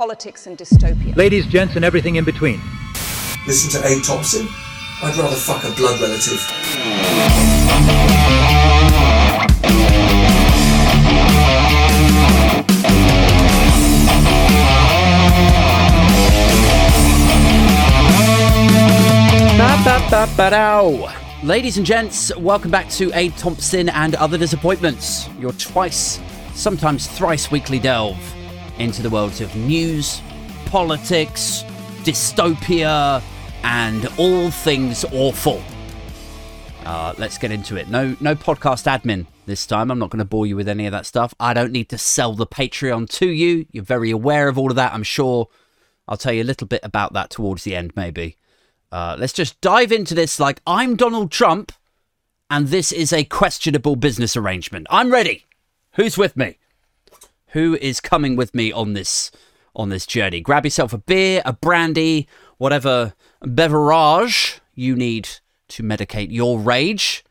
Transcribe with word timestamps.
politics, 0.00 0.46
and 0.46 0.56
dystopia. 0.56 1.14
Ladies, 1.14 1.46
gents, 1.46 1.76
and 1.76 1.84
everything 1.84 2.16
in 2.16 2.24
between. 2.24 2.58
Listen 3.46 3.68
to 3.78 3.86
Abe 3.86 4.02
Thompson? 4.02 4.48
I'd 5.02 5.14
rather 5.14 5.36
fuck 5.36 5.62
a 5.62 5.70
blood 5.76 6.00
relative. 6.00 6.40
Ba-ba-ba-ba-dow. 19.58 21.12
Ladies 21.42 21.76
and 21.76 21.84
gents, 21.84 22.34
welcome 22.38 22.70
back 22.70 22.88
to 22.88 23.12
Abe 23.12 23.36
Thompson 23.36 23.90
and 23.90 24.14
Other 24.14 24.38
Disappointments, 24.38 25.28
your 25.38 25.52
twice, 25.52 26.18
sometimes 26.54 27.06
thrice 27.06 27.50
weekly 27.50 27.78
delve 27.78 28.39
into 28.80 29.02
the 29.02 29.10
worlds 29.10 29.42
of 29.42 29.54
news, 29.54 30.22
politics, 30.64 31.64
dystopia, 32.02 33.22
and 33.62 34.08
all 34.16 34.50
things 34.50 35.04
awful. 35.12 35.62
Uh, 36.86 37.12
let's 37.18 37.36
get 37.36 37.52
into 37.52 37.76
it. 37.76 37.88
No, 37.88 38.16
no 38.20 38.34
podcast 38.34 38.86
admin 38.86 39.26
this 39.44 39.66
time. 39.66 39.90
I'm 39.90 39.98
not 39.98 40.08
going 40.08 40.20
to 40.20 40.24
bore 40.24 40.46
you 40.46 40.56
with 40.56 40.66
any 40.66 40.86
of 40.86 40.92
that 40.92 41.04
stuff. 41.04 41.34
I 41.38 41.52
don't 41.52 41.72
need 41.72 41.90
to 41.90 41.98
sell 41.98 42.32
the 42.32 42.46
Patreon 42.46 43.10
to 43.10 43.28
you. 43.28 43.66
You're 43.70 43.84
very 43.84 44.10
aware 44.10 44.48
of 44.48 44.56
all 44.56 44.70
of 44.70 44.76
that, 44.76 44.94
I'm 44.94 45.02
sure. 45.02 45.48
I'll 46.08 46.16
tell 46.16 46.32
you 46.32 46.42
a 46.42 46.44
little 46.44 46.66
bit 46.66 46.80
about 46.82 47.12
that 47.12 47.28
towards 47.28 47.64
the 47.64 47.76
end, 47.76 47.92
maybe. 47.94 48.38
Uh, 48.90 49.14
let's 49.18 49.34
just 49.34 49.60
dive 49.60 49.92
into 49.92 50.14
this 50.14 50.40
like 50.40 50.62
I'm 50.66 50.96
Donald 50.96 51.30
Trump, 51.30 51.70
and 52.48 52.68
this 52.68 52.92
is 52.92 53.12
a 53.12 53.24
questionable 53.24 53.94
business 53.94 54.36
arrangement. 54.36 54.86
I'm 54.88 55.12
ready. 55.12 55.44
Who's 55.96 56.16
with 56.16 56.34
me? 56.34 56.59
Who 57.52 57.76
is 57.80 58.00
coming 58.00 58.36
with 58.36 58.54
me 58.54 58.72
on 58.72 58.92
this 58.92 59.30
on 59.74 59.88
this 59.88 60.06
journey? 60.06 60.40
Grab 60.40 60.64
yourself 60.64 60.92
a 60.92 60.98
beer, 60.98 61.42
a 61.44 61.52
brandy, 61.52 62.28
whatever 62.58 63.14
beverage 63.42 64.60
you 64.74 64.94
need 64.94 65.28
to 65.68 65.82
medicate 65.82 66.30
your 66.30 66.58
rage 66.58 67.24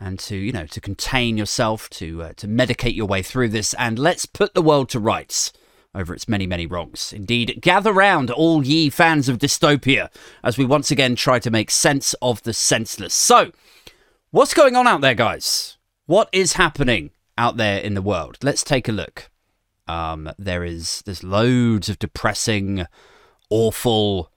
and 0.00 0.18
to 0.18 0.36
you 0.36 0.52
know 0.52 0.66
to 0.66 0.80
contain 0.80 1.36
yourself 1.36 1.88
to 1.90 2.22
uh, 2.22 2.32
to 2.36 2.46
medicate 2.46 2.94
your 2.94 3.06
way 3.06 3.22
through 3.22 3.48
this 3.48 3.74
and 3.74 3.98
let's 3.98 4.26
put 4.26 4.54
the 4.54 4.62
world 4.62 4.88
to 4.90 5.00
rights 5.00 5.52
over 5.94 6.14
its 6.14 6.28
many, 6.28 6.46
many 6.46 6.66
wrongs. 6.66 7.12
Indeed, 7.12 7.58
gather 7.60 7.92
round, 7.92 8.30
all 8.30 8.64
ye 8.64 8.90
fans 8.90 9.28
of 9.28 9.38
dystopia, 9.38 10.10
as 10.44 10.58
we 10.58 10.64
once 10.64 10.90
again 10.90 11.16
try 11.16 11.38
to 11.40 11.50
make 11.50 11.70
sense 11.70 12.14
of 12.22 12.42
the 12.42 12.52
senseless. 12.52 13.14
So, 13.14 13.52
what's 14.30 14.54
going 14.54 14.76
on 14.76 14.86
out 14.86 15.00
there, 15.00 15.14
guys? 15.14 15.76
What 16.06 16.28
is 16.32 16.54
happening 16.54 17.10
out 17.38 17.56
there 17.56 17.78
in 17.78 17.94
the 17.94 18.02
world? 18.02 18.36
Let's 18.42 18.62
take 18.62 18.88
a 18.88 18.92
look. 18.92 19.30
Um, 19.86 20.30
there 20.38 20.64
is 20.64 21.02
there's 21.06 21.24
loads 21.24 21.88
of 21.88 21.98
depressing, 21.98 22.84
awful, 23.48 24.30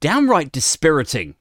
downright 0.00 0.50
dispiriting 0.50 1.36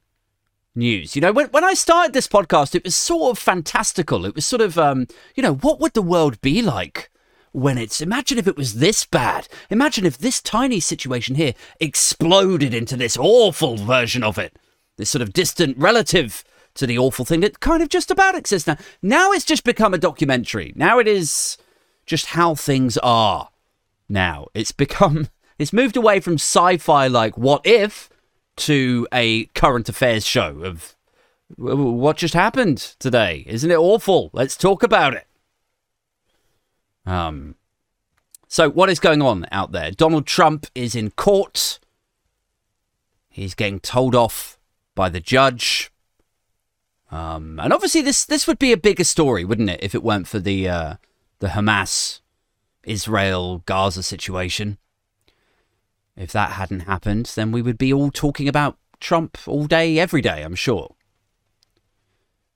news. 0.76 1.16
You 1.16 1.23
know, 1.23 1.31
when 1.31 1.48
when 1.48 1.64
I 1.64 1.73
started 1.73 2.14
this 2.14 2.28
podcast, 2.28 2.76
it 2.76 2.84
was 2.84 2.96
sort 2.96 3.31
of 3.31 3.40
fantastical. 3.40 4.26
It 4.26 4.36
was 4.36 4.46
sort 4.46 4.62
of, 4.62 4.78
um, 4.78 5.08
you 5.34 5.42
know, 5.42 5.56
what 5.56 5.80
would 5.80 5.94
the 5.94 6.03
world 6.03 6.40
be 6.42 6.62
like? 6.62 7.09
when 7.56 7.78
it's 7.78 8.02
imagine 8.02 8.38
if 8.38 8.48
it 8.48 8.58
was 8.58 8.76
this 8.76 9.06
bad. 9.06 9.48
Imagine 9.70 10.06
if 10.06 10.18
this 10.18 10.42
tiny 10.42 10.81
situation 10.81 11.36
here 11.36 11.53
exploded 11.80 12.73
into 12.73 12.98
this 12.98 13.16
awful 13.18 13.78
version 13.78 14.23
of 14.23 14.38
it. 14.38 14.59
This 14.98 15.09
sort 15.09 15.22
of 15.22 15.31
distant 15.31 15.78
relative 15.78 16.44
to 16.76 16.86
the 16.86 16.98
awful 16.98 17.26
thing 17.26 17.40
that 17.40 17.59
kind 17.59 17.81
of 17.81 17.90
just 17.90 18.12
about 18.12 18.36
exists 18.36 18.68
now. 18.68 18.78
Now 19.02 19.31
it's 19.31 19.45
just 19.45 19.64
become 19.64 19.94
a 19.94 19.98
documentary. 19.98 20.73
Now 20.76 21.00
it 21.00 21.08
is 21.08 21.58
just 22.06 22.28
how 22.28 22.56
things 22.56 22.98
are. 23.00 23.50
Now 24.08 24.48
it's 24.54 24.72
become 24.72 25.30
it's 25.59 25.73
moved 25.73 25.98
away 25.98 26.20
from 26.20 26.36
sci-fi 26.36 27.08
like 27.08 27.38
what 27.38 27.66
if 27.66 28.09
to 28.58 29.08
a 29.14 29.46
current 29.48 29.90
affairs 29.90 30.26
show 30.26 30.62
of 30.64 30.96
what 31.58 32.18
just 32.18 32.34
happened 32.34 32.78
today. 33.00 33.44
Isn't 33.47 33.72
it 33.72 33.78
awful? 33.78 34.30
Let's 34.34 34.58
talk 34.58 34.84
about 34.84 35.14
it. 35.14 35.28
Um, 37.06 37.56
so, 38.47 38.69
what 38.69 38.90
is 38.90 39.00
going 39.00 39.22
on 39.22 39.46
out 39.52 39.72
there? 39.72 39.91
Donald 39.91 40.25
Trump 40.25 40.66
is 40.74 40.96
in 40.96 41.12
court. 41.12 41.80
He's 43.30 43.53
getting 43.53 43.80
told 43.80 44.16
off 44.16 44.58
by 44.96 45.09
the 45.09 45.19
judge. 45.19 45.91
Um, 47.11 47.59
and 47.59 47.71
obviously, 47.71 48.01
this 48.01 48.25
this 48.25 48.47
would 48.47 48.59
be 48.59 48.71
a 48.71 48.77
bigger 48.77 49.03
story, 49.03 49.45
wouldn't 49.45 49.69
it, 49.69 49.79
if 49.83 49.93
it 49.93 50.03
weren't 50.03 50.27
for 50.27 50.39
the 50.39 50.67
uh, 50.67 50.95
the 51.39 51.49
Hamas 51.49 52.21
Israel 52.83 53.59
Gaza 53.66 54.03
situation? 54.03 54.77
If 56.17 56.31
that 56.31 56.51
hadn't 56.51 56.81
happened, 56.81 57.31
then 57.35 57.51
we 57.51 57.61
would 57.61 57.77
be 57.77 57.91
all 57.91 58.09
talking 58.09 58.47
about 58.47 58.77
Trump 58.99 59.38
all 59.47 59.66
day, 59.66 59.99
every 59.99 60.21
day, 60.21 60.41
I'm 60.43 60.55
sure. 60.55 60.95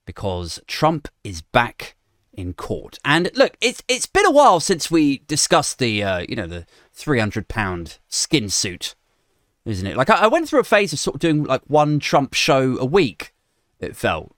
Because 0.06 0.60
Trump 0.66 1.10
is 1.24 1.42
back 1.42 1.96
in 2.34 2.54
court. 2.54 2.98
And 3.04 3.30
look, 3.36 3.58
it's 3.62 3.84
it's 3.88 4.06
been 4.06 4.26
a 4.26 4.32
while 4.32 4.60
since 4.60 4.90
we 4.90 5.20
discussed 5.28 5.78
the 5.78 6.04
uh, 6.04 6.26
you 6.28 6.36
know 6.36 6.48
the 6.48 6.66
three 6.94 7.20
hundred 7.20 7.48
pound 7.48 8.00
skin 8.08 8.50
suit, 8.50 8.96
isn't 9.66 9.86
it? 9.86 9.98
Like 9.98 10.10
I, 10.10 10.24
I, 10.24 10.28
went 10.28 10.48
through 10.48 10.62
a 10.62 10.64
phase 10.64 10.94
of 10.94 11.00
sort 11.00 11.16
of 11.16 11.22
doing 11.22 11.44
like 11.44 11.62
one 11.68 12.00
Trump 12.00 12.34
show 12.34 12.78
a 12.80 12.86
week. 12.86 13.34
It 13.80 13.96
felt 13.96 14.36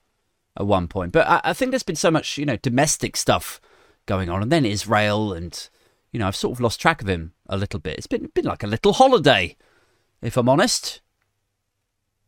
at 0.56 0.66
one 0.66 0.88
point, 0.88 1.12
but 1.12 1.26
I, 1.26 1.40
I 1.44 1.52
think 1.52 1.70
there's 1.70 1.82
been 1.82 1.96
so 1.96 2.10
much 2.10 2.36
you 2.38 2.46
know 2.46 2.56
domestic 2.56 3.16
stuff 3.16 3.60
going 4.06 4.28
on, 4.28 4.42
and 4.42 4.52
then 4.52 4.64
Israel, 4.64 5.32
and 5.32 5.68
you 6.12 6.18
know 6.18 6.26
I've 6.26 6.36
sort 6.36 6.56
of 6.56 6.60
lost 6.60 6.80
track 6.80 7.02
of 7.02 7.08
him 7.08 7.32
a 7.48 7.56
little 7.56 7.80
bit. 7.80 7.96
It's 7.98 8.06
been 8.06 8.30
been 8.34 8.44
like 8.44 8.62
a 8.62 8.68
little 8.68 8.92
holiday, 8.92 9.56
if 10.20 10.36
I'm 10.36 10.48
honest. 10.48 11.00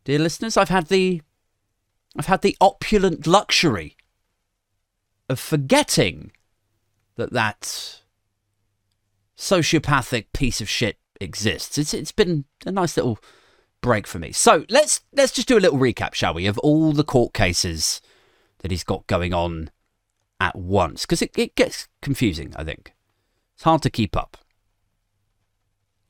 Dear 0.03 0.19
listeners, 0.19 0.57
I've 0.57 0.69
had 0.69 0.87
the 0.87 1.21
I've 2.17 2.27
had 2.27 2.41
the 2.41 2.57
opulent 2.61 3.27
luxury 3.27 3.97
of 5.29 5.39
forgetting 5.39 6.31
that 7.15 7.33
that 7.33 8.01
sociopathic 9.37 10.27
piece 10.33 10.61
of 10.61 10.69
shit 10.69 10.97
exists. 11.19 11.77
It's 11.77 11.93
it's 11.93 12.11
been 12.11 12.45
a 12.65 12.71
nice 12.71 12.95
little 12.97 13.19
break 13.81 14.07
for 14.07 14.19
me. 14.19 14.31
So 14.31 14.65
let's 14.69 15.01
let's 15.13 15.31
just 15.31 15.47
do 15.47 15.57
a 15.57 15.59
little 15.59 15.79
recap, 15.79 16.13
shall 16.13 16.33
we, 16.33 16.45
of 16.45 16.57
all 16.59 16.91
the 16.91 17.03
court 17.03 17.33
cases 17.33 18.01
that 18.59 18.71
he's 18.71 18.83
got 18.83 19.07
going 19.07 19.33
on 19.33 19.69
at 20.39 20.55
once, 20.55 21.05
because 21.05 21.21
it, 21.21 21.31
it 21.37 21.55
gets 21.55 21.87
confusing. 22.01 22.53
I 22.55 22.63
think 22.63 22.93
it's 23.55 23.63
hard 23.63 23.81
to 23.83 23.89
keep 23.89 24.15
up. 24.17 24.37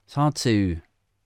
It's 0.06 0.16
hard 0.16 0.36
to 0.38 0.82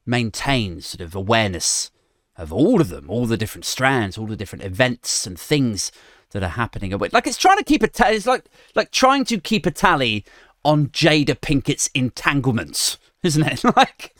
maintain 0.05 0.81
sort 0.81 1.01
of 1.01 1.15
awareness 1.15 1.91
of 2.37 2.53
all 2.53 2.79
of 2.79 2.89
them, 2.89 3.09
all 3.09 3.25
the 3.25 3.37
different 3.37 3.65
strands, 3.65 4.17
all 4.17 4.25
the 4.25 4.35
different 4.35 4.63
events 4.63 5.27
and 5.27 5.37
things 5.37 5.91
that 6.31 6.43
are 6.43 6.49
happening. 6.49 6.91
Like 6.91 7.27
it's 7.27 7.37
trying 7.37 7.57
to 7.57 7.63
keep 7.63 7.83
a 7.83 7.87
tally. 7.87 8.15
It's 8.15 8.25
like 8.25 8.45
like 8.75 8.91
trying 8.91 9.25
to 9.25 9.39
keep 9.39 9.65
a 9.65 9.71
tally 9.71 10.25
on 10.63 10.87
Jada 10.87 11.39
Pinkett's 11.39 11.89
entanglements, 11.93 12.97
isn't 13.23 13.43
it? 13.43 13.63
like 13.75 14.15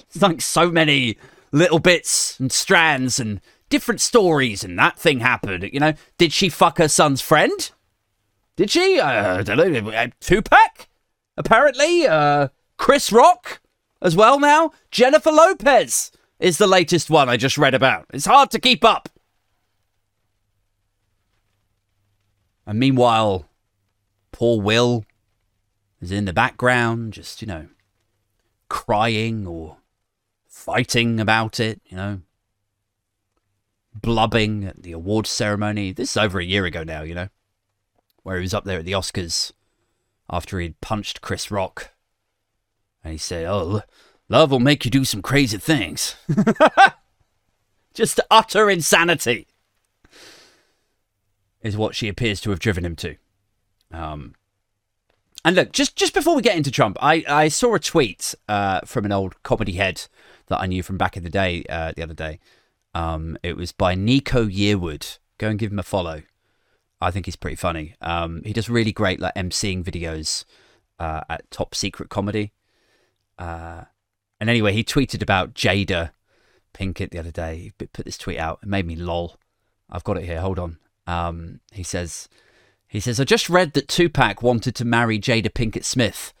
it's 0.00 0.20
like 0.20 0.40
so 0.40 0.70
many 0.70 1.16
little 1.52 1.78
bits 1.78 2.38
and 2.38 2.52
strands 2.52 3.18
and 3.18 3.40
different 3.68 4.00
stories, 4.00 4.64
and 4.64 4.78
that 4.78 4.98
thing 4.98 5.20
happened. 5.20 5.68
You 5.72 5.80
know, 5.80 5.94
did 6.18 6.32
she 6.32 6.48
fuck 6.48 6.78
her 6.78 6.88
son's 6.88 7.20
friend? 7.20 7.70
Did 8.56 8.70
she? 8.70 9.00
Uh, 9.00 9.38
I 9.38 9.42
don't 9.42 9.72
know. 9.72 9.90
Uh, 9.90 10.08
Tupac, 10.20 10.88
apparently. 11.36 12.06
Uh, 12.06 12.48
Chris 12.76 13.12
Rock 13.12 13.60
as 14.02 14.16
well 14.16 14.38
now. 14.38 14.72
Jennifer 14.90 15.30
Lopez 15.30 16.12
is 16.38 16.58
the 16.58 16.66
latest 16.66 17.10
one 17.10 17.28
I 17.28 17.36
just 17.36 17.58
read 17.58 17.74
about. 17.74 18.06
It's 18.12 18.26
hard 18.26 18.50
to 18.50 18.60
keep 18.60 18.84
up. 18.84 19.08
And 22.66 22.78
meanwhile, 22.78 23.46
poor 24.32 24.60
Will 24.60 25.04
is 26.00 26.10
in 26.10 26.24
the 26.24 26.32
background, 26.32 27.12
just, 27.12 27.42
you 27.42 27.48
know, 27.48 27.68
crying 28.68 29.46
or 29.46 29.78
fighting 30.46 31.20
about 31.20 31.60
it, 31.60 31.80
you 31.86 31.96
know, 31.96 32.20
blubbing 33.94 34.64
at 34.64 34.82
the 34.82 34.92
awards 34.92 35.30
ceremony. 35.30 35.92
This 35.92 36.10
is 36.10 36.16
over 36.16 36.38
a 36.40 36.44
year 36.44 36.64
ago 36.64 36.82
now, 36.82 37.02
you 37.02 37.14
know, 37.14 37.28
where 38.22 38.36
he 38.36 38.42
was 38.42 38.54
up 38.54 38.64
there 38.64 38.80
at 38.80 38.84
the 38.84 38.92
Oscars 38.92 39.52
after 40.28 40.58
he'd 40.58 40.80
punched 40.80 41.20
Chris 41.20 41.50
Rock. 41.50 41.90
And 43.02 43.12
he 43.12 43.18
said, 43.18 43.46
Oh, 43.46 43.82
love 44.28 44.50
will 44.50 44.60
make 44.60 44.84
you 44.84 44.90
do 44.90 45.04
some 45.04 45.22
crazy 45.22 45.58
things. 45.58 46.16
Just 47.94 48.18
utter 48.30 48.68
insanity 48.68 49.46
is 51.62 51.76
what 51.76 51.94
she 51.94 52.08
appears 52.08 52.40
to 52.40 52.50
have 52.50 52.58
driven 52.58 52.84
him 52.84 52.96
to. 52.96 53.16
Um, 53.92 54.34
and 55.44 55.56
look, 55.56 55.72
just 55.72 55.94
just 55.94 56.14
before 56.14 56.34
we 56.34 56.42
get 56.42 56.56
into 56.56 56.70
Trump, 56.70 56.96
I, 57.00 57.24
I 57.28 57.48
saw 57.48 57.74
a 57.74 57.78
tweet 57.78 58.34
uh, 58.48 58.80
from 58.84 59.04
an 59.04 59.12
old 59.12 59.42
comedy 59.42 59.72
head 59.72 60.06
that 60.46 60.60
I 60.60 60.66
knew 60.66 60.82
from 60.82 60.96
back 60.96 61.16
in 61.16 61.22
the 61.22 61.30
day 61.30 61.64
uh, 61.68 61.92
the 61.94 62.02
other 62.02 62.14
day. 62.14 62.40
Um, 62.94 63.36
it 63.42 63.56
was 63.56 63.72
by 63.72 63.94
Nico 63.94 64.46
Yearwood. 64.46 65.18
Go 65.38 65.48
and 65.48 65.58
give 65.58 65.72
him 65.72 65.78
a 65.78 65.84
follow. 65.84 66.22
I 67.00 67.10
think 67.10 67.26
he's 67.26 67.36
pretty 67.36 67.56
funny. 67.56 67.96
Um, 68.00 68.42
he 68.44 68.52
does 68.52 68.70
really 68.70 68.92
great 68.92 69.20
like 69.20 69.34
emceeing 69.34 69.82
videos 69.84 70.44
uh, 70.98 71.22
at 71.28 71.50
Top 71.50 71.74
Secret 71.74 72.08
Comedy. 72.08 72.52
Uh, 73.38 73.82
and 74.40 74.48
anyway, 74.48 74.72
he 74.72 74.84
tweeted 74.84 75.22
about 75.22 75.54
Jada 75.54 76.10
Pinkett 76.72 77.10
the 77.10 77.18
other 77.18 77.30
day. 77.30 77.72
He 77.78 77.86
put 77.86 78.04
this 78.04 78.18
tweet 78.18 78.38
out. 78.38 78.60
It 78.62 78.68
made 78.68 78.86
me 78.86 78.96
lol. 78.96 79.36
I've 79.90 80.04
got 80.04 80.16
it 80.16 80.24
here. 80.24 80.40
Hold 80.40 80.58
on. 80.58 80.78
Um, 81.06 81.60
he 81.72 81.82
says, 81.82 82.28
he 82.86 83.00
says, 83.00 83.20
I 83.20 83.24
just 83.24 83.50
read 83.50 83.74
that 83.74 83.88
Tupac 83.88 84.42
wanted 84.42 84.74
to 84.76 84.84
marry 84.84 85.18
Jada 85.18 85.50
Pinkett 85.50 85.84
Smith. 85.84 86.32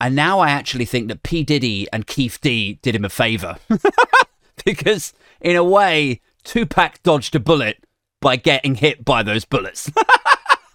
And 0.00 0.16
now 0.16 0.40
I 0.40 0.50
actually 0.50 0.84
think 0.84 1.08
that 1.08 1.22
P. 1.22 1.44
Diddy 1.44 1.86
and 1.92 2.06
Keffe 2.06 2.40
D 2.40 2.80
did 2.82 2.96
him 2.96 3.04
a 3.04 3.08
favor. 3.08 3.56
because, 4.64 5.12
in 5.40 5.56
a 5.56 5.64
way, 5.64 6.20
Tupac 6.44 7.02
dodged 7.02 7.34
a 7.34 7.40
bullet 7.40 7.84
by 8.20 8.36
getting 8.36 8.76
hit 8.76 9.04
by 9.04 9.22
those 9.22 9.44
bullets. 9.44 9.90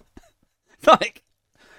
like, 0.85 1.23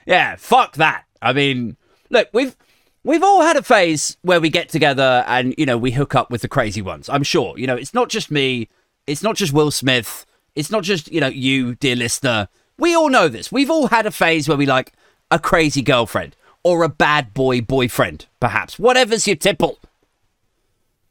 yeah, 0.07 0.37
fuck 0.37 0.77
that. 0.77 1.05
I 1.21 1.33
mean, 1.33 1.77
look, 2.11 2.29
we've 2.33 2.57
we've 3.05 3.23
all 3.23 3.43
had 3.43 3.57
a 3.57 3.63
phase 3.63 4.17
where 4.23 4.41
we 4.41 4.51
get 4.51 4.69
together 4.69 5.25
and 5.27 5.55
you 5.57 5.67
know 5.67 5.79
we 5.79 5.93
hook 5.93 6.15
up 6.15 6.31
with 6.31 6.43
the 6.43 6.49
crazy 6.49 6.83
ones. 6.83 7.09
I'm 7.09 7.23
sure. 7.23 7.59
You 7.59 7.67
know, 7.67 7.77
it's 7.77 7.95
not 7.95 8.09
just 8.09 8.31
me. 8.31 8.69
It's 9.07 9.23
not 9.23 9.37
just 9.37 9.53
Will 9.53 9.71
Smith. 9.71 10.27
It's 10.55 10.71
not 10.71 10.83
just 10.83 11.11
you 11.13 11.21
know 11.21 11.29
you, 11.29 11.75
dear 11.77 11.97
listener. 11.97 12.49
We 12.79 12.95
all 12.95 13.09
know 13.09 13.29
this. 13.29 13.51
We've 13.51 13.71
all 13.71 13.89
had 13.89 14.07
a 14.07 14.11
phase 14.11 14.49
where 14.49 14.57
we 14.57 14.67
like 14.67 14.93
a 15.31 15.39
crazy 15.39 15.83
girlfriend 15.83 16.37
or 16.63 16.83
a 16.83 16.89
bad 16.89 17.35
boy 17.35 17.61
boyfriend, 17.61 18.27
perhaps. 18.41 18.79
Whatever's 18.79 19.27
your 19.27 19.37
tipple. 19.37 19.79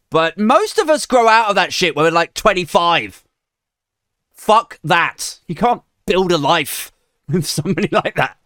But 0.10 0.38
most 0.38 0.78
of 0.78 0.90
us 0.90 1.06
grow 1.06 1.28
out 1.28 1.50
of 1.50 1.56
that 1.56 1.74
shit 1.74 1.96
when 1.96 2.06
we're 2.06 2.12
like 2.12 2.34
25. 2.34 3.26
Fuck 4.34 4.80
that. 4.84 5.40
You 5.48 5.56
can't 5.56 5.82
build 6.06 6.32
a 6.32 6.38
life 6.38 6.92
with 7.28 7.46
somebody 7.46 7.90
like 7.92 8.16
that. 8.16 8.38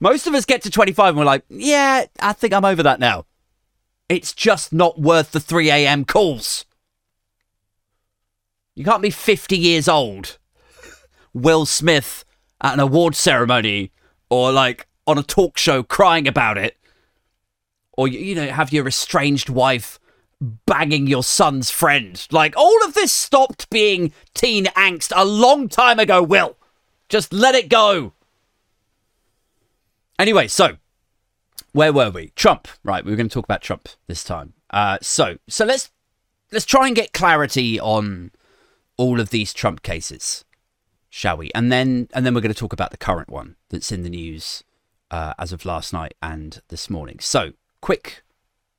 Most 0.00 0.26
of 0.26 0.34
us 0.34 0.44
get 0.44 0.62
to 0.62 0.70
25 0.70 1.10
and 1.10 1.18
we're 1.18 1.24
like, 1.24 1.44
yeah, 1.48 2.04
I 2.20 2.32
think 2.32 2.52
I'm 2.52 2.64
over 2.64 2.82
that 2.82 3.00
now. 3.00 3.24
It's 4.08 4.32
just 4.32 4.72
not 4.72 5.00
worth 5.00 5.32
the 5.32 5.40
3 5.40 5.70
a.m. 5.70 6.04
calls. 6.04 6.64
You 8.74 8.84
can't 8.84 9.02
be 9.02 9.10
50 9.10 9.56
years 9.56 9.88
old, 9.88 10.38
Will 11.32 11.64
Smith 11.64 12.24
at 12.60 12.74
an 12.74 12.80
award 12.80 13.14
ceremony, 13.14 13.90
or 14.28 14.52
like 14.52 14.86
on 15.06 15.18
a 15.18 15.22
talk 15.22 15.56
show 15.56 15.82
crying 15.82 16.28
about 16.28 16.58
it, 16.58 16.76
or, 17.96 18.06
you 18.06 18.34
know, 18.34 18.48
have 18.48 18.72
your 18.72 18.86
estranged 18.86 19.48
wife 19.48 19.98
banging 20.40 21.06
your 21.06 21.22
son's 21.22 21.70
friend. 21.70 22.26
Like, 22.30 22.56
all 22.56 22.84
of 22.84 22.94
this 22.94 23.12
stopped 23.12 23.70
being 23.70 24.12
teen 24.34 24.66
angst 24.66 25.12
a 25.14 25.24
long 25.24 25.68
time 25.68 25.98
ago, 25.98 26.22
Will. 26.22 26.56
Just 27.08 27.32
let 27.32 27.54
it 27.54 27.68
go. 27.68 28.12
Anyway, 30.18 30.48
so 30.48 30.76
where 31.72 31.92
were 31.92 32.10
we? 32.10 32.32
Trump. 32.36 32.68
Right, 32.82 33.04
we 33.04 33.10
were 33.10 33.16
going 33.16 33.28
to 33.28 33.34
talk 33.34 33.44
about 33.44 33.62
Trump 33.62 33.88
this 34.06 34.24
time. 34.24 34.54
Uh, 34.70 34.98
so, 35.02 35.36
so 35.48 35.64
let's 35.64 35.90
let's 36.50 36.64
try 36.64 36.86
and 36.86 36.96
get 36.96 37.12
clarity 37.12 37.78
on 37.78 38.30
all 38.96 39.20
of 39.20 39.30
these 39.30 39.52
Trump 39.52 39.82
cases, 39.82 40.44
shall 41.10 41.36
we? 41.36 41.50
And 41.54 41.70
then 41.70 42.08
and 42.14 42.24
then 42.24 42.34
we're 42.34 42.40
going 42.40 42.52
to 42.52 42.58
talk 42.58 42.72
about 42.72 42.92
the 42.92 42.96
current 42.96 43.28
one 43.28 43.56
that's 43.68 43.92
in 43.92 44.02
the 44.02 44.10
news 44.10 44.64
uh, 45.10 45.34
as 45.38 45.52
of 45.52 45.64
last 45.64 45.92
night 45.92 46.14
and 46.22 46.60
this 46.68 46.88
morning. 46.88 47.18
So, 47.20 47.52
quick 47.80 48.22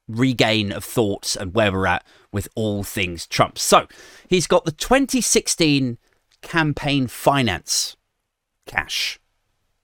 regain 0.08 0.72
of 0.72 0.84
thoughts 0.84 1.36
and 1.36 1.54
where 1.54 1.72
we're 1.72 1.88
at 1.88 2.06
with 2.32 2.48
all 2.56 2.84
things 2.84 3.28
Trump. 3.28 3.58
So, 3.60 3.88
he's 4.30 4.48
got 4.48 4.66
the 4.66 4.72
2016 4.72 5.98
campaign 6.42 7.08
finance 7.08 7.96
cash. 8.66 9.20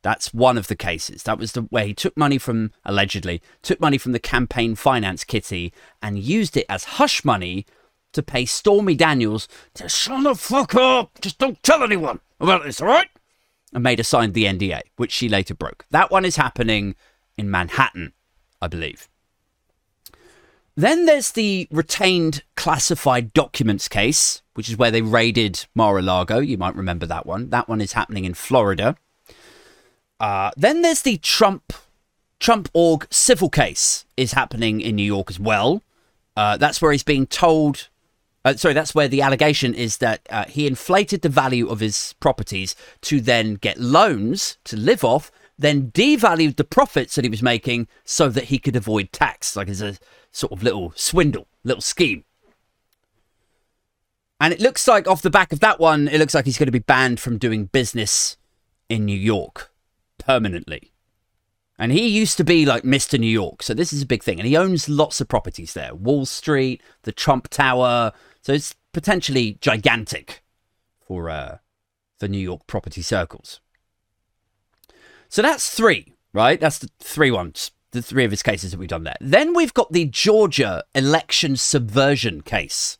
That's 0.04 0.34
one 0.34 0.58
of 0.58 0.68
the 0.68 0.76
cases. 0.76 1.24
That 1.24 1.40
was 1.40 1.54
the 1.54 1.62
where 1.62 1.86
he 1.86 1.94
took 1.94 2.16
money 2.18 2.38
from 2.38 2.72
allegedly 2.84 3.42
took 3.62 3.80
money 3.80 3.98
from 3.98 4.12
the 4.12 4.20
campaign 4.20 4.76
finance 4.76 5.24
kitty 5.24 5.74
and 6.02 6.20
used 6.20 6.58
it 6.58 6.66
as 6.68 6.84
hush 6.84 7.24
money 7.24 7.66
to 8.12 8.22
pay 8.22 8.46
Stormy 8.46 8.96
Daniels 8.96 9.48
to 9.74 9.90
shut 9.90 10.24
the 10.24 10.36
fuck 10.36 10.76
up. 10.76 11.20
Just 11.22 11.40
don't 11.40 11.62
tell 11.64 11.84
anyone 11.84 12.20
about 12.40 12.64
this, 12.64 12.82
all 12.82 12.88
right? 12.88 13.10
And 13.74 13.82
made 13.82 14.00
her 14.00 14.04
sign 14.04 14.34
the 14.34 14.44
NDA, 14.44 14.82
which 14.98 15.12
she 15.12 15.30
later 15.30 15.56
broke. 15.56 15.86
That 15.90 16.12
one 16.12 16.26
is 16.26 16.36
happening 16.36 16.96
in 17.38 17.50
Manhattan, 17.50 18.14
I 18.62 18.68
believe. 18.68 19.10
Then 20.76 21.06
there's 21.06 21.32
the 21.32 21.68
retained 21.72 22.44
classified 22.56 23.34
documents 23.34 23.88
case, 23.88 24.42
which 24.56 24.70
is 24.70 24.78
where 24.78 24.92
they 24.92 25.02
raided 25.02 25.66
Mar 25.76 26.00
a 26.00 26.02
Lago. 26.02 26.40
You 26.40 26.58
might 26.58 26.76
remember 26.76 27.06
that 27.06 27.26
one. 27.26 27.50
That 27.52 27.70
one 27.70 27.82
is 27.82 27.94
happening 27.94 28.26
in 28.26 28.34
Florida. 28.34 28.98
Uh, 30.20 30.52
then 30.58 30.82
there's 30.82 31.02
the 31.02 31.18
Trump 31.18 31.74
Trump 32.40 32.70
org 32.74 33.08
civil 33.10 33.50
case 33.50 34.04
is 34.18 34.34
happening 34.34 34.82
in 34.82 34.96
New 34.96 35.04
York 35.04 35.30
as 35.30 35.40
well. 35.40 35.82
Uh, 36.36 36.58
that's 36.58 36.82
where 36.82 36.92
he's 36.92 37.04
being 37.04 37.26
told. 37.28 37.88
Uh, 38.44 38.54
sorry, 38.56 38.74
that's 38.74 38.94
where 38.94 39.08
the 39.08 39.22
allegation 39.22 39.74
is 39.74 39.98
that 39.98 40.22
uh, 40.30 40.44
he 40.46 40.68
inflated 40.68 41.22
the 41.22 41.30
value 41.30 41.70
of 41.70 41.80
his 41.80 42.16
properties 42.20 42.76
to 43.00 43.22
then 43.22 43.56
get 43.56 43.80
loans 43.80 44.58
to 44.66 44.76
live 44.76 45.06
off, 45.06 45.32
then 45.64 45.92
devalued 45.92 46.58
the 46.58 46.64
profits 46.64 47.16
that 47.16 47.24
he 47.24 47.30
was 47.30 47.42
making 47.42 47.88
so 48.04 48.30
that 48.30 48.46
he 48.46 48.60
could 48.60 48.76
avoid 48.76 49.12
tax. 49.12 49.56
Like 49.56 49.68
it's 49.68 49.82
a 49.82 49.98
sort 50.32 50.52
of 50.52 50.64
little 50.64 50.92
swindle, 50.96 51.48
little 51.64 51.82
scheme. 51.82 52.26
And 54.40 54.54
it 54.54 54.60
looks 54.60 54.88
like 54.88 55.08
off 55.08 55.22
the 55.22 55.30
back 55.30 55.54
of 55.54 55.62
that 55.62 55.80
one, 55.80 56.08
it 56.08 56.18
looks 56.18 56.34
like 56.34 56.46
he's 56.46 56.58
going 56.58 56.68
to 56.68 56.72
be 56.72 56.80
banned 56.80 57.20
from 57.20 57.38
doing 57.38 57.66
business 57.66 58.36
in 58.90 59.06
New 59.06 59.18
York 59.18 59.72
permanently. 60.18 60.92
And 61.80 61.92
he 61.92 62.08
used 62.08 62.38
to 62.38 62.44
be 62.44 62.66
like 62.66 62.84
Mr. 62.84 63.20
New 63.20 63.26
York. 63.26 63.64
So 63.64 63.74
this 63.74 63.94
is 63.94 64.02
a 64.02 64.06
big 64.06 64.22
thing. 64.22 64.40
And 64.40 64.48
he 64.48 64.58
owns 64.58 64.90
lots 64.90 65.22
of 65.22 65.28
properties 65.28 65.74
there 65.74 65.96
Wall 65.96 66.26
Street, 66.26 66.82
the 67.04 67.12
Trump 67.12 67.48
Tower. 67.48 68.12
So 68.42 68.54
it's 68.54 68.76
potentially 68.92 69.58
gigantic 69.62 70.44
for, 71.00 71.30
uh, 71.30 71.58
for 72.20 72.28
New 72.28 72.38
York 72.38 72.68
property 72.68 73.02
circles. 73.02 73.62
So 75.34 75.42
that's 75.42 75.68
three, 75.68 76.14
right? 76.32 76.60
That's 76.60 76.78
the 76.78 76.92
three 77.00 77.32
ones, 77.32 77.72
the 77.90 78.04
three 78.04 78.24
of 78.24 78.30
his 78.30 78.44
cases 78.44 78.70
that 78.70 78.78
we've 78.78 78.88
done 78.88 79.04
there. 79.04 79.16
Then 79.20 79.56
we've 79.56 79.74
got 79.74 79.92
the 79.92 80.06
Georgia 80.06 80.84
election 80.94 81.56
subversion 81.56 82.44
case 82.44 83.00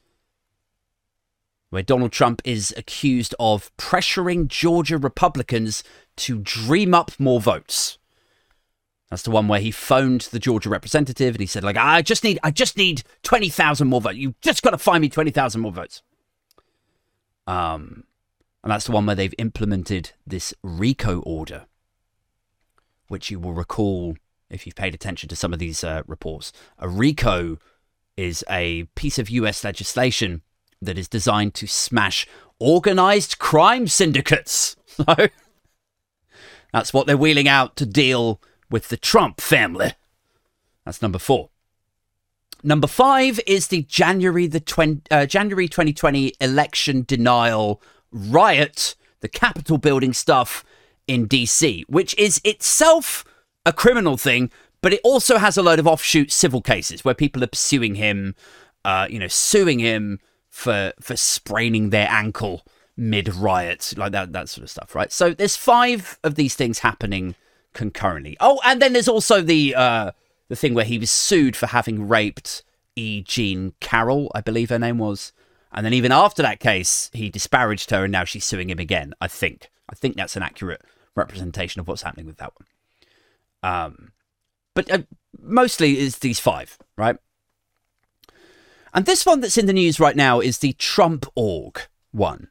where 1.70 1.84
Donald 1.84 2.12
Trump 2.12 2.42
is 2.44 2.74
accused 2.76 3.36
of 3.40 3.70
pressuring 3.78 4.48
Georgia 4.48 4.98
Republicans 4.98 5.84
to 6.16 6.40
dream 6.40 6.96
up 6.96 7.12
more 7.20 7.40
votes. 7.40 8.00
That's 9.12 9.22
the 9.22 9.30
one 9.30 9.48
where 9.48 9.60
he 9.60 9.70
phoned 9.70 10.22
the 10.22 10.40
Georgia 10.40 10.70
representative 10.70 11.36
and 11.36 11.40
he 11.40 11.46
said, 11.46 11.64
like, 11.64 11.78
I 11.78 12.02
just 12.02 12.24
need, 12.24 12.40
I 12.42 12.50
just 12.50 12.78
need 12.78 13.04
20,000 13.22 13.88
more 13.88 14.02
votes. 14.02 14.18
You 14.18 14.34
just 14.42 14.64
got 14.64 14.72
to 14.72 14.80
find 14.80 15.04
me 15.04 15.10
20,000 15.10 15.62
more 15.62 15.72
votes. 15.72 16.02
Um, 17.46 18.06
and 18.64 18.72
that's 18.72 18.86
the 18.86 18.92
one 18.92 19.06
where 19.06 19.16
they've 19.16 19.36
implemented 19.38 20.14
this 20.26 20.52
RICO 20.64 21.20
order, 21.20 21.68
which 23.14 23.30
you 23.30 23.40
will 23.40 23.54
recall 23.54 24.18
if 24.50 24.66
you've 24.66 24.76
paid 24.76 24.96
attention 24.96 25.30
to 25.30 25.36
some 25.36 25.54
of 25.54 25.60
these 25.60 25.84
uh, 25.84 26.02
reports. 26.08 26.52
A 26.80 26.90
RICO 26.90 27.60
is 28.18 28.44
a 28.50 28.86
piece 28.96 29.20
of 29.20 29.30
US 29.30 29.64
legislation 29.64 30.42
that 30.82 30.98
is 30.98 31.08
designed 31.08 31.54
to 31.54 31.68
smash 31.68 32.28
organized 32.60 33.38
crime 33.38 33.88
syndicates. 33.88 34.76
That's 36.74 36.92
what 36.92 37.06
they're 37.06 37.16
wheeling 37.16 37.48
out 37.48 37.76
to 37.76 37.86
deal 37.86 38.42
with 38.72 38.90
the 38.90 38.98
Trump 38.98 39.40
family. 39.40 39.94
That's 40.84 41.04
number 41.04 41.20
four. 41.20 41.50
Number 42.64 42.88
five 42.88 43.40
is 43.46 43.68
the 43.68 43.84
January 43.84 44.48
the 44.48 44.60
20, 44.60 45.02
uh, 45.12 45.28
January 45.28 45.68
2020 45.68 46.34
election 46.42 47.06
denial 47.08 47.80
riot, 48.12 48.96
the 49.20 49.30
Capitol 49.30 49.78
building 49.78 50.14
stuff 50.14 50.66
in 51.08 51.28
DC, 51.28 51.84
which 51.88 52.18
is 52.18 52.42
itself 52.44 53.26
a 53.66 53.74
criminal 53.74 54.18
thing, 54.18 54.52
but 54.82 54.94
it 54.94 55.02
also 55.04 55.38
has 55.38 55.58
a 55.58 55.64
load 55.64 55.80
of 55.80 55.88
offshoot 55.88 56.32
civil 56.32 56.62
cases 56.62 57.06
where 57.06 57.14
people 57.14 57.44
are 57.44 57.48
pursuing 57.48 57.96
him, 57.96 58.36
uh, 58.84 59.08
you 59.10 59.20
know, 59.20 59.28
suing 59.28 59.80
him 59.80 60.20
for 60.50 60.94
for 61.00 61.16
spraining 61.16 61.90
their 61.90 62.08
ankle 62.10 62.66
mid 62.96 63.34
riot, 63.34 63.94
like 63.98 64.12
that 64.12 64.34
that 64.34 64.50
sort 64.50 64.64
of 64.64 64.70
stuff, 64.70 64.94
right? 64.94 65.12
So 65.12 65.34
there's 65.34 65.56
five 65.56 66.20
of 66.24 66.36
these 66.36 66.56
things 66.56 66.80
happening 66.80 67.36
concurrently. 67.74 68.38
Oh, 68.40 68.60
and 68.66 68.82
then 68.82 68.94
there's 68.94 69.08
also 69.08 69.42
the 69.42 69.74
uh 69.76 70.12
the 70.50 70.56
thing 70.56 70.74
where 70.74 70.86
he 70.86 71.00
was 71.00 71.10
sued 71.10 71.56
for 71.56 71.68
having 71.68 72.08
raped 72.08 72.64
E. 72.96 73.22
Jean 73.22 73.74
Carroll, 73.80 74.32
I 74.36 74.42
believe 74.42 74.70
her 74.70 74.80
name 74.80 75.00
was. 75.00 75.32
And 75.72 75.84
then 75.86 75.94
even 75.94 76.12
after 76.12 76.44
that 76.44 76.60
case, 76.60 77.10
he 77.14 77.30
disparaged 77.30 77.90
her 77.90 78.04
and 78.04 78.12
now 78.12 78.26
she's 78.26 78.46
suing 78.46 78.70
him 78.70 78.78
again, 78.78 79.16
I 79.20 79.28
think. 79.28 79.72
I 79.90 79.96
think 79.96 80.16
that's 80.16 80.36
an 80.36 80.44
accurate 80.44 80.82
representation 81.16 81.80
of 81.80 81.88
what's 81.88 82.02
happening 82.02 82.26
with 82.26 82.38
that 82.38 82.54
one. 82.56 82.68
Um, 83.72 84.12
but 84.74 84.92
uh, 84.92 85.00
mostly 85.40 86.00
is 86.00 86.20
these 86.20 86.40
five, 86.40 86.78
right? 86.98 87.18
And 88.94 89.06
this 89.06 89.26
one 89.26 89.40
that's 89.40 89.58
in 89.58 89.66
the 89.66 89.74
news 89.74 90.00
right 90.00 90.16
now 90.16 90.40
is 90.40 90.60
the 90.60 90.74
Trump 90.74 91.26
org 91.36 91.82
one, 92.12 92.50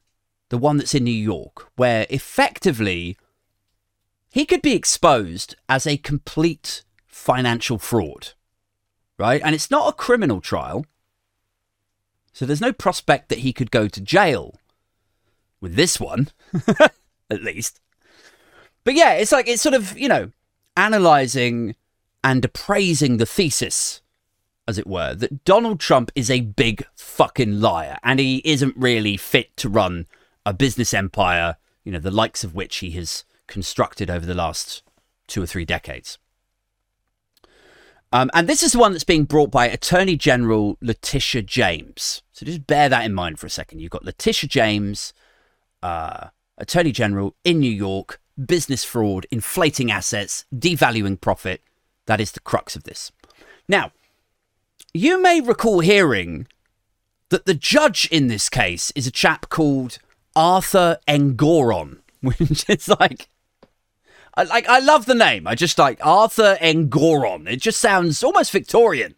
the 0.48 0.58
one 0.58 0.76
that's 0.76 0.94
in 0.94 1.04
New 1.04 1.10
York, 1.10 1.68
where 1.76 2.06
effectively 2.10 3.16
he 4.30 4.44
could 4.44 4.62
be 4.62 4.74
exposed 4.74 5.54
as 5.68 5.86
a 5.86 5.96
complete 5.98 6.82
financial 7.06 7.78
fraud. 7.78 8.30
right? 9.18 9.40
And 9.44 9.54
it's 9.54 9.70
not 9.70 9.88
a 9.88 9.96
criminal 9.96 10.40
trial. 10.40 10.84
So 12.32 12.46
there's 12.46 12.60
no 12.60 12.72
prospect 12.72 13.28
that 13.28 13.40
he 13.40 13.52
could 13.52 13.70
go 13.70 13.86
to 13.86 14.00
jail 14.00 14.58
with 15.60 15.76
this 15.76 16.00
one, 16.00 16.28
at 17.30 17.42
least. 17.42 17.78
But 18.84 18.94
yeah, 18.94 19.12
it's 19.12 19.32
like, 19.32 19.48
it's 19.48 19.62
sort 19.62 19.74
of, 19.74 19.96
you 19.98 20.08
know, 20.08 20.30
analyzing 20.76 21.76
and 22.24 22.44
appraising 22.44 23.16
the 23.16 23.26
thesis, 23.26 24.00
as 24.66 24.78
it 24.78 24.86
were, 24.86 25.14
that 25.14 25.44
Donald 25.44 25.80
Trump 25.80 26.10
is 26.14 26.30
a 26.30 26.40
big 26.40 26.84
fucking 26.94 27.60
liar 27.60 27.98
and 28.02 28.18
he 28.18 28.42
isn't 28.44 28.76
really 28.76 29.16
fit 29.16 29.56
to 29.58 29.68
run 29.68 30.06
a 30.44 30.52
business 30.52 30.92
empire, 30.94 31.56
you 31.84 31.92
know, 31.92 31.98
the 31.98 32.10
likes 32.10 32.44
of 32.44 32.54
which 32.54 32.78
he 32.78 32.90
has 32.92 33.24
constructed 33.46 34.10
over 34.10 34.26
the 34.26 34.34
last 34.34 34.82
two 35.26 35.42
or 35.42 35.46
three 35.46 35.64
decades. 35.64 36.18
Um, 38.12 38.30
and 38.34 38.48
this 38.48 38.62
is 38.62 38.72
the 38.72 38.78
one 38.78 38.92
that's 38.92 39.04
being 39.04 39.24
brought 39.24 39.50
by 39.50 39.66
Attorney 39.66 40.16
General 40.16 40.76
Letitia 40.82 41.42
James. 41.42 42.22
So 42.32 42.44
just 42.44 42.66
bear 42.66 42.88
that 42.88 43.04
in 43.04 43.14
mind 43.14 43.38
for 43.38 43.46
a 43.46 43.50
second. 43.50 43.80
You've 43.80 43.90
got 43.90 44.04
Letitia 44.04 44.48
James, 44.48 45.14
uh, 45.82 46.28
Attorney 46.58 46.92
General 46.92 47.34
in 47.42 47.58
New 47.58 47.70
York, 47.70 48.20
business 48.46 48.84
fraud, 48.84 49.26
inflating 49.30 49.90
assets, 49.90 50.44
devaluing 50.54 51.20
profit. 51.20 51.62
That 52.06 52.20
is 52.20 52.32
the 52.32 52.40
crux 52.40 52.76
of 52.76 52.84
this. 52.84 53.12
Now, 53.68 53.92
you 54.92 55.22
may 55.22 55.40
recall 55.40 55.80
hearing 55.80 56.46
that 57.30 57.46
the 57.46 57.54
judge 57.54 58.08
in 58.10 58.26
this 58.26 58.48
case 58.48 58.92
is 58.94 59.06
a 59.06 59.10
chap 59.10 59.48
called 59.48 59.98
Arthur 60.36 60.98
Engoron, 61.08 62.00
which 62.20 62.68
is 62.68 62.88
like 62.88 63.28
I 64.34 64.44
like 64.44 64.68
I 64.68 64.78
love 64.78 65.06
the 65.06 65.14
name. 65.14 65.46
I 65.46 65.54
just 65.54 65.78
like 65.78 65.98
Arthur 66.04 66.56
Engoron. 66.60 67.50
It 67.50 67.60
just 67.60 67.80
sounds 67.80 68.22
almost 68.22 68.52
Victorian, 68.52 69.14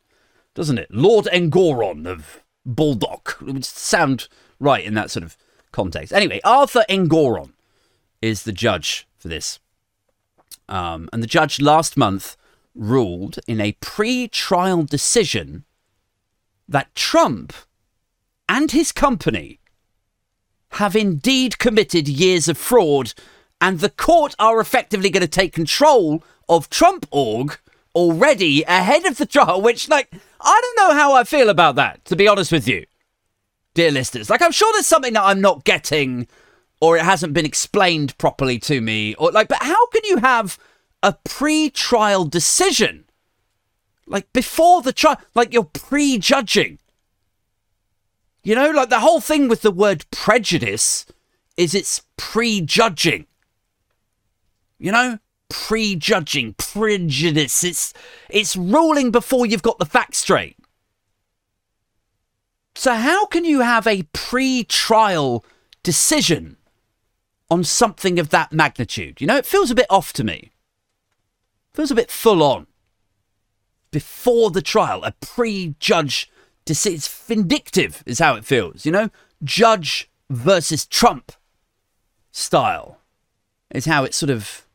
doesn't 0.55 0.79
it? 0.79 0.91
Lord 0.91 1.27
Engoron 1.27 2.07
of 2.07 2.43
Baldock. 2.65 3.39
It 3.41 3.53
would 3.53 3.65
sound 3.65 4.29
right 4.59 4.85
in 4.85 4.95
that 4.95 5.11
sort 5.11 5.25
of 5.25 5.37
context. 5.73 6.13
Anyway, 6.13 6.41
Arthur 6.45 6.85
Engoron 6.89 7.53
is 8.23 8.45
the 8.45 8.53
judge 8.53 9.07
for 9.25 9.29
this. 9.29 9.59
Um, 10.69 11.09
and 11.15 11.23
the 11.23 11.27
judge 11.27 11.63
last 11.63 11.97
month 11.97 12.37
ruled 12.75 13.39
in 13.47 13.59
a 13.59 13.73
pre-trial 13.81 14.83
decision 14.83 15.65
that 16.69 16.95
Trump 16.95 17.55
and 18.51 18.71
his 18.71 18.93
company 18.93 19.61
have 20.73 20.95
indeed 20.95 21.59
committed 21.59 22.07
years 22.07 22.49
of 22.49 22.59
fraud 22.59 23.15
and 23.63 23.81
the 23.81 23.89
court 23.89 24.35
are 24.39 24.61
effectively 24.61 25.09
going 25.09 25.23
to 25.23 25.27
take 25.27 25.55
control 25.55 26.23
of 26.47 26.69
Trump 26.69 27.07
org 27.11 27.59
already 27.95 28.63
ahead 28.65 29.07
of 29.07 29.17
the 29.17 29.25
trial, 29.25 29.63
which, 29.63 29.89
like, 29.89 30.13
I 30.39 30.61
don't 30.61 30.89
know 30.89 30.95
how 30.95 31.15
I 31.15 31.25
feel 31.25 31.49
about 31.49 31.77
that, 31.77 32.05
to 32.05 32.17
be 32.17 32.29
honest 32.29 32.53
with 32.53 32.69
you, 32.69 32.85
dear 33.73 33.91
listeners. 33.91 34.29
Like, 34.29 34.43
I'm 34.43 34.53
sure 34.53 34.71
there's 34.75 34.87
something 34.87 35.15
that 35.15 35.23
I'm 35.23 35.41
not 35.41 35.65
getting 35.65 36.27
or 36.85 36.99
it 36.99 37.03
hasn't 37.03 37.33
been 37.33 37.47
explained 37.47 38.17
properly 38.19 38.59
to 38.59 38.83
me, 38.83 39.15
or 39.15 39.33
like, 39.33 39.49
but 39.49 39.63
how 39.63 39.87
can 39.87 40.03
you 40.05 40.19
have 40.19 40.59
a 41.03 41.15
pre 41.25 41.71
trial 41.71 42.27
decision? 42.27 43.05
Like, 44.07 44.31
before 44.35 44.83
the 44.83 44.93
trial, 44.93 45.19
like, 45.35 45.55
you're 45.55 45.65
prejudging. 45.65 46.79
You 48.43 48.55
know, 48.55 48.71
like 48.71 48.91
the 48.91 49.01
whole 49.01 49.23
thing 49.23 49.49
with 49.49 49.63
the 49.63 49.71
word 49.71 50.05
prejudice 50.11 51.07
is 51.57 51.75
it's 51.75 52.03
prejudging. 52.19 53.27
You 54.79 54.93
know, 54.93 55.19
prejudging, 55.49 56.53
prejudice. 56.59 57.65
It's 57.65 57.95
it's 58.29 58.57
ruling 58.57 59.11
before 59.11 59.47
you've 59.47 59.63
got 59.63 59.79
the 59.79 59.87
facts 59.87 60.19
straight. 60.19 60.59
So 62.75 62.93
how 62.93 63.25
can 63.25 63.47
you 63.47 63.61
have 63.61 63.87
a 63.87 64.03
pre-trial 64.13 65.43
decision 65.83 66.59
on 67.51 67.65
something 67.65 68.19
of 68.19 68.31
that 68.31 68.53
magnitude? 68.53 69.21
You 69.21 69.27
know, 69.27 69.37
it 69.37 69.47
feels 69.47 69.71
a 69.71 69.75
bit 69.75 69.87
off 69.91 70.13
to 70.15 70.25
me. 70.25 70.53
Feels 71.73 71.91
a 71.91 71.97
bit 71.97 72.11
full 72.11 72.43
on. 72.43 72.67
Before 73.91 74.51
the 74.51 74.63
trial, 74.63 75.03
a 75.05 75.13
pre-judge 75.13 76.31
decision. 76.65 76.97
It's 76.97 77.09
vindictive, 77.09 78.03
is 78.07 78.19
how 78.19 78.35
it 78.35 78.45
feels. 78.45 78.87
You 78.87 78.93
know, 78.93 79.11
judge 79.43 80.11
versus 80.31 80.87
Trump 80.87 81.33
style 82.31 82.99
is 83.71 83.85
how 83.85 84.05
it 84.05 84.15
sort 84.15 84.31
of 84.31 84.67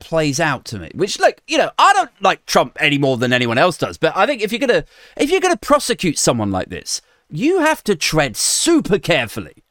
plays 0.00 0.38
out 0.38 0.64
to 0.66 0.78
me. 0.78 0.90
Which, 0.94 1.18
like, 1.18 1.42
you 1.46 1.58
know, 1.58 1.70
I 1.78 1.92
don't 1.92 2.10
like 2.20 2.46
Trump 2.46 2.76
any 2.80 2.98
more 2.98 3.16
than 3.16 3.32
anyone 3.32 3.58
else 3.58 3.78
does. 3.78 3.96
But 3.96 4.16
I 4.16 4.26
think 4.26 4.42
if 4.42 4.52
you're 4.52 4.60
gonna 4.60 4.84
if 5.16 5.30
you're 5.30 5.40
gonna 5.40 5.56
prosecute 5.56 6.18
someone 6.18 6.50
like 6.50 6.68
this, 6.68 7.00
you 7.28 7.60
have 7.60 7.82
to 7.84 7.96
tread 7.96 8.36
super 8.36 8.98
carefully. 8.98 9.63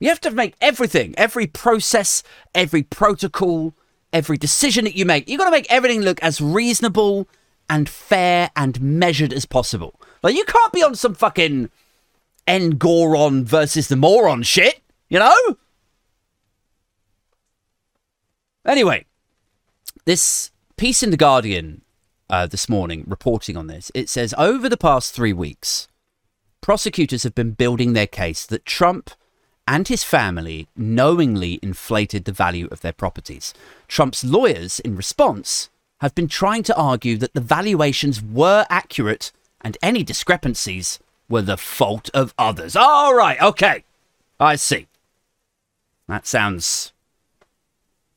You 0.00 0.08
have 0.08 0.20
to 0.22 0.30
make 0.30 0.54
everything, 0.62 1.14
every 1.18 1.46
process, 1.46 2.22
every 2.54 2.82
protocol, 2.82 3.74
every 4.12 4.38
decision 4.38 4.86
that 4.86 4.96
you 4.96 5.04
make. 5.04 5.28
you've 5.28 5.38
got 5.38 5.44
to 5.44 5.50
make 5.50 5.70
everything 5.70 6.00
look 6.00 6.20
as 6.22 6.40
reasonable 6.40 7.28
and 7.68 7.88
fair 7.88 8.50
and 8.56 8.80
measured 8.80 9.32
as 9.32 9.44
possible. 9.44 10.00
Like 10.22 10.34
you 10.34 10.44
can't 10.44 10.72
be 10.72 10.82
on 10.82 10.94
some 10.94 11.14
fucking 11.14 11.70
Engoron 12.48 13.44
versus 13.44 13.88
the 13.88 13.96
moron 13.96 14.42
shit, 14.42 14.80
you 15.10 15.18
know? 15.18 15.56
Anyway, 18.66 19.04
this 20.06 20.50
piece 20.76 21.02
in 21.02 21.10
The 21.10 21.16
Guardian 21.16 21.82
uh, 22.30 22.46
this 22.46 22.68
morning 22.68 23.04
reporting 23.06 23.56
on 23.56 23.66
this, 23.66 23.92
it 23.94 24.08
says 24.08 24.34
over 24.38 24.68
the 24.68 24.76
past 24.76 25.14
three 25.14 25.32
weeks, 25.32 25.88
prosecutors 26.62 27.22
have 27.22 27.34
been 27.34 27.52
building 27.52 27.92
their 27.92 28.06
case 28.06 28.46
that 28.46 28.64
Trump 28.64 29.10
and 29.70 29.86
his 29.86 30.02
family 30.02 30.66
knowingly 30.76 31.60
inflated 31.62 32.24
the 32.24 32.32
value 32.32 32.66
of 32.72 32.80
their 32.80 32.92
properties. 32.92 33.54
Trump's 33.86 34.24
lawyers, 34.24 34.80
in 34.80 34.96
response, 34.96 35.70
have 36.00 36.12
been 36.12 36.26
trying 36.26 36.64
to 36.64 36.74
argue 36.74 37.16
that 37.16 37.34
the 37.34 37.40
valuations 37.40 38.20
were 38.20 38.66
accurate 38.68 39.30
and 39.60 39.78
any 39.80 40.02
discrepancies 40.02 40.98
were 41.28 41.42
the 41.42 41.56
fault 41.56 42.10
of 42.12 42.34
others. 42.36 42.74
All 42.74 43.14
right, 43.14 43.40
okay. 43.40 43.84
I 44.40 44.56
see. 44.56 44.88
That 46.08 46.26
sounds 46.26 46.92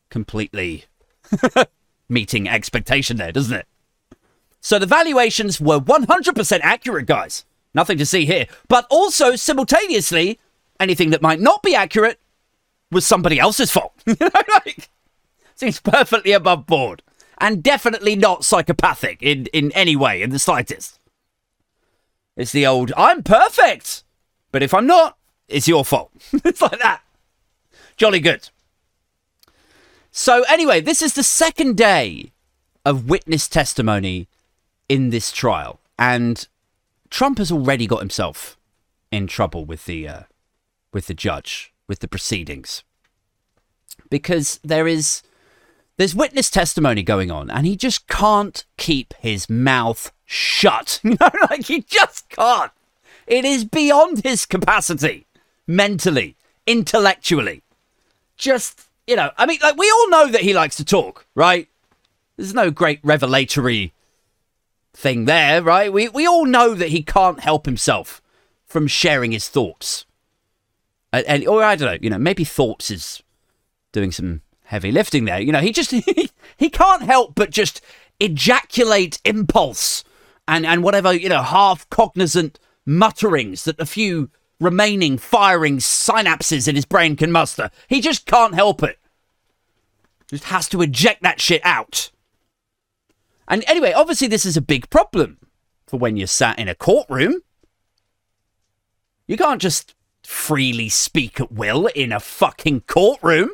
completely 0.10 0.86
meeting 2.10 2.50
expectation 2.50 3.18
there, 3.18 3.32
doesn't 3.32 3.56
it? 3.56 3.68
So 4.60 4.80
the 4.80 4.88
valuations 4.88 5.62
were 5.62 5.80
100% 5.80 6.60
accurate, 6.64 7.06
guys. 7.06 7.46
Nothing 7.76 8.00
to 8.00 8.08
see 8.08 8.26
here. 8.26 8.48
But 8.68 8.88
also, 8.90 9.36
simultaneously, 9.36 10.40
anything 10.80 11.12
that 11.12 11.22
might 11.22 11.40
not 11.40 11.64
be 11.64 11.76
accurate 11.76 12.20
was 12.92 13.06
somebody 13.06 13.40
else's 13.40 13.72
fault. 13.72 13.94
like, 14.08 14.90
seems 15.56 15.80
perfectly 15.80 16.32
above 16.32 16.66
board. 16.66 17.02
And 17.40 17.64
definitely 17.64 18.16
not 18.16 18.46
psychopathic 18.46 19.22
in, 19.22 19.48
in 19.48 19.72
any 19.74 19.96
way, 19.96 20.22
in 20.22 20.30
the 20.30 20.40
slightest. 20.40 21.00
It's 22.38 22.52
the 22.52 22.66
old, 22.66 22.94
I'm 22.96 23.24
perfect. 23.24 24.04
But 24.52 24.64
if 24.64 24.74
I'm 24.74 24.88
not, 24.88 25.18
it's 25.48 25.68
your 25.68 25.84
fault. 25.84 26.12
it's 26.46 26.62
like 26.62 26.80
that. 26.80 27.02
Jolly 27.98 28.20
good. 28.20 28.50
So, 30.12 30.44
anyway, 30.48 30.80
this 30.80 31.02
is 31.02 31.14
the 31.14 31.24
second 31.24 31.76
day 31.76 32.32
of 32.86 33.10
witness 33.10 33.48
testimony 33.48 34.28
in 34.88 35.10
this 35.10 35.32
trial. 35.32 35.80
And 35.98 36.48
Trump 37.10 37.40
has 37.40 37.52
already 37.52 37.88
got 37.88 38.00
himself 38.00 38.58
in 39.12 39.28
trouble 39.28 39.66
with 39.66 39.86
the, 39.86 40.08
uh, 40.08 40.22
with 40.94 41.08
the 41.08 41.14
judge, 41.14 41.74
with 41.88 42.00
the 42.00 42.08
proceedings. 42.08 42.84
Because 44.10 44.60
there 44.64 44.88
is 44.88 45.24
there's 45.98 46.16
witness 46.16 46.50
testimony 46.50 47.04
going 47.04 47.30
on 47.30 47.50
and 47.50 47.68
he 47.68 47.76
just 47.76 48.08
can't 48.08 48.66
keep 48.78 49.14
his 49.20 49.50
mouth 49.50 50.12
shut. 50.26 51.00
You 51.04 51.18
know, 51.20 51.30
like 51.50 51.66
he 51.66 51.82
just 51.82 52.30
can't. 52.30 52.72
It 53.28 53.46
is 53.46 53.66
beyond 53.66 54.24
his 54.24 54.46
capacity 54.46 55.28
mentally, 55.68 56.36
intellectually. 56.68 57.64
Just 58.38 58.88
you 59.08 59.16
know, 59.16 59.32
I 59.38 59.46
mean, 59.46 59.60
like 59.62 59.78
we 59.78 59.90
all 59.90 60.10
know 60.10 60.28
that 60.30 60.42
he 60.42 60.54
likes 60.54 60.76
to 60.78 60.86
talk, 60.86 61.26
right? 61.36 61.68
There's 62.38 62.54
no 62.54 62.72
great 62.72 63.00
revelatory 63.04 63.94
thing 64.94 65.26
there, 65.26 65.62
right? 65.62 65.92
We 65.92 66.10
we 66.10 66.28
all 66.28 66.46
know 66.46 66.74
that 66.74 66.90
he 66.90 67.04
can't 67.04 67.40
help 67.40 67.66
himself 67.66 68.22
from 68.66 68.88
sharing 68.88 69.32
his 69.32 69.50
thoughts. 69.50 70.06
And, 71.14 71.26
and 71.28 71.48
or 71.48 71.64
I 71.64 71.76
don't 71.76 71.92
know, 71.92 71.98
you 72.02 72.10
know, 72.10 72.18
maybe 72.18 72.44
thoughts 72.44 72.92
is 72.92 73.22
doing 73.92 74.12
some 74.12 74.42
heavy 74.64 74.92
lifting 74.92 75.26
there. 75.26 75.40
You 75.40 75.52
know, 75.52 75.62
he 75.62 75.72
just 75.72 75.92
he, 75.92 76.30
he 76.58 76.70
can't 76.70 77.04
help 77.04 77.36
but 77.36 77.52
just 77.52 77.80
ejaculate 78.20 79.22
impulse 79.24 80.04
and 80.48 80.66
and 80.66 80.84
whatever, 80.84 81.14
you 81.14 81.30
know, 81.30 81.44
half 81.44 81.88
cognizant 81.90 82.60
mutterings 82.86 83.64
that 83.64 83.80
a 83.80 83.86
few 83.86 84.30
remaining 84.60 85.18
firing 85.18 85.78
synapses 85.78 86.68
in 86.68 86.76
his 86.76 86.86
brain 86.86 87.16
can 87.16 87.32
muster. 87.32 87.70
He 87.88 88.02
just 88.02 88.26
can't 88.26 88.56
help 88.56 88.82
it. 88.82 88.98
Just 90.28 90.46
has 90.46 90.68
to 90.70 90.82
eject 90.82 91.22
that 91.22 91.40
shit 91.40 91.62
out. 91.64 92.10
And 93.48 93.64
anyway, 93.68 93.94
obviously, 93.94 94.28
this 94.28 94.46
is 94.46 94.58
a 94.58 94.62
big 94.62 94.90
problem 94.90 95.38
for 95.86 95.98
when 95.98 96.18
you're 96.18 96.28
sat 96.28 96.58
in 96.58 96.68
a 96.68 96.76
courtroom. 96.76 97.42
You 99.28 99.38
can't 99.38 99.62
just 99.62 99.94
freely 100.26 100.90
speak 100.90 101.40
at 101.40 101.52
will 101.52 101.88
in 101.88 102.12
a 102.12 102.20
fucking 102.20 102.82
courtroom. 102.82 103.52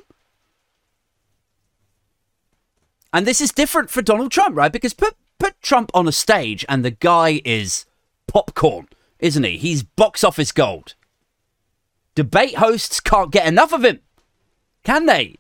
And 3.12 3.26
this 3.26 3.42
is 3.42 3.52
different 3.52 3.90
for 3.90 4.02
Donald 4.02 4.32
Trump, 4.32 4.56
right? 4.56 4.72
Because 4.72 4.94
put 4.94 5.16
put 5.40 5.60
Trump 5.62 5.90
on 5.94 6.08
a 6.08 6.12
stage 6.12 6.66
and 6.70 6.84
the 6.84 6.92
guy 6.92 7.42
is 7.46 7.86
popcorn, 8.28 8.88
isn't 9.20 9.44
he? 9.44 9.58
He's 9.58 9.84
box 9.84 10.24
office 10.24 10.52
gold. 10.52 10.96
Debate 12.14 12.56
hosts 12.56 13.00
can't 13.00 13.32
get 13.32 13.48
enough 13.48 13.74
of 13.74 13.86
him, 13.86 14.02
can 14.84 15.06
they? 15.06 15.36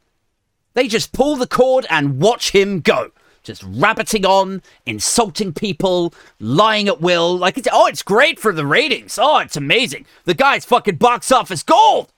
They 0.74 0.88
just 0.88 1.12
pull 1.12 1.36
the 1.36 1.48
cord 1.48 1.86
and 1.89 2.21
watch 2.21 2.51
him 2.51 2.79
go. 2.79 3.12
Just 3.49 3.63
rabbiting 3.65 4.27
on, 4.27 4.61
insulting 4.85 5.53
people, 5.53 6.13
lying 6.39 6.87
at 6.87 7.01
will. 7.01 7.35
Like, 7.35 7.57
it's, 7.57 7.67
oh, 7.71 7.87
it's 7.87 8.03
great 8.03 8.39
for 8.39 8.53
the 8.53 8.63
ratings. 8.63 9.17
Oh, 9.19 9.39
it's 9.39 9.57
amazing. 9.57 10.05
The 10.25 10.35
guy's 10.35 10.65
fucking 10.65 10.97
box 10.97 11.31
office 11.31 11.63
gold. 11.63 12.13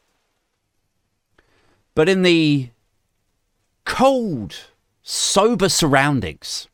But 1.96 2.10
in 2.10 2.24
the 2.24 2.72
cold, 3.86 4.58
sober 5.02 5.70
surroundings 5.70 6.68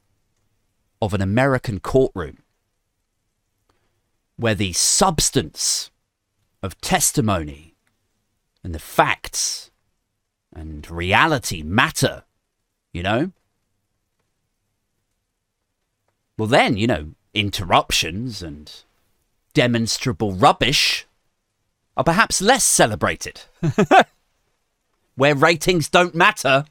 of 1.04 1.14
an 1.14 1.22
American 1.22 1.80
courtroom, 1.80 2.40
where 4.38 4.56
the 4.56 4.74
substance 4.74 5.92
of 6.64 6.82
testimony 6.82 7.76
and 8.64 8.74
the 8.74 8.80
facts 8.80 9.70
and 10.52 10.90
reality 10.90 11.62
matter, 11.62 12.24
you 12.92 13.04
know? 13.04 13.34
Well, 16.38 16.48
then, 16.48 16.78
you 16.78 16.88
know, 16.88 17.10
interruptions 17.34 18.42
and 18.42 18.72
demonstrable 19.54 20.34
rubbish 20.34 21.08
are 21.96 22.04
perhaps 22.04 22.42
less 22.42 22.64
celebrated. 22.64 23.42
Where 25.16 25.36
ratings 25.36 25.90
don't 25.90 26.14
matter, 26.14 26.66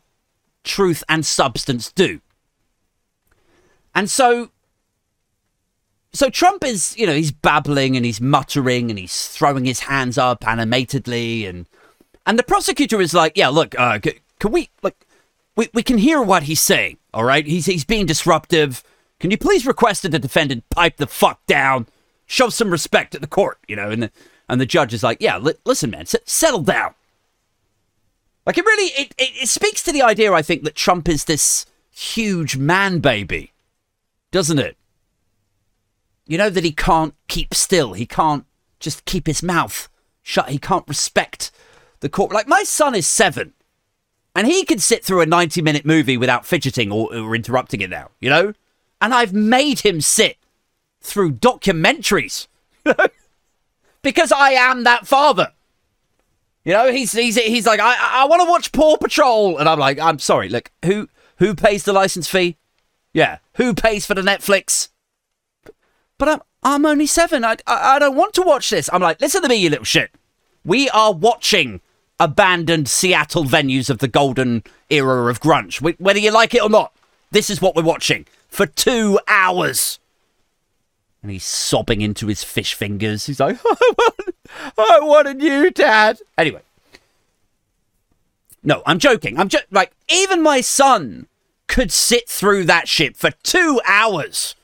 truth 0.63 1.03
and 1.09 1.27
substance 1.27 1.91
do. 1.91 2.21
And 3.95 4.09
so 4.09 4.51
so 6.13 6.31
Trump 6.31 6.65
is, 6.65 6.97
you 6.97 7.07
know, 7.07 7.15
he's 7.15 7.31
babbling 7.31 7.97
and 7.97 8.07
he's 8.07 8.21
muttering 8.21 8.91
and 8.91 8.99
he's 8.99 9.29
throwing 9.29 9.65
his 9.65 9.81
hands 9.81 10.17
up 10.17 10.47
animatedly 10.47 11.47
and 11.47 11.67
and 12.25 12.39
the 12.39 12.43
prosecutor 12.43 13.01
is 13.01 13.15
like, 13.15 13.37
yeah, 13.37 13.49
look, 13.49 13.79
uh, 13.79 13.99
can 14.39 14.53
we 14.53 14.71
like 14.83 14.97
we, 15.57 15.69
we 15.75 15.83
can 15.83 15.99
hear 15.99 16.21
what 16.23 16.45
he's 16.45 16.61
saying, 16.61 16.99
all 17.15 17.25
right? 17.25 17.47
He's 17.47 17.67
he's 17.67 17.85
being 17.85 18.07
disruptive. 18.07 18.83
Can 19.19 19.31
you 19.31 19.39
please 19.39 19.67
request 19.67 20.03
that 20.03 20.11
the 20.11 20.19
defendant 20.19 20.69
pipe 20.71 20.97
the 20.97 21.07
fuck 21.07 21.45
down, 21.47 21.87
show 22.27 22.49
some 22.49 22.71
respect 22.71 23.15
at 23.15 23.21
the 23.21 23.27
court, 23.27 23.59
you 23.67 23.77
know? 23.77 23.91
And 23.91 24.03
the, 24.05 24.11
and 24.49 24.61
the 24.61 24.67
judge 24.67 24.93
is 24.93 25.03
like, 25.03 25.19
yeah, 25.21 25.39
li- 25.39 25.55
listen, 25.65 25.91
man, 25.91 26.03
s- 26.03 26.17
settle 26.25 26.63
down. 26.63 26.95
Like 28.45 28.59
it 28.59 28.65
really, 28.65 28.93
it, 29.01 29.15
it, 29.19 29.43
it 29.43 29.49
speaks 29.49 29.83
to 29.83 29.93
the 29.93 30.03
idea, 30.03 30.33
I 30.33 30.43
think, 30.43 30.65
that 30.65 30.75
Trump 30.75 31.09
is 31.09 31.25
this 31.25 31.67
huge 31.91 32.57
man 32.57 33.01
baby, 33.01 33.53
doesn't 34.31 34.59
it? 34.59 34.77
You 36.27 36.39
know 36.39 36.51
that 36.51 36.65
he 36.65 36.73
can't 36.73 37.15
keep 37.29 37.55
still. 37.55 37.95
He 37.95 38.05
can't 38.05 38.45
just 38.79 39.05
keep 39.05 39.27
his 39.27 39.43
mouth 39.43 39.89
shut. 40.23 40.49
He 40.49 40.59
can't 40.59 40.87
respect 40.89 41.51
the 42.01 42.09
court. 42.09 42.33
Like 42.33 42.49
my 42.49 42.65
son 42.65 42.95
is 42.95 43.07
seven, 43.07 43.55
and 44.35 44.47
he 44.47 44.65
can 44.65 44.79
sit 44.79 45.05
through 45.05 45.21
a 45.21 45.27
ninety-minute 45.27 45.87
movie 45.87 46.17
without 46.17 46.45
fidgeting 46.45 46.91
or, 46.93 47.15
or 47.15 47.35
interrupting 47.35 47.81
it 47.81 47.91
now. 47.91 48.11
You 48.21 48.31
know, 48.31 48.53
and 49.01 49.15
I've 49.15 49.33
made 49.33 49.81
him 49.81 50.01
sit 50.01 50.37
through 51.01 51.33
documentaries 51.33 52.47
because 54.03 54.33
I 54.33 54.51
am 54.51 54.85
that 54.85 55.07
father. 55.07 55.53
You 56.65 56.73
know, 56.73 56.91
he's 56.91 57.13
he's 57.13 57.37
he's 57.37 57.67
like, 57.67 57.81
I 57.81 58.23
I 58.23 58.25
want 58.27 58.43
to 58.43 58.51
watch 58.51 58.73
Paw 58.73 58.97
Patrol, 58.97 59.59
and 59.59 59.69
I'm 59.69 59.79
like, 59.79 60.01
I'm 60.01 60.19
sorry, 60.19 60.49
look, 60.49 60.71
who 60.85 61.09
who 61.39 61.55
pays 61.55 61.85
the 61.85 61.93
license 61.93 62.29
fee? 62.29 62.57
Yeah, 63.13 63.39
who 63.55 63.73
pays 63.73 64.05
for 64.05 64.15
the 64.15 64.23
Netflix? 64.23 64.89
But 66.19 66.29
I'm 66.29 66.41
I'm 66.63 66.87
only 66.87 67.07
seven. 67.07 67.45
I 67.45 67.57
I, 67.67 67.97
I 67.97 67.99
don't 67.99 68.17
want 68.17 68.35
to 68.35 68.43
watch 68.43 68.71
this. 68.71 68.91
I'm 68.93 69.03
like, 69.03 69.21
listen 69.21 69.43
to 69.43 69.49
me, 69.49 69.57
you 69.57 69.71
little 69.71 69.85
shit. 69.85 70.11
We 70.65 70.91
are 70.91 71.13
watching 71.13 71.81
abandoned 72.19 72.89
Seattle 72.89 73.45
venues 73.45 73.89
of 73.89 73.99
the 73.99 74.09
golden 74.09 74.65
era 74.91 75.31
of 75.31 75.41
grunge, 75.41 75.81
whether 76.01 76.19
you 76.19 76.33
like 76.33 76.55
it 76.55 76.63
or 76.63 76.71
not. 76.71 76.93
This 77.31 77.51
is 77.51 77.61
what 77.61 77.77
we're 77.77 77.83
watching 77.83 78.27
for 78.49 78.67
two 78.67 79.19
hours. 79.29 79.99
And 81.23 81.31
he's 81.31 81.45
sobbing 81.45 82.01
into 82.01 82.27
his 82.27 82.45
fish 82.45 82.75
fingers. 82.75 83.27
He's 83.27 83.41
like, 83.41 83.59
I 83.65 83.75
want, 83.99 84.35
I 84.79 85.01
want 85.03 85.29
a 85.29 85.35
new 85.35 85.71
dad. 85.71 86.21
Anyway. 86.39 86.63
No, 88.63 88.83
I'm 88.87 88.99
joking. 88.99 89.39
I'm 89.39 89.49
just 89.49 89.67
like, 89.71 89.93
even 90.09 90.43
my 90.43 90.61
son 90.61 91.27
could 91.69 91.93
sit 91.93 92.29
through 92.29 92.65
that 92.65 92.89
shit 92.89 93.17
for 93.17 93.31
two 93.43 93.81
hours 93.87 94.55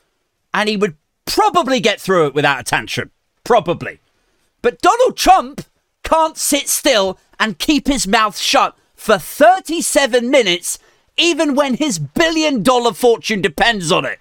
and 0.55 0.69
he 0.69 0.77
would 0.77 0.97
probably 1.25 1.81
get 1.81 2.01
through 2.01 2.27
it 2.27 2.35
without 2.35 2.61
a 2.61 2.65
tantrum. 2.65 3.11
Probably. 3.45 4.01
But 4.61 4.81
Donald 4.81 5.17
Trump 5.17 5.63
can't 6.03 6.37
sit 6.37 6.69
still 6.69 7.19
and 7.39 7.59
keep 7.59 7.87
his 7.87 8.07
mouth 8.07 8.39
shut 8.39 8.77
for 8.95 9.19
37 9.19 10.31
minutes, 10.31 10.79
even 11.17 11.55
when 11.55 11.75
his 11.75 11.99
billion 11.99 12.63
dollar 12.63 12.93
fortune 12.93 13.41
depends 13.41 13.93
on 13.93 14.05
it. 14.05 14.21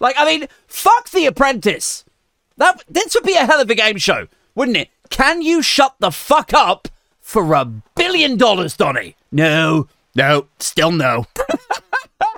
Like, 0.00 0.16
I 0.18 0.24
mean, 0.24 0.48
fuck 0.66 1.10
The 1.10 1.26
Apprentice. 1.26 2.04
That 2.56 2.82
this 2.88 3.14
would 3.14 3.24
be 3.24 3.34
a 3.34 3.46
hell 3.46 3.60
of 3.60 3.70
a 3.70 3.74
game 3.74 3.98
show, 3.98 4.28
wouldn't 4.54 4.76
it? 4.76 4.88
Can 5.10 5.42
you 5.42 5.62
shut 5.62 5.96
the 5.98 6.10
fuck 6.10 6.52
up 6.52 6.88
for 7.20 7.54
a 7.54 7.64
billion 7.64 8.36
dollars, 8.36 8.76
Donny? 8.76 9.16
No, 9.32 9.88
no, 10.14 10.46
still 10.58 10.92
no. 10.92 11.26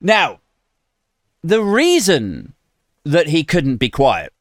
now, 0.00 0.40
the 1.42 1.62
reason 1.62 2.54
that 3.04 3.28
he 3.28 3.44
couldn't 3.44 3.76
be 3.76 3.88
quiet, 3.88 4.32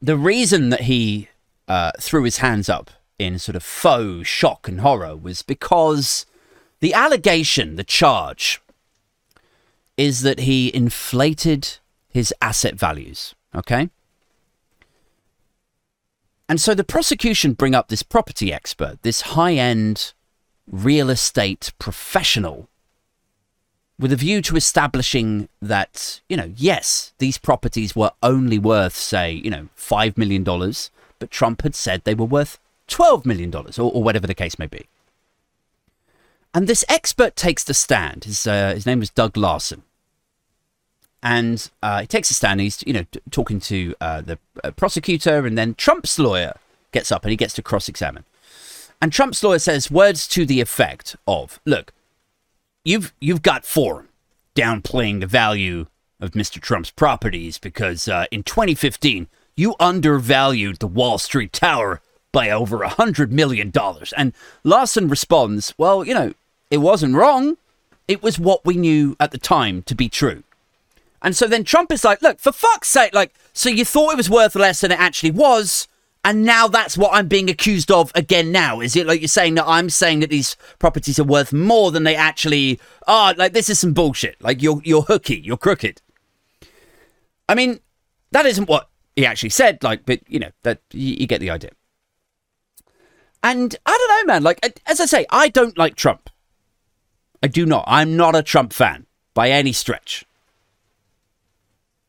the 0.00 0.16
reason 0.16 0.68
that 0.70 0.82
he 0.82 1.28
uh, 1.66 1.92
threw 2.00 2.24
his 2.24 2.38
hands 2.38 2.68
up 2.68 2.90
in 3.20 3.38
sort 3.38 3.54
of 3.54 3.62
faux 3.62 4.26
shock 4.26 4.66
and 4.66 4.80
horror 4.80 5.14
was 5.14 5.42
because 5.42 6.24
the 6.80 6.94
allegation, 6.94 7.76
the 7.76 7.84
charge, 7.84 8.62
is 9.98 10.22
that 10.22 10.40
he 10.40 10.74
inflated 10.74 11.76
his 12.08 12.32
asset 12.40 12.76
values. 12.76 13.34
Okay. 13.54 13.90
And 16.48 16.58
so 16.58 16.74
the 16.74 16.82
prosecution 16.82 17.52
bring 17.52 17.74
up 17.74 17.88
this 17.88 18.02
property 18.02 18.52
expert, 18.52 19.02
this 19.02 19.20
high 19.20 19.54
end 19.54 20.14
real 20.66 21.10
estate 21.10 21.72
professional, 21.78 22.68
with 23.98 24.12
a 24.12 24.16
view 24.16 24.40
to 24.40 24.56
establishing 24.56 25.50
that, 25.60 26.22
you 26.26 26.38
know, 26.38 26.52
yes, 26.56 27.12
these 27.18 27.36
properties 27.36 27.94
were 27.94 28.12
only 28.22 28.58
worth, 28.58 28.96
say, 28.96 29.30
you 29.32 29.50
know, 29.50 29.68
$5 29.76 30.16
million, 30.16 30.42
but 30.42 31.30
Trump 31.30 31.60
had 31.62 31.74
said 31.74 32.02
they 32.04 32.14
were 32.14 32.24
worth 32.24 32.58
$12 32.90 33.24
million, 33.24 33.54
or, 33.54 33.72
or 33.78 34.02
whatever 34.02 34.26
the 34.26 34.34
case 34.34 34.58
may 34.58 34.66
be. 34.66 34.86
And 36.52 36.66
this 36.66 36.84
expert 36.88 37.36
takes 37.36 37.64
the 37.64 37.74
stand. 37.74 38.24
His, 38.24 38.46
uh, 38.46 38.74
his 38.74 38.86
name 38.86 38.98
was 38.98 39.10
Doug 39.10 39.36
Larson 39.36 39.84
and 41.22 41.70
uh, 41.82 42.00
he 42.02 42.06
takes 42.06 42.30
a 42.30 42.34
stand. 42.34 42.60
he's 42.60 42.82
you 42.86 42.92
know 42.92 43.04
t- 43.10 43.20
talking 43.30 43.60
to 43.60 43.94
uh, 44.00 44.20
the 44.20 44.38
uh, 44.64 44.70
prosecutor, 44.72 45.46
and 45.46 45.56
then 45.56 45.74
Trump's 45.74 46.18
lawyer 46.18 46.54
gets 46.92 47.12
up 47.12 47.24
and 47.24 47.30
he 47.30 47.36
gets 47.36 47.54
to 47.54 47.62
cross-examine. 47.62 48.24
And 49.02 49.12
Trump's 49.12 49.42
lawyer 49.42 49.58
says 49.58 49.90
words 49.90 50.26
to 50.28 50.46
the 50.46 50.60
effect 50.60 51.16
of, 51.26 51.60
"Look, 51.64 51.92
you've 52.84 53.12
you've 53.20 53.42
got 53.42 53.64
form 53.64 54.08
downplaying 54.54 55.20
the 55.20 55.26
value 55.26 55.86
of 56.20 56.32
Mr. 56.32 56.60
Trump's 56.60 56.90
properties 56.90 57.58
because 57.58 58.08
uh, 58.08 58.26
in 58.30 58.42
2015 58.42 59.26
you 59.56 59.74
undervalued 59.80 60.78
the 60.78 60.86
Wall 60.86 61.18
Street 61.18 61.52
Tower 61.52 62.00
by 62.32 62.50
over 62.50 62.82
a 62.82 62.88
hundred 62.88 63.32
million 63.32 63.70
dollars." 63.70 64.12
And 64.16 64.32
Larson 64.64 65.08
responds, 65.08 65.74
"Well, 65.78 66.04
you 66.04 66.14
know, 66.14 66.34
it 66.70 66.78
wasn't 66.78 67.14
wrong." 67.14 67.56
It 68.08 68.24
was 68.24 68.40
what 68.40 68.64
we 68.64 68.74
knew 68.74 69.16
at 69.20 69.30
the 69.30 69.38
time 69.38 69.82
to 69.82 69.94
be 69.94 70.08
true. 70.08 70.42
And 71.22 71.36
so 71.36 71.46
then 71.46 71.62
Trump 71.62 71.92
is 71.92 72.02
like, 72.02 72.22
look, 72.22 72.40
for 72.40 72.50
fuck's 72.50 72.88
sake, 72.88 73.14
like, 73.14 73.32
so 73.52 73.68
you 73.68 73.84
thought 73.84 74.12
it 74.12 74.16
was 74.16 74.28
worth 74.28 74.56
less 74.56 74.80
than 74.80 74.90
it 74.90 74.98
actually 74.98 75.30
was, 75.30 75.86
and 76.24 76.44
now 76.44 76.66
that's 76.66 76.98
what 76.98 77.12
I'm 77.12 77.28
being 77.28 77.48
accused 77.48 77.90
of 77.90 78.10
again 78.14 78.50
now. 78.50 78.80
Is 78.80 78.96
it 78.96 79.06
like 79.06 79.20
you're 79.20 79.28
saying 79.28 79.54
that 79.54 79.66
I'm 79.66 79.90
saying 79.90 80.20
that 80.20 80.30
these 80.30 80.56
properties 80.78 81.20
are 81.20 81.24
worth 81.24 81.52
more 81.52 81.92
than 81.92 82.04
they 82.04 82.16
actually 82.16 82.80
are? 83.06 83.32
Like, 83.34 83.52
this 83.52 83.68
is 83.68 83.78
some 83.78 83.92
bullshit. 83.92 84.42
Like, 84.42 84.60
you're, 84.60 84.80
you're 84.84 85.02
hooky, 85.02 85.38
you're 85.38 85.56
crooked. 85.56 86.02
I 87.48 87.54
mean, 87.54 87.80
that 88.32 88.46
isn't 88.46 88.68
what 88.68 88.88
he 89.14 89.24
actually 89.24 89.50
said, 89.50 89.82
like, 89.82 90.04
but, 90.04 90.20
you 90.26 90.38
know, 90.38 90.50
that 90.62 90.80
you, 90.92 91.14
you 91.20 91.26
get 91.26 91.40
the 91.40 91.50
idea. 91.50 91.70
And 93.42 93.74
I 93.86 93.96
don't 93.96 94.26
know, 94.26 94.32
man. 94.32 94.42
Like, 94.42 94.82
as 94.86 95.00
I 95.00 95.06
say, 95.06 95.26
I 95.30 95.48
don't 95.48 95.78
like 95.78 95.96
Trump. 95.96 96.28
I 97.42 97.48
do 97.48 97.64
not. 97.64 97.84
I'm 97.86 98.16
not 98.16 98.36
a 98.36 98.42
Trump 98.42 98.72
fan 98.72 99.06
by 99.34 99.50
any 99.50 99.72
stretch. 99.72 100.24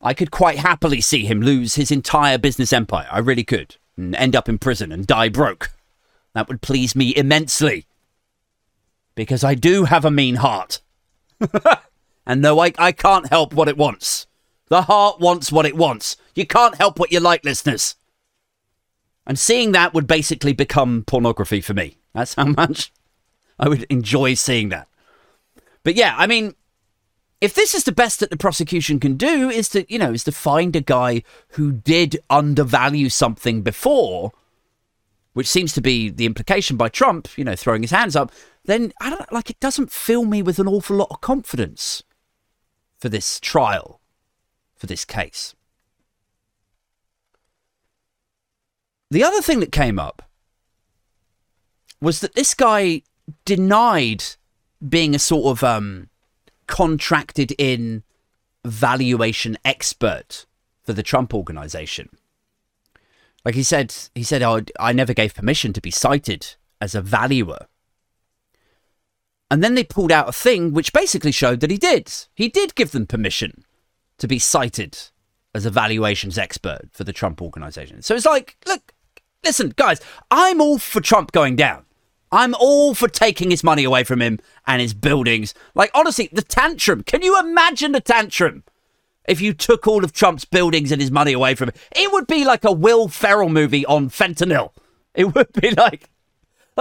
I 0.01 0.13
could 0.13 0.31
quite 0.31 0.57
happily 0.57 0.99
see 0.99 1.25
him 1.25 1.41
lose 1.41 1.75
his 1.75 1.91
entire 1.91 2.37
business 2.37 2.73
empire. 2.73 3.07
I 3.11 3.19
really 3.19 3.43
could. 3.43 3.77
And 3.97 4.15
end 4.15 4.35
up 4.35 4.49
in 4.49 4.57
prison 4.57 4.91
and 4.91 5.05
die 5.05 5.29
broke. 5.29 5.71
That 6.33 6.47
would 6.47 6.61
please 6.61 6.95
me 6.95 7.15
immensely. 7.15 7.85
Because 9.15 9.43
I 9.43 9.53
do 9.53 9.85
have 9.85 10.05
a 10.05 10.11
mean 10.11 10.35
heart. 10.35 10.81
and 12.25 12.41
no, 12.41 12.59
I, 12.59 12.73
I 12.77 12.91
can't 12.91 13.27
help 13.27 13.53
what 13.53 13.67
it 13.67 13.77
wants. 13.77 14.27
The 14.69 14.83
heart 14.83 15.19
wants 15.19 15.51
what 15.51 15.65
it 15.65 15.75
wants. 15.75 16.15
You 16.33 16.47
can't 16.47 16.75
help 16.75 16.97
what 16.97 17.11
you 17.11 17.19
like, 17.19 17.43
listeners. 17.43 17.95
And 19.25 19.37
seeing 19.37 19.71
that 19.71 19.93
would 19.93 20.07
basically 20.07 20.53
become 20.53 21.03
pornography 21.05 21.61
for 21.61 21.73
me. 21.73 21.97
That's 22.13 22.33
how 22.33 22.45
much 22.57 22.91
I 23.59 23.69
would 23.69 23.83
enjoy 23.83 24.33
seeing 24.33 24.69
that. 24.69 24.87
But 25.83 25.95
yeah, 25.95 26.15
I 26.17 26.27
mean, 26.27 26.55
if 27.39 27.53
this 27.55 27.73
is 27.73 27.83
the 27.83 27.91
best 27.91 28.19
that 28.19 28.29
the 28.29 28.37
prosecution 28.37 28.99
can 28.99 29.17
do, 29.17 29.49
is 29.49 29.69
to, 29.69 29.91
you 29.91 29.97
know, 29.97 30.13
is 30.13 30.23
to 30.25 30.31
find 30.31 30.75
a 30.75 30.81
guy 30.81 31.23
who 31.49 31.71
did 31.71 32.19
undervalue 32.29 33.09
something 33.09 33.63
before, 33.63 34.31
which 35.33 35.47
seems 35.47 35.73
to 35.73 35.81
be 35.81 36.09
the 36.09 36.25
implication 36.25 36.77
by 36.77 36.89
Trump, 36.89 37.35
you 37.37 37.43
know, 37.43 37.55
throwing 37.55 37.81
his 37.81 37.91
hands 37.91 38.15
up, 38.15 38.31
then 38.65 38.93
I 39.01 39.09
don't 39.09 39.31
like 39.31 39.49
it 39.49 39.59
doesn't 39.59 39.91
fill 39.91 40.25
me 40.25 40.43
with 40.43 40.59
an 40.59 40.67
awful 40.67 40.97
lot 40.97 41.07
of 41.09 41.21
confidence 41.21 42.03
for 42.99 43.09
this 43.09 43.39
trial, 43.39 43.99
for 44.75 44.85
this 44.85 45.03
case. 45.03 45.55
The 49.11 49.23
other 49.25 49.41
thing 49.41 49.59
that 49.59 49.73
came 49.73 49.99
up 49.99 50.23
was 51.99 52.21
that 52.21 52.33
this 52.33 52.53
guy 52.53 53.01
denied 53.43 54.23
being 54.87 55.13
a 55.13 55.19
sort 55.19 55.57
of 55.57 55.63
um, 55.63 56.09
contracted 56.65 57.53
in 57.57 58.03
valuation 58.65 59.57
expert 59.65 60.45
for 60.83 60.93
the 60.93 61.03
Trump 61.03 61.33
organization. 61.33 62.09
Like 63.43 63.55
he 63.55 63.63
said, 63.63 63.93
he 64.15 64.23
said, 64.23 64.41
oh, 64.41 64.61
I 64.79 64.93
never 64.93 65.13
gave 65.13 65.35
permission 65.35 65.73
to 65.73 65.81
be 65.81 65.91
cited 65.91 66.55
as 66.79 66.95
a 66.95 67.01
valuer. 67.01 67.67
And 69.49 69.61
then 69.61 69.75
they 69.75 69.83
pulled 69.83 70.11
out 70.11 70.29
a 70.29 70.33
thing 70.33 70.71
which 70.71 70.93
basically 70.93 71.33
showed 71.33 71.59
that 71.59 71.71
he 71.71 71.77
did. 71.77 72.11
He 72.33 72.47
did 72.47 72.75
give 72.75 72.91
them 72.91 73.05
permission 73.05 73.65
to 74.19 74.27
be 74.27 74.39
cited 74.39 74.97
as 75.53 75.65
a 75.65 75.69
valuations 75.69 76.37
expert 76.37 76.83
for 76.93 77.03
the 77.03 77.11
Trump 77.11 77.41
organization. 77.41 78.01
So 78.01 78.15
it's 78.15 78.25
like, 78.25 78.55
look, 78.65 78.93
listen, 79.43 79.73
guys, 79.75 79.99
I'm 80.29 80.61
all 80.61 80.77
for 80.77 81.01
Trump 81.01 81.31
going 81.31 81.55
down. 81.55 81.85
I'm 82.31 82.53
all 82.55 82.93
for 82.93 83.07
taking 83.09 83.51
his 83.51 83.63
money 83.63 83.83
away 83.83 84.03
from 84.03 84.21
him 84.21 84.39
and 84.65 84.81
his 84.81 84.93
buildings. 84.93 85.53
Like, 85.75 85.91
honestly, 85.93 86.29
the 86.31 86.41
tantrum. 86.41 87.03
Can 87.03 87.21
you 87.21 87.37
imagine 87.39 87.91
the 87.91 87.99
tantrum 87.99 88.63
if 89.27 89.41
you 89.41 89.53
took 89.53 89.85
all 89.85 90.03
of 90.03 90.13
Trump's 90.13 90.45
buildings 90.45 90.91
and 90.91 91.01
his 91.01 91.11
money 91.11 91.33
away 91.33 91.55
from 91.55 91.69
him? 91.69 91.75
It 91.93 92.11
would 92.11 92.27
be 92.27 92.45
like 92.45 92.63
a 92.63 92.71
Will 92.71 93.09
Ferrell 93.09 93.49
movie 93.49 93.85
on 93.85 94.09
fentanyl. 94.09 94.71
It 95.13 95.35
would 95.35 95.51
be 95.53 95.71
like. 95.71 96.09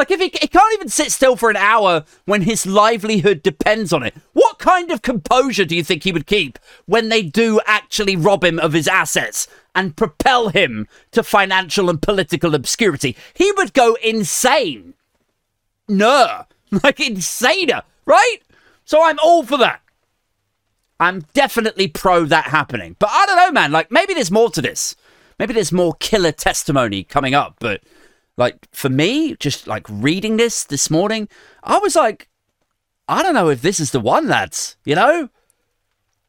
Like, 0.00 0.10
if 0.10 0.18
he, 0.18 0.30
he 0.40 0.48
can't 0.48 0.74
even 0.74 0.88
sit 0.88 1.12
still 1.12 1.36
for 1.36 1.50
an 1.50 1.56
hour 1.56 2.04
when 2.24 2.42
his 2.42 2.64
livelihood 2.64 3.42
depends 3.42 3.92
on 3.92 4.02
it, 4.02 4.14
what 4.32 4.58
kind 4.58 4.90
of 4.90 5.02
composure 5.02 5.66
do 5.66 5.76
you 5.76 5.84
think 5.84 6.04
he 6.04 6.12
would 6.12 6.26
keep 6.26 6.58
when 6.86 7.10
they 7.10 7.22
do 7.22 7.60
actually 7.66 8.16
rob 8.16 8.42
him 8.42 8.58
of 8.58 8.72
his 8.72 8.88
assets 8.88 9.46
and 9.74 9.96
propel 9.96 10.48
him 10.48 10.88
to 11.12 11.22
financial 11.22 11.90
and 11.90 12.00
political 12.00 12.54
obscurity? 12.54 13.14
He 13.34 13.52
would 13.52 13.74
go 13.74 13.98
insane 14.02 14.94
no, 15.90 16.44
like 16.70 16.98
insaner, 16.98 17.82
right? 18.06 18.38
So 18.84 19.02
I'm 19.02 19.18
all 19.22 19.42
for 19.42 19.58
that. 19.58 19.82
I'm 20.98 21.22
definitely 21.34 21.88
pro 21.88 22.24
that 22.26 22.46
happening. 22.46 22.96
But 22.98 23.10
I 23.12 23.26
don't 23.26 23.36
know, 23.36 23.52
man. 23.52 23.72
Like 23.72 23.90
maybe 23.90 24.14
there's 24.14 24.30
more 24.30 24.50
to 24.50 24.62
this. 24.62 24.94
Maybe 25.38 25.52
there's 25.54 25.72
more 25.72 25.94
killer 25.94 26.32
testimony 26.32 27.04
coming 27.04 27.34
up. 27.34 27.56
But 27.58 27.82
like 28.40 28.66
for 28.72 28.88
me, 28.88 29.36
just 29.36 29.66
like 29.66 29.86
reading 29.88 30.38
this 30.38 30.64
this 30.64 30.90
morning, 30.90 31.28
I 31.62 31.78
was 31.78 31.94
like, 31.94 32.28
I 33.06 33.22
don't 33.22 33.34
know 33.34 33.50
if 33.50 33.60
this 33.60 33.78
is 33.78 33.90
the 33.90 34.00
one, 34.00 34.26
lads. 34.26 34.76
You 34.84 34.94
know, 34.94 35.28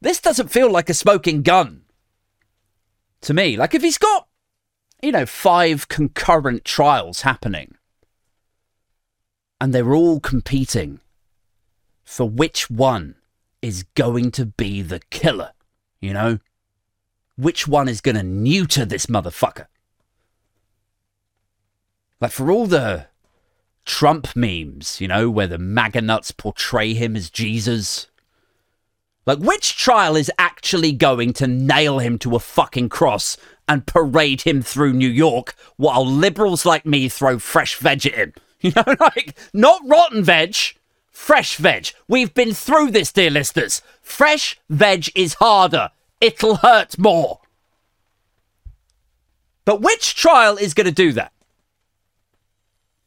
this 0.02 0.20
doesn't 0.20 0.50
feel 0.50 0.70
like 0.70 0.90
a 0.90 0.94
smoking 0.94 1.42
gun 1.42 1.84
to 3.22 3.34
me. 3.34 3.56
Like 3.56 3.74
if 3.74 3.82
he's 3.82 3.98
got, 3.98 4.28
you 5.02 5.14
know, 5.14 5.26
five 5.26 5.88
concurrent 5.88 6.66
trials 6.66 7.22
happening 7.22 7.76
and 9.62 9.74
they're 9.74 9.94
all 9.94 10.20
competing 10.20 11.00
for 12.04 12.28
which 12.28 12.70
one 12.70 13.16
is 13.62 13.84
going 13.96 14.32
to 14.32 14.46
be 14.46 14.82
the 14.82 15.00
killer, 15.12 15.54
you 16.02 16.14
know? 16.14 16.40
Which 17.38 17.68
one 17.68 17.88
is 17.88 18.02
going 18.02 18.18
to 18.18 18.24
neuter 18.24 18.84
this 18.84 19.06
motherfucker? 19.06 19.68
Like, 22.22 22.32
for 22.32 22.52
all 22.52 22.68
the 22.68 23.08
Trump 23.84 24.36
memes, 24.36 25.02
you 25.02 25.08
know, 25.08 25.30
where 25.30 25.48
the 25.48 25.58
MAGA 25.58 26.02
nuts 26.02 26.32
portray 26.32 26.94
him 26.94 27.16
as 27.16 27.32
Jesus. 27.32 28.08
Like, 29.26 29.40
which 29.40 29.76
trial 29.76 30.16
is 30.16 30.32
actually 30.38 30.92
going 30.92 31.34
to 31.34 31.48
nail 31.48 32.00
him 32.00 32.20
to 32.20 32.36
a 32.36 32.40
fucking 32.40 32.90
cross 32.90 33.38
and 33.68 33.88
parade 33.88 34.42
him 34.42 34.62
through 34.62 34.94
New 34.94 35.10
York 35.10 35.56
while 35.78 36.06
liberals 36.06 36.66
like 36.66 36.86
me 36.86 37.10
throw 37.10 37.40
fresh 37.40 37.76
veg 37.76 38.06
at 38.06 38.14
him? 38.14 38.34
You 38.62 38.72
know, 38.76 38.96
like, 39.00 39.36
not 39.56 39.82
rotten 39.88 40.24
veg, 40.24 40.56
fresh 41.10 41.56
veg. 41.56 41.88
We've 42.08 42.32
been 42.32 42.54
through 42.54 42.92
this, 42.92 43.12
dear 43.12 43.32
listeners. 43.32 43.82
Fresh 44.04 44.60
veg 44.70 45.10
is 45.16 45.34
harder, 45.34 45.90
it'll 46.20 46.58
hurt 46.58 47.00
more. 47.00 47.40
But 49.66 49.82
which 49.82 50.14
trial 50.14 50.58
is 50.58 50.76
going 50.76 50.86
to 50.86 50.92
do 50.92 51.12
that? 51.14 51.34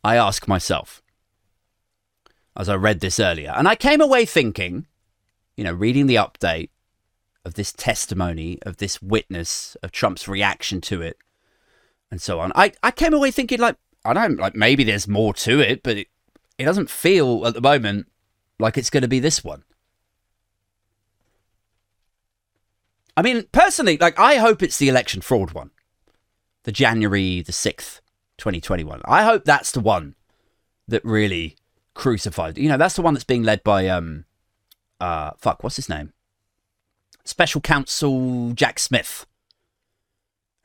I 0.05 0.17
ask 0.17 0.47
myself 0.47 1.03
as 2.57 2.69
I 2.69 2.75
read 2.75 3.01
this 3.01 3.19
earlier. 3.19 3.53
And 3.57 3.67
I 3.67 3.75
came 3.75 4.01
away 4.01 4.27
thinking, 4.27 4.87
you 5.57 5.65
know, 5.65 5.73
reading 5.73 6.07
the 6.07 6.17
update 6.17 6.69
of 7.45 7.55
this 7.55 7.73
testimony, 7.73 8.59
of 8.63 8.77
this 8.77 9.03
witness, 9.03 9.77
of 9.83 9.91
Trump's 9.91 10.29
reaction 10.29 10.81
to 10.83 11.03
it, 11.03 11.19
and 12.11 12.21
so 12.21 12.39
on. 12.39 12.53
I, 12.55 12.73
I 12.83 12.91
came 12.91 13.15
away 13.15 13.31
thinking, 13.31 13.59
like, 13.59 13.77
I 14.05 14.13
don't 14.13 14.39
like 14.39 14.55
maybe 14.55 14.85
there's 14.85 15.09
more 15.09 15.33
to 15.35 15.61
it, 15.61 15.83
but 15.83 15.97
it, 15.97 16.09
it 16.59 16.65
doesn't 16.65 16.91
feel 16.91 17.47
at 17.47 17.55
the 17.55 17.61
moment 17.63 18.07
like 18.59 18.77
it's 18.77 18.91
going 18.91 19.03
to 19.03 19.09
be 19.09 19.21
this 19.21 19.43
one. 19.43 19.65
I 23.17 23.23
mean, 23.23 23.47
personally, 23.53 23.97
like 23.97 24.19
I 24.19 24.37
hope 24.37 24.63
it's 24.63 24.77
the 24.77 24.89
election 24.89 25.23
fraud 25.23 25.53
one, 25.53 25.71
the 26.65 26.73
January 26.73 27.41
the 27.41 27.53
sixth, 27.53 28.03
twenty 28.39 28.61
twenty 28.61 28.85
one. 28.85 29.01
I 29.05 29.25
hope 29.25 29.45
that's 29.45 29.73
the 29.73 29.81
one 29.81 30.15
that 30.89 31.05
really 31.05 31.57
crucified. 31.95 32.59
You 32.59 32.69
know, 32.69 32.77
that's 32.77 32.97
the 32.97 33.03
one 33.03 33.15
that's 33.15 33.25
being 33.25 33.43
led 33.43 33.63
by 33.65 33.89
um, 33.89 34.25
uh, 35.01 35.33
fuck, 35.39 35.63
what's 35.63 35.77
his 35.77 35.89
name? 35.89 36.13
Special 37.25 37.61
Counsel 37.61 38.53
Jack 38.53 38.79
Smith. 38.79 39.27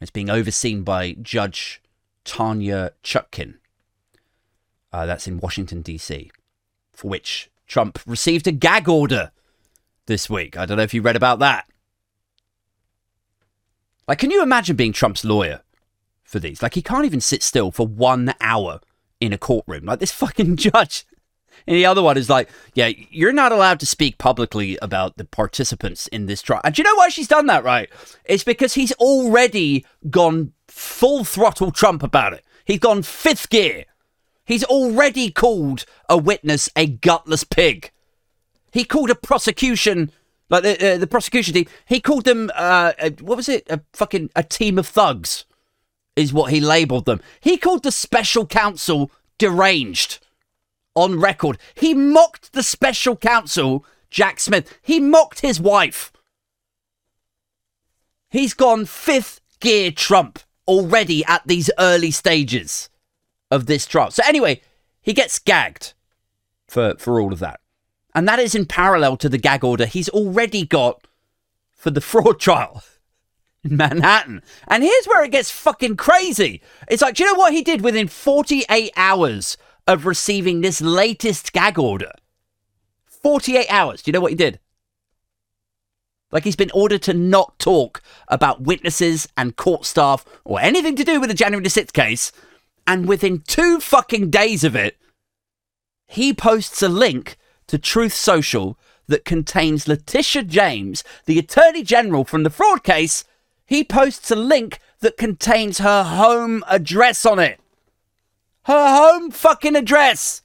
It's 0.01 0.12
being 0.12 0.29
overseen 0.29 0.84
by 0.84 1.13
Judge 1.21 1.82
Tanya 2.23 2.91
Chutkan. 3.03 3.55
Uh, 4.91 5.05
that's 5.05 5.27
in 5.27 5.39
Washington, 5.39 5.82
D.C., 5.82 6.32
for 6.93 7.10
which 7.10 7.51
Trump 7.67 7.99
received 8.05 8.47
a 8.47 8.51
gag 8.51 8.89
order 8.89 9.32
this 10.05 10.29
week. 10.29 10.58
I 10.58 10.65
don't 10.65 10.77
know 10.77 10.84
if 10.84 10.93
you 10.93 11.01
read 11.01 11.15
about 11.15 11.39
that. 11.39 11.69
Like, 14.08 14.19
can 14.19 14.32
you 14.32 14.41
imagine 14.41 14.75
being 14.75 14.93
Trump's 14.93 15.23
lawyer 15.23 15.62
for 16.29 16.39
these? 16.39 16.61
Like, 16.61 16.75
he 16.75 16.81
can't 16.81 17.05
even 17.05 17.21
sit 17.21 17.43
still 17.43 17.71
for 17.71 17.87
one 17.87 18.33
hour 18.39 18.79
in 19.19 19.33
a 19.33 19.37
courtroom. 19.37 19.85
Like, 19.85 19.99
this 19.99 20.11
fucking 20.23 20.57
judge. 20.57 21.05
And 21.67 21.75
the 21.75 21.85
other 21.85 22.01
one 22.01 22.17
is 22.17 22.29
like, 22.29 22.49
yeah, 22.73 22.91
you're 23.09 23.33
not 23.33 23.51
allowed 23.51 23.79
to 23.81 23.85
speak 23.85 24.17
publicly 24.17 24.77
about 24.81 25.17
the 25.17 25.25
participants 25.25 26.07
in 26.07 26.25
this 26.25 26.41
trial. 26.41 26.61
And 26.63 26.73
do 26.73 26.81
you 26.81 26.83
know 26.83 26.95
why 26.95 27.09
she's 27.09 27.27
done 27.27 27.47
that, 27.47 27.63
right? 27.63 27.89
It's 28.25 28.43
because 28.43 28.75
he's 28.75 28.93
already 28.93 29.85
gone 30.09 30.53
full 30.67 31.23
throttle 31.23 31.71
Trump 31.71 32.01
about 32.01 32.33
it. 32.33 32.45
He's 32.65 32.79
gone 32.79 33.03
fifth 33.03 33.49
gear. 33.49 33.85
He's 34.45 34.63
already 34.63 35.31
called 35.31 35.85
a 36.09 36.17
witness 36.17 36.69
a 36.75 36.87
gutless 36.87 37.43
pig. 37.43 37.91
He 38.71 38.83
called 38.83 39.09
a 39.09 39.15
prosecution, 39.15 40.11
like 40.49 40.63
the 40.63 40.93
uh, 40.93 40.97
the 40.97 41.07
prosecution 41.07 41.53
team. 41.53 41.67
He 41.87 41.99
called 41.99 42.25
them, 42.25 42.51
uh, 42.55 42.93
a, 42.99 43.11
what 43.21 43.37
was 43.37 43.49
it? 43.49 43.67
A 43.69 43.81
fucking 43.93 44.29
a 44.35 44.43
team 44.43 44.79
of 44.79 44.87
thugs, 44.87 45.45
is 46.15 46.34
what 46.34 46.52
he 46.52 46.60
labelled 46.60 47.06
them. 47.06 47.22
He 47.39 47.58
called 47.58 47.84
the 47.84 47.91
special 47.91 48.45
counsel 48.45 49.12
deranged. 49.38 50.19
On 50.95 51.19
record, 51.19 51.58
he 51.76 51.93
mocked 51.93 52.54
the 52.54 52.63
special 52.63 53.15
counsel 53.15 53.86
Jack 54.10 54.39
Smith. 54.39 54.80
He 54.82 55.00
mocked 55.00 55.41
his 55.41 55.60
wife. 55.62 56.12
He's 58.30 58.54
gone 58.54 58.86
fifth 58.86 59.39
gear 59.60 59.91
Trump 59.91 60.39
already 60.67 61.24
at 61.26 61.41
these 61.45 61.72
early 61.80 62.12
stages 62.12 62.89
of 63.50 63.65
this 63.65 63.86
trial. 63.86 64.12
So 64.12 64.24
anyway, 64.26 64.62
he 65.02 65.13
gets 65.13 65.39
gagged 65.39 65.93
for 66.67 66.95
for 66.98 67.19
all 67.19 67.34
of 67.34 67.39
that. 67.39 67.60
And 68.13 68.28
that 68.28 68.39
is 68.39 68.56
in 68.56 68.65
parallel 68.65 69.17
to 69.17 69.30
the 69.30 69.38
gag 69.38 69.63
order 69.63 69.86
he's 69.86 70.10
already 70.10 70.65
got 70.65 71.06
for 71.72 71.91
the 71.91 72.02
fraud 72.12 72.39
trial 72.39 72.84
in 73.63 73.78
Manhattan. 73.78 74.41
And 74.67 74.84
here's 74.84 75.06
where 75.06 75.24
it 75.24 75.32
gets 75.32 75.52
fucking 75.52 75.98
crazy. 75.98 76.62
It's 76.88 77.02
like, 77.02 77.15
do 77.15 77.24
you 77.24 77.32
know 77.32 77.39
what 77.39 77.54
he 77.54 77.62
did 77.62 77.82
within 77.82 78.08
48 78.08 78.91
hours 78.95 79.58
of 79.88 80.06
receiving 80.06 80.62
this 80.62 80.82
latest 80.82 81.54
gag 81.54 81.78
order? 81.78 82.12
48 83.06 83.67
hours. 83.69 84.02
Do 84.02 84.10
you 84.10 84.13
know 84.13 84.22
what 84.22 84.32
he 84.32 84.38
did? 84.38 84.60
Like 86.32 86.43
he's 86.43 86.56
been 86.56 86.72
ordered 86.74 87.02
to 87.04 87.13
not 87.13 87.58
talk 87.60 88.02
about 88.28 88.62
witnesses 88.62 89.28
and 89.36 89.56
court 89.56 89.86
staff 89.86 90.26
or 90.45 90.60
anything 90.60 90.95
to 90.95 91.04
do 91.04 91.19
with 91.19 91.30
the 91.30 91.36
January 91.36 91.63
the 91.63 91.69
6th 91.69 91.93
case. 91.93 92.32
And 92.86 93.08
within 93.08 93.41
two 93.41 93.80
fucking 93.80 94.30
days 94.30 94.63
of 94.63 94.76
it, 94.76 94.98
he 96.08 96.34
posts 96.34 96.82
a 96.82 96.89
link 96.89 97.38
to 97.67 97.78
Truth 97.78 98.13
Social 98.13 98.78
that 99.08 99.26
contains 99.26 99.88
Letitia 99.88 100.43
James, 100.43 101.04
the 101.26 101.39
Attorney 101.39 101.84
General 101.84 102.24
from 102.24 102.43
the 102.43 102.50
fraud 102.50 102.84
case. 102.84 103.24
He 103.69 103.84
posts 103.84 104.32
a 104.32 104.36
link 104.36 104.79
that 105.01 105.15
contains 105.15 105.77
her 105.77 106.03
home 106.03 106.63
address 106.67 107.23
on 107.23 107.38
it. 107.38 107.60
Her 108.63 108.95
home 108.97 109.29
fucking 109.29 109.75
address. 109.75 110.41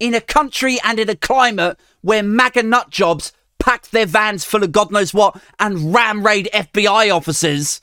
In 0.00 0.12
a 0.12 0.20
country 0.20 0.80
and 0.82 0.98
in 0.98 1.08
a 1.08 1.14
climate 1.14 1.78
where 2.00 2.24
MAGA 2.24 2.64
nut 2.64 2.90
jobs 2.90 3.32
packed 3.60 3.92
their 3.92 4.06
vans 4.06 4.44
full 4.44 4.64
of 4.64 4.72
God 4.72 4.90
knows 4.90 5.14
what 5.14 5.40
and 5.60 5.94
ram 5.94 6.26
raid 6.26 6.50
FBI 6.52 7.14
offices. 7.14 7.80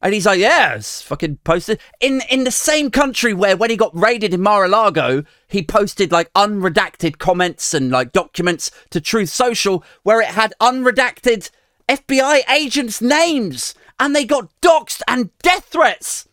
And 0.00 0.14
he's 0.14 0.24
like, 0.24 0.40
yeah, 0.40 0.76
it's 0.76 1.02
fucking 1.02 1.40
posted 1.44 1.78
in 2.00 2.22
in 2.30 2.44
the 2.44 2.50
same 2.50 2.90
country 2.90 3.34
where 3.34 3.54
when 3.54 3.68
he 3.68 3.76
got 3.76 3.94
raided 3.94 4.32
in 4.32 4.40
Mar-a-Lago, 4.40 5.24
he 5.46 5.62
posted 5.62 6.10
like 6.10 6.32
unredacted 6.32 7.18
comments 7.18 7.74
and 7.74 7.90
like 7.90 8.12
documents 8.12 8.70
to 8.88 9.00
Truth 9.02 9.28
Social 9.28 9.84
where 10.04 10.22
it 10.22 10.28
had 10.28 10.54
unredacted 10.58 11.50
FBI 11.90 12.48
agents' 12.48 13.02
names 13.02 13.74
and 13.98 14.14
they 14.14 14.24
got 14.24 14.48
doxxed 14.62 15.02
and 15.08 15.36
death 15.38 15.64
threats. 15.64 16.28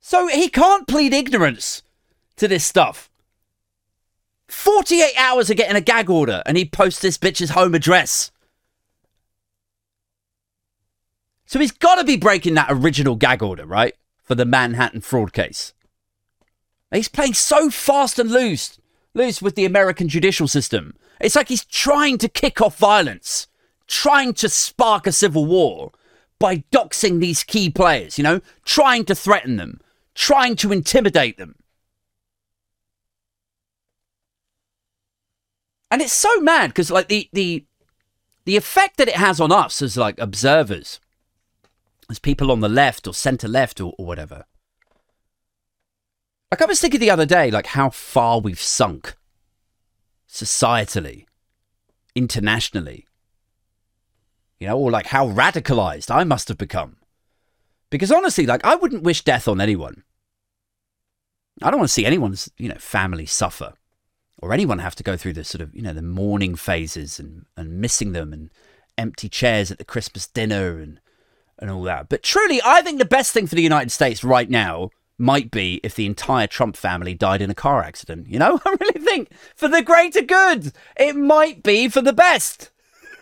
So 0.00 0.28
he 0.28 0.48
can't 0.48 0.86
plead 0.86 1.12
ignorance 1.12 1.82
to 2.36 2.46
this 2.46 2.64
stuff. 2.64 3.10
48 4.48 5.12
hours 5.18 5.50
of 5.50 5.56
getting 5.56 5.74
a 5.74 5.80
gag 5.80 6.08
order 6.08 6.42
and 6.46 6.56
he 6.56 6.64
posts 6.64 7.00
this 7.00 7.18
bitch's 7.18 7.50
home 7.50 7.74
address. 7.74 8.30
So 11.46 11.58
he's 11.58 11.72
got 11.72 11.96
to 11.96 12.04
be 12.04 12.16
breaking 12.16 12.54
that 12.54 12.68
original 12.70 13.16
gag 13.16 13.42
order, 13.42 13.66
right? 13.66 13.94
For 14.22 14.36
the 14.36 14.44
Manhattan 14.44 15.00
fraud 15.00 15.32
case. 15.32 15.74
He's 16.92 17.08
playing 17.08 17.34
so 17.34 17.70
fast 17.70 18.20
and 18.20 18.30
loose, 18.30 18.78
loose 19.14 19.42
with 19.42 19.56
the 19.56 19.64
American 19.64 20.08
judicial 20.08 20.46
system. 20.46 20.94
It's 21.20 21.36
like 21.36 21.48
he's 21.48 21.64
trying 21.64 22.18
to 22.18 22.28
kick 22.28 22.60
off 22.60 22.78
violence, 22.78 23.46
trying 23.86 24.34
to 24.34 24.48
spark 24.48 25.06
a 25.06 25.12
civil 25.12 25.46
war 25.46 25.92
by 26.38 26.64
doxing 26.70 27.20
these 27.20 27.42
key 27.42 27.70
players, 27.70 28.18
you 28.18 28.24
know, 28.24 28.40
trying 28.64 29.04
to 29.06 29.14
threaten 29.14 29.56
them, 29.56 29.80
trying 30.14 30.56
to 30.56 30.72
intimidate 30.72 31.38
them. 31.38 31.56
and 35.90 36.02
it's 36.02 36.12
so 36.12 36.40
mad 36.40 36.68
because 36.68 36.90
like 36.90 37.08
the 37.08 37.28
the 37.32 37.64
the 38.44 38.56
effect 38.56 38.96
that 38.96 39.08
it 39.08 39.16
has 39.16 39.40
on 39.40 39.52
us 39.52 39.82
as 39.82 39.96
like 39.96 40.18
observers 40.18 41.00
as 42.10 42.18
people 42.18 42.52
on 42.52 42.60
the 42.60 42.68
left 42.68 43.06
or 43.06 43.14
center 43.14 43.48
left 43.48 43.80
or, 43.80 43.94
or 43.98 44.06
whatever 44.06 44.44
like 46.50 46.62
i 46.62 46.66
was 46.66 46.80
thinking 46.80 47.00
the 47.00 47.10
other 47.10 47.26
day 47.26 47.50
like 47.50 47.68
how 47.68 47.90
far 47.90 48.40
we've 48.40 48.60
sunk 48.60 49.16
societally 50.28 51.26
internationally. 52.14 53.06
You 54.58 54.68
know 54.68 54.78
or 54.78 54.90
like 54.90 55.06
how 55.06 55.28
radicalized 55.28 56.10
i 56.10 56.24
must 56.24 56.48
have 56.48 56.58
become. 56.58 56.96
Because 57.90 58.10
honestly 58.10 58.46
like 58.46 58.64
i 58.64 58.74
wouldn't 58.74 59.02
wish 59.02 59.22
death 59.22 59.48
on 59.48 59.60
anyone. 59.60 60.02
I 61.62 61.70
don't 61.70 61.80
want 61.80 61.88
to 61.88 61.94
see 61.94 62.06
anyone's 62.06 62.50
you 62.58 62.68
know 62.68 62.78
family 62.78 63.26
suffer 63.26 63.74
or 64.38 64.52
anyone 64.52 64.78
have 64.78 64.94
to 64.96 65.02
go 65.02 65.16
through 65.16 65.32
the 65.32 65.44
sort 65.44 65.62
of, 65.62 65.74
you 65.74 65.82
know, 65.82 65.92
the 65.92 66.02
mourning 66.02 66.54
phases 66.54 67.18
and, 67.18 67.46
and 67.56 67.80
missing 67.80 68.12
them 68.12 68.32
and 68.32 68.50
empty 68.98 69.28
chairs 69.28 69.70
at 69.70 69.78
the 69.78 69.84
Christmas 69.84 70.26
dinner 70.26 70.78
and, 70.78 71.00
and 71.58 71.70
all 71.70 71.82
that. 71.82 72.08
But 72.08 72.22
truly, 72.22 72.60
I 72.64 72.82
think 72.82 72.98
the 72.98 73.04
best 73.04 73.32
thing 73.32 73.46
for 73.46 73.54
the 73.54 73.62
United 73.62 73.90
States 73.90 74.22
right 74.22 74.48
now 74.48 74.90
might 75.18 75.50
be 75.50 75.80
if 75.82 75.94
the 75.94 76.06
entire 76.06 76.46
Trump 76.46 76.76
family 76.76 77.14
died 77.14 77.40
in 77.40 77.50
a 77.50 77.54
car 77.54 77.82
accident. 77.82 78.28
You 78.28 78.38
know, 78.38 78.60
I 78.66 78.76
really 78.80 79.00
think 79.00 79.30
for 79.54 79.68
the 79.68 79.82
greater 79.82 80.22
good, 80.22 80.72
it 80.96 81.16
might 81.16 81.62
be 81.62 81.88
for 81.88 82.02
the 82.02 82.12
best. 82.12 82.70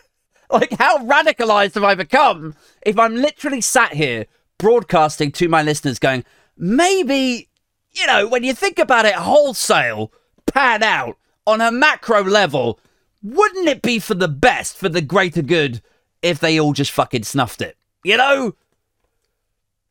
like, 0.49 0.73
how 0.73 0.99
radicalized 0.99 1.75
have 1.75 1.83
I 1.83 1.95
become 1.95 2.55
if 2.81 2.99
I'm 2.99 3.15
literally 3.15 3.61
sat 3.61 3.93
here 3.93 4.25
broadcasting 4.57 5.31
to 5.33 5.49
my 5.49 5.63
listeners 5.63 5.99
going, 5.99 6.23
maybe, 6.57 7.49
you 7.91 8.07
know, 8.07 8.27
when 8.27 8.43
you 8.43 8.53
think 8.53 8.79
about 8.79 9.05
it 9.05 9.15
wholesale, 9.15 10.11
pan 10.45 10.83
out 10.83 11.17
on 11.47 11.61
a 11.61 11.71
macro 11.71 12.23
level, 12.23 12.79
wouldn't 13.21 13.67
it 13.67 13.81
be 13.81 13.99
for 13.99 14.13
the 14.13 14.27
best, 14.27 14.77
for 14.77 14.89
the 14.89 15.01
greater 15.01 15.41
good, 15.41 15.81
if 16.21 16.39
they 16.39 16.59
all 16.59 16.73
just 16.73 16.91
fucking 16.91 17.23
snuffed 17.23 17.61
it? 17.61 17.77
You 18.03 18.17
know? 18.17 18.55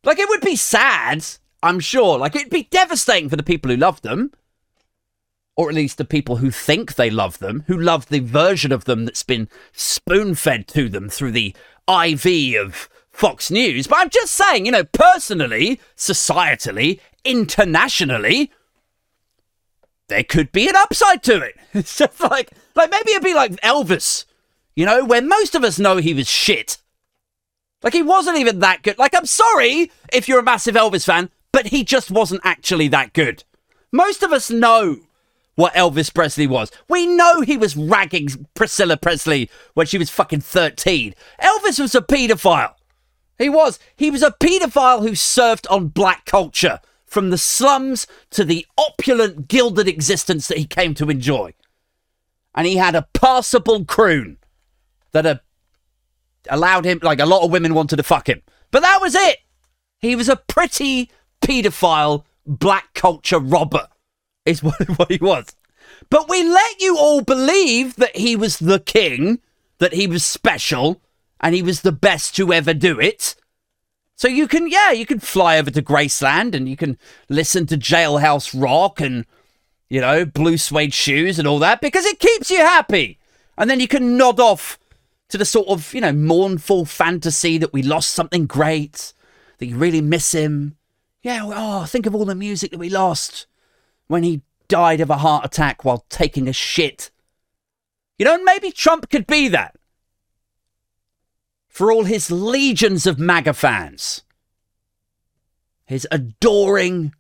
Like, 0.05 0.19
it 0.19 0.29
would 0.29 0.43
be 0.43 0.57
sad, 0.57 1.25
I'm 1.65 1.81
sure. 1.81 2.19
Like, 2.19 2.37
it'd 2.37 2.51
be 2.51 2.69
devastating 2.71 3.31
for 3.31 3.37
the 3.37 3.43
people 3.43 3.71
who 3.71 3.77
love 3.79 4.03
them. 4.03 4.33
Or 5.57 5.69
at 5.69 5.75
least 5.75 5.99
the 5.99 6.05
people 6.05 6.37
who 6.37 6.51
think 6.51 6.95
they 6.95 7.09
love 7.09 7.39
them, 7.39 7.65
who 7.69 7.79
love 7.79 8.09
the 8.09 8.19
version 8.19 8.71
of 8.71 8.85
them 8.85 9.07
that's 9.07 9.23
been 9.23 9.49
spoon 9.73 10.35
fed 10.35 10.69
to 10.69 10.89
them 10.89 11.09
through 11.09 11.31
the 11.31 11.57
IV 11.89 12.61
of 12.61 12.91
Fox 13.11 13.51
News. 13.51 13.87
But 13.87 14.01
I'm 14.01 14.11
just 14.11 14.35
saying, 14.35 14.67
you 14.67 14.73
know, 14.73 14.85
personally, 14.85 15.81
societally, 15.97 17.01
internationally, 17.25 18.51
there 20.09 20.25
could 20.25 20.53
be 20.53 20.69
an 20.69 20.77
upside 20.77 21.23
to 21.25 21.41
it. 21.41 21.57
Like, 22.21 22.51
like 22.75 22.91
maybe 22.91 23.13
it'd 23.13 23.23
be 23.23 23.35
like 23.35 23.53
Elvis, 23.61 24.25
you 24.77 24.85
know, 24.85 25.05
where 25.05 25.23
most 25.23 25.55
of 25.55 25.65
us 25.65 25.79
know 25.79 25.97
he 25.97 26.15
was 26.15 26.29
shit. 26.29 26.79
Like 27.83 27.95
he 27.95 28.03
wasn't 28.03 28.39
even 28.39 28.59
that 28.61 28.83
good. 28.83 28.99
Like 28.99 29.15
I'm 29.15 29.27
sorry 29.27 29.91
if 30.13 30.29
you're 30.29 30.41
a 30.41 30.45
massive 30.45 30.75
Elvis 30.75 31.05
fan, 31.05 31.31
but 31.65 31.73
he 31.73 31.83
just 31.83 32.11
wasn't 32.11 32.43
actually 32.45 32.89
that 32.89 33.15
good. 33.15 33.43
Most 33.91 34.23
of 34.23 34.35
us 34.35 34.51
know 34.51 34.99
what 35.55 35.73
Elvis 35.73 36.13
Presley 36.13 36.47
was. 36.47 36.71
We 36.91 37.07
know 37.07 37.41
he 37.41 37.57
was 37.57 37.75
ragging 37.75 38.29
Priscilla 38.53 38.99
Presley 38.99 39.49
when 39.73 39.87
she 39.87 39.97
was 39.97 40.11
fucking 40.11 40.43
13. 40.43 41.15
Elvis 41.41 41.81
was 41.81 41.95
a 41.95 42.03
paedophile. 42.03 42.75
He 43.39 43.49
was. 43.49 43.79
He 43.97 44.11
was 44.11 44.23
a 44.23 44.31
paedophile 44.33 45.01
who 45.01 45.15
served 45.15 45.67
on 45.69 45.89
black 45.89 46.27
culture 46.27 46.81
from 47.07 47.31
the 47.31 47.39
slums 47.39 48.07
to 48.33 48.45
the 48.45 48.67
opulent, 48.77 49.49
gilded 49.49 49.89
existence 49.89 50.49
that 50.49 50.59
he 50.59 50.67
came 50.67 50.93
to 50.95 51.09
enjoy. 51.09 51.55
And 52.55 52.67
he 52.67 52.77
had 52.77 52.95
a 52.95 53.09
passable 53.15 53.87
croon 53.87 54.37
that 55.13 55.25
uh, 55.25 55.37
allowed 56.51 56.85
him, 56.85 56.99
like 57.03 57.21
a 57.21 57.27
lot 57.27 57.43
of 57.43 57.51
women 57.51 57.73
wanted 57.73 57.97
to 57.97 58.03
fuck 58.03 58.29
him. 58.29 58.43
But 58.71 58.81
that 58.81 59.01
was 59.01 59.15
it. 59.15 59.39
He 59.99 60.15
was 60.15 60.29
a 60.29 60.37
pretty 60.37 61.11
paedophile, 61.45 62.25
black 62.47 62.95
culture 62.95 63.39
robber, 63.39 63.89
is 64.45 64.63
what, 64.63 64.81
what 64.99 65.11
he 65.11 65.19
was. 65.19 65.55
But 66.11 66.29
we 66.29 66.43
let 66.43 66.81
you 66.81 66.97
all 66.99 67.23
believe 67.23 67.97
that 67.97 68.17
he 68.17 68.37
was 68.37 68.59
the 68.59 68.81
king, 68.81 69.41
that 69.79 69.95
he 69.95 70.07
was 70.07 70.25
special, 70.25 71.01
and 71.41 71.55
he 71.55 71.63
was 71.63 71.83
the 71.83 71.93
best 71.93 72.35
to 72.37 72.53
ever 72.53 72.75
do 72.75 73.01
it. 73.01 73.35
So 74.17 74.29
you 74.29 74.47
can, 74.47 74.69
yeah, 74.69 74.93
you 74.93 75.07
can 75.07 75.19
fly 75.19 75.59
over 75.59 75.71
to 75.71 75.83
Graceland 75.83 76.55
and 76.55 76.69
you 76.69 76.77
can 76.77 76.99
listen 77.29 77.67
to 77.67 77.77
Jailhouse 77.77 78.59
Rock 78.59 79.01
and, 79.01 79.27
you 79.91 80.01
know, 80.01 80.25
blue 80.25 80.57
suede 80.57 80.95
shoes 80.95 81.39
and 81.39 81.49
all 81.49 81.59
that 81.59 81.81
because 81.81 82.07
it 82.07 82.21
keeps 82.21 82.51
you 82.51 82.59
happy. 82.59 83.19
And 83.59 83.69
then 83.69 83.81
you 83.81 83.89
can 83.89 84.17
nod 84.17 84.39
off 84.39 84.79
to 85.31 85.39
the 85.39 85.45
sort 85.45 85.69
of, 85.69 85.93
you 85.93 86.01
know, 86.01 86.13
mournful 86.13 86.85
fantasy 86.85 87.59
that 87.59 87.73
we 87.73 87.83
lost 87.83 88.11
something 88.11 88.47
great, 88.47 89.13
that 89.59 89.67
you 89.67 89.77
really 89.77 90.01
miss 90.01 90.33
him. 90.33 90.77
Yeah, 91.25 91.47
well, 91.47 91.83
oh, 91.83 91.87
think 91.87 92.05
of 92.05 92.15
all 92.15 92.27
the 92.27 92.35
music 92.35 92.71
that 92.71 92.79
we 92.79 92.91
lost 92.91 93.47
when 94.09 94.23
he 94.23 94.43
died 94.69 95.01
of 95.01 95.09
a 95.09 95.17
heart 95.17 95.47
attack 95.47 95.83
while 95.83 96.05
taking 96.11 96.47
a 96.47 96.53
shit. 96.53 97.11
You 98.19 98.27
know, 98.27 98.45
maybe 98.45 98.71
Trump 98.71 99.09
could 99.09 99.27
be 99.27 99.49
that 99.49 99.75
for 101.67 101.91
all 101.91 102.05
his 102.05 102.31
legions 102.31 103.07
of 103.07 103.19
MAGA 103.19 103.55
fans, 103.55 104.23
his 105.87 106.07
adoring, 106.11 107.15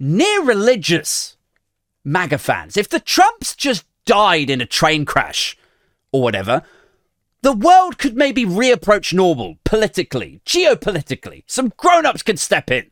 near 0.00 0.42
religious 0.42 1.36
MAGA 2.02 2.38
fans. 2.38 2.76
If 2.76 2.88
the 2.88 2.98
Trumps 2.98 3.54
just 3.54 3.86
died 4.06 4.50
in 4.50 4.60
a 4.60 4.66
train 4.66 5.04
crash 5.04 5.56
or 6.10 6.20
whatever, 6.20 6.62
the 7.42 7.52
world 7.52 7.96
could 7.96 8.16
maybe 8.16 8.44
reapproach 8.44 9.12
normal 9.12 9.54
politically, 9.62 10.40
geopolitically. 10.44 11.44
Some 11.46 11.72
grown 11.76 12.04
ups 12.04 12.24
could 12.24 12.40
step 12.40 12.72
in. 12.72 12.90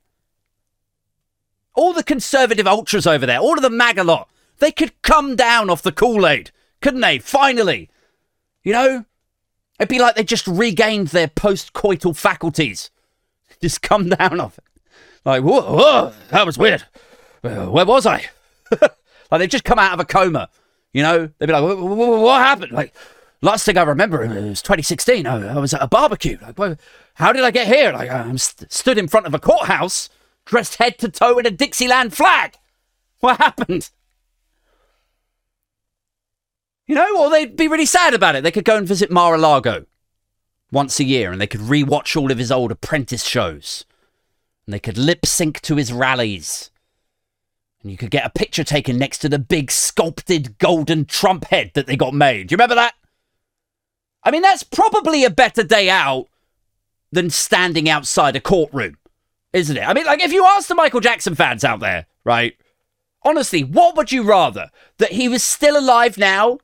All 1.79 1.93
the 1.93 2.03
conservative 2.03 2.67
ultras 2.67 3.07
over 3.07 3.25
there, 3.25 3.39
all 3.39 3.55
of 3.55 3.63
the 3.63 3.71
MAGA 3.71 4.03
lot, 4.03 4.29
they 4.59 4.73
could 4.73 5.01
come 5.03 5.37
down 5.37 5.71
off 5.71 5.81
the 5.81 5.93
Kool 5.93 6.27
Aid, 6.27 6.51
couldn't 6.83 7.01
they? 7.01 7.19
Finally. 7.19 7.89
You 8.65 8.73
know? 8.73 9.05
It'd 9.79 9.89
be 9.89 10.01
like 10.01 10.17
they 10.17 10.25
just 10.25 10.49
regained 10.49 11.09
their 11.09 11.29
post 11.29 11.73
coital 11.73 12.17
faculties. 12.17 12.91
Just 13.63 13.81
come 13.81 14.09
down 14.09 14.41
off 14.41 14.59
it. 14.59 14.65
Like, 15.25 15.43
whoa, 15.43 15.61
whoa, 15.61 16.13
that 16.31 16.47
was 16.47 16.59
weird. 16.59 16.85
Uh, 17.43 17.67
where 17.67 17.87
was 17.87 18.07
I? 18.07 18.25
like 18.81 18.93
they've 19.39 19.49
just 19.49 19.65
come 19.65 19.79
out 19.79 19.93
of 19.93 20.01
a 20.01 20.05
coma. 20.05 20.49
You 20.93 21.03
know? 21.03 21.29
They'd 21.39 21.47
be 21.47 21.53
like, 21.53 21.77
what, 21.77 22.41
happened? 22.41 22.73
Like, 22.73 22.95
last 23.41 23.65
thing 23.65 23.77
I 23.77 23.83
remember 23.83 24.23
it 24.23 24.29
was 24.29 24.63
2016. 24.63 25.27
I, 25.27 25.59
was 25.59 25.75
at 25.75 25.83
a 25.83 25.89
barbecue. 25.89 26.39
Like, 26.57 26.79
how 27.15 27.33
did 27.33 27.43
I 27.43 27.51
get 27.51 27.67
here? 27.67 27.93
Like, 27.93 28.11
I'm 28.11 28.39
st- 28.39 28.73
stood 28.73 28.99
in 28.99 29.09
front 29.09 29.27
of 29.27 29.35
a 29.35 29.39
courthouse, 29.41 30.09
dressed 30.49 30.77
head 30.77 30.99
to 30.99 31.09
toe 31.09 31.39
in 31.39 31.47
a 31.47 31.51
Dixieland 31.51 32.15
flag. 32.15 32.57
What 33.21 33.37
happened? 33.37 33.91
You 36.87 36.95
know, 36.95 37.23
or 37.23 37.31
they'd 37.31 37.55
be 37.55 37.69
really 37.69 37.87
sad 37.87 38.15
about 38.15 38.35
it. 38.35 38.43
They 38.43 38.51
could 38.51 38.65
go 38.65 38.77
and 38.77 38.89
visit 38.89 39.11
Mar-a-Lago 39.11 39.85
once 40.73 40.99
a 40.99 41.05
year 41.05 41.31
and 41.31 41.41
they 41.41 41.47
could 41.47 41.61
re-watch 41.61 42.17
all 42.17 42.33
of 42.33 42.39
his 42.39 42.51
old 42.51 42.73
apprentice 42.73 43.25
shows. 43.25 43.85
And 44.67 44.73
they 44.73 44.79
could 44.79 44.99
lip 44.99 45.27
sync 45.27 45.61
to 45.63 45.77
his 45.77 45.93
rallies. 45.93 46.71
And 47.83 47.93
you 47.93 47.99
could 47.99 48.11
get 48.11 48.27
a 48.27 48.31
picture 48.31 48.65
taken 48.65 48.99
next 48.99 49.19
to 49.19 49.29
the 49.29 49.39
big 49.39 49.71
sculpted 49.71 50.59
golden 50.59 51.05
Trump 51.05 51.45
head 51.45 51.73
that 51.75 51.87
they 51.87 51.97
got 51.97 52.15
made. 52.15 52.49
Do 52.49 52.55
you 52.55 52.57
remember 52.57 52.75
that? 52.75 52.95
I 54.25 54.31
mean, 54.31 54.43
that's 54.43 54.63
probably 54.63 55.25
a 55.25 55.31
better 55.31 55.63
day 55.63 55.91
out 55.91 56.27
than 57.13 57.31
standing 57.31 57.89
outside 57.89 58.35
a 58.35 58.41
courtroom, 58.41 58.97
isn't 59.53 59.77
it? 59.77 59.87
I 59.87 59.95
mean, 59.95 60.07
like, 60.07 60.23
if 60.23 60.33
you 60.33 60.45
ask 60.45 60.69
the 60.69 60.75
Michael 60.75 61.01
Jackson 61.01 61.35
fans 61.35 61.65
out 61.65 61.81
there, 61.81 62.07
right? 62.25 62.57
Honestly, 63.23 63.65
what 63.65 63.97
would 63.97 64.13
you 64.13 64.23
rather? 64.23 64.71
That 64.99 65.13
he 65.13 65.29
was 65.29 65.43
still 65.43 65.79
alive 65.79 66.19
now 66.19 66.59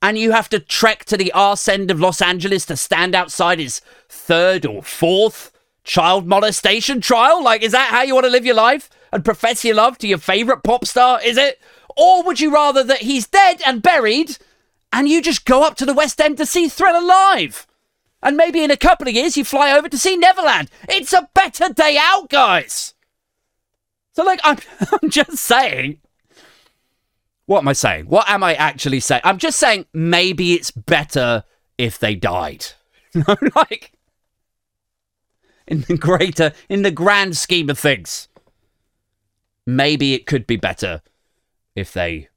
and 0.00 0.18
you 0.18 0.32
have 0.32 0.48
to 0.50 0.60
trek 0.60 1.04
to 1.06 1.16
the 1.16 1.32
arse 1.32 1.68
end 1.68 1.90
of 1.90 2.00
Los 2.00 2.22
Angeles 2.22 2.64
to 2.66 2.76
stand 2.76 3.14
outside 3.14 3.58
his 3.58 3.80
third 4.08 4.64
or 4.64 4.82
fourth 4.82 5.52
child 5.84 6.26
molestation 6.26 7.00
trial? 7.00 7.42
Like, 7.42 7.62
is 7.62 7.72
that 7.72 7.90
how 7.90 8.02
you 8.02 8.14
want 8.14 8.26
to 8.26 8.30
live 8.30 8.46
your 8.46 8.54
life 8.54 8.90
and 9.12 9.24
profess 9.24 9.64
your 9.64 9.74
love 9.74 9.98
to 9.98 10.08
your 10.08 10.18
favourite 10.18 10.62
pop 10.62 10.84
star? 10.84 11.20
Is 11.22 11.36
it? 11.36 11.60
Or 11.96 12.22
would 12.22 12.40
you 12.40 12.52
rather 12.52 12.84
that 12.84 13.02
he's 13.02 13.26
dead 13.26 13.60
and 13.66 13.82
buried 13.82 14.38
and 14.92 15.08
you 15.08 15.20
just 15.20 15.44
go 15.44 15.64
up 15.64 15.76
to 15.76 15.86
the 15.86 15.94
West 15.94 16.20
End 16.20 16.36
to 16.38 16.46
see 16.46 16.68
Thriller 16.68 17.04
live? 17.04 17.66
And 18.22 18.36
maybe 18.36 18.62
in 18.62 18.70
a 18.70 18.76
couple 18.76 19.06
of 19.06 19.14
years 19.14 19.36
you 19.36 19.44
fly 19.44 19.72
over 19.72 19.88
to 19.88 19.98
see 19.98 20.16
Neverland. 20.16 20.70
It's 20.88 21.12
a 21.12 21.28
better 21.34 21.72
day 21.72 21.96
out, 22.00 22.28
guys. 22.28 22.94
So, 24.12 24.24
like, 24.24 24.40
I'm, 24.42 24.58
I'm 25.02 25.10
just 25.10 25.36
saying 25.36 26.00
what 27.48 27.60
am 27.60 27.68
I 27.68 27.72
saying? 27.72 28.04
What 28.08 28.28
am 28.28 28.44
I 28.44 28.54
actually 28.56 29.00
saying? 29.00 29.22
I'm 29.24 29.38
just 29.38 29.58
saying 29.58 29.86
maybe 29.94 30.52
it's 30.52 30.70
better 30.70 31.44
if 31.78 31.98
they 31.98 32.14
died. 32.14 32.66
like 33.56 33.92
in 35.66 35.80
the 35.80 35.96
greater 35.96 36.52
in 36.68 36.82
the 36.82 36.90
grand 36.90 37.38
scheme 37.38 37.70
of 37.70 37.78
things. 37.78 38.28
Maybe 39.66 40.12
it 40.12 40.26
could 40.26 40.46
be 40.46 40.56
better 40.56 41.00
if 41.74 41.90
they 41.90 42.28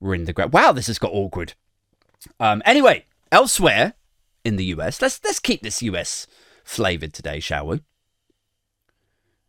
were 0.00 0.16
in 0.16 0.24
the 0.24 0.32
ground. 0.32 0.52
Wow, 0.52 0.72
this 0.72 0.88
has 0.88 0.98
got 0.98 1.12
awkward. 1.12 1.54
Um 2.40 2.60
anyway, 2.66 3.04
elsewhere 3.30 3.94
in 4.46 4.56
the 4.56 4.64
US, 4.76 5.02
let's 5.02 5.20
let's 5.24 5.40
keep 5.40 5.62
this 5.62 5.82
US 5.82 6.26
flavored 6.64 7.12
today, 7.12 7.40
shall 7.40 7.66
we? 7.66 7.80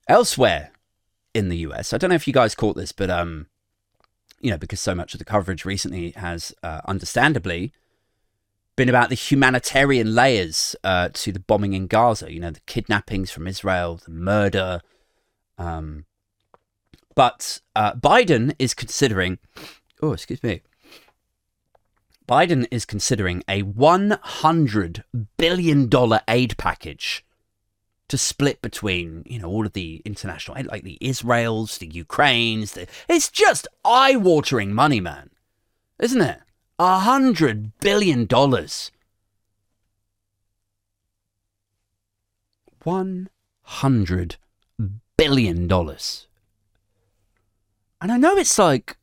Elsewhere 0.07 0.71
in 1.33 1.49
the 1.49 1.57
US, 1.67 1.93
I 1.93 1.97
don't 1.97 2.09
know 2.09 2.15
if 2.15 2.27
you 2.27 2.33
guys 2.33 2.55
caught 2.55 2.75
this, 2.75 2.91
but 2.91 3.09
um 3.09 3.47
you 4.39 4.51
know, 4.51 4.57
because 4.57 4.79
so 4.79 4.93
much 4.93 5.13
of 5.13 5.19
the 5.19 5.25
coverage 5.25 5.65
recently 5.65 6.11
has, 6.11 6.53
uh, 6.61 6.81
understandably, 6.85 7.71
been 8.75 8.89
about 8.89 9.09
the 9.09 9.15
humanitarian 9.15 10.13
layers 10.13 10.75
uh, 10.83 11.09
to 11.13 11.31
the 11.31 11.39
bombing 11.39 11.73
in 11.73 11.87
Gaza. 11.87 12.31
You 12.31 12.39
know, 12.39 12.51
the 12.51 12.61
kidnappings 12.61 13.31
from 13.31 13.47
Israel, 13.47 13.99
the 14.03 14.11
murder. 14.11 14.81
Um, 15.57 16.05
but 17.15 17.61
uh, 17.75 17.93
Biden 17.93 18.53
is 18.59 18.73
considering. 18.73 19.39
Oh, 20.01 20.13
excuse 20.13 20.43
me. 20.43 20.61
Biden 22.27 22.67
is 22.71 22.85
considering 22.85 23.41
a 23.47 23.63
$100 23.63 25.03
billion 25.37 25.89
aid 26.27 26.57
package 26.57 27.25
to 28.09 28.17
split 28.17 28.61
between, 28.61 29.23
you 29.25 29.39
know, 29.39 29.47
all 29.47 29.65
of 29.65 29.73
the 29.73 30.01
international, 30.03 30.57
aid, 30.57 30.65
like 30.65 30.83
the 30.83 30.97
Israels, 30.99 31.77
the 31.77 31.87
Ukraines. 31.87 32.73
The, 32.73 32.87
it's 33.07 33.29
just 33.29 33.67
eye-watering 33.85 34.73
money, 34.73 34.99
man, 34.99 35.29
isn't 35.99 36.21
it? 36.21 36.39
A 36.79 36.99
hundred 36.99 37.77
billion 37.79 38.25
dollars. 38.25 38.91
One 42.83 43.29
hundred 43.63 44.35
billion 45.17 45.67
dollars. 45.67 46.27
And 48.01 48.11
I 48.11 48.17
know 48.17 48.35
it's 48.35 48.59
like, 48.59 48.97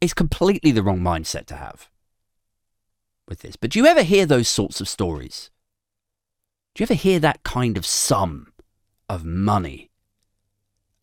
it's 0.00 0.14
completely 0.14 0.70
the 0.70 0.82
wrong 0.82 1.00
mindset 1.00 1.46
to 1.46 1.56
have 1.56 1.88
with 3.28 3.40
this, 3.40 3.56
but 3.56 3.70
do 3.70 3.78
you 3.78 3.86
ever 3.86 4.02
hear 4.02 4.26
those 4.26 4.48
sorts 4.48 4.80
of 4.80 4.88
stories? 4.88 5.50
Do 6.74 6.82
you 6.82 6.84
ever 6.84 6.94
hear 6.94 7.18
that 7.20 7.42
kind 7.42 7.76
of 7.76 7.86
sum 7.86 8.52
of 9.08 9.24
money? 9.24 9.90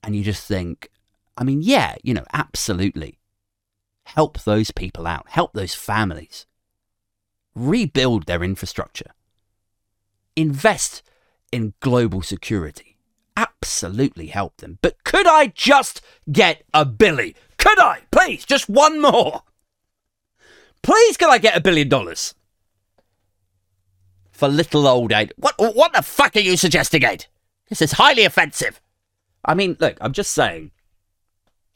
And 0.04 0.16
you 0.16 0.24
just 0.24 0.48
think, 0.48 0.90
I 1.38 1.44
mean, 1.44 1.62
yeah, 1.62 1.96
you 2.04 2.14
know, 2.14 2.26
absolutely. 2.34 3.20
Help 4.06 4.44
those 4.44 4.72
people 4.72 5.08
out, 5.08 5.30
help 5.30 5.54
those 5.54 5.74
families, 5.74 6.46
rebuild 7.56 8.26
their 8.26 8.44
infrastructure, 8.44 9.12
invest 10.36 11.02
in 11.52 11.74
global 11.80 12.22
security. 12.22 12.98
Absolutely 13.36 14.28
help 14.28 14.58
them. 14.58 14.78
But 14.82 15.04
could 15.04 15.26
I 15.26 15.48
just 15.48 16.02
get 16.32 16.64
a 16.74 16.86
billy? 16.86 17.36
Could 17.58 17.80
I? 17.80 18.02
Please, 18.12 18.46
just 18.46 18.70
one 18.70 19.02
more. 19.02 19.44
Please, 20.84 21.18
can 21.18 21.30
I 21.30 21.40
get 21.40 21.58
a 21.58 21.62
billion 21.62 21.90
dollars? 21.90 22.36
for 24.34 24.50
little 24.50 24.88
old 24.88 25.14
Aid. 25.14 25.32
What, 25.38 25.56
what 25.58 25.94
the 25.94 26.02
fuck 26.02 26.36
are 26.36 26.42
you 26.42 26.58
suggesting, 26.58 27.04
Aid? 27.04 27.28
This 27.70 27.82
is 27.82 27.94
highly 27.94 28.26
offensive. 28.26 28.82
I 29.46 29.54
mean, 29.54 29.78
look, 29.80 29.98
I'm 30.02 30.12
just 30.12 30.32
saying. 30.32 30.72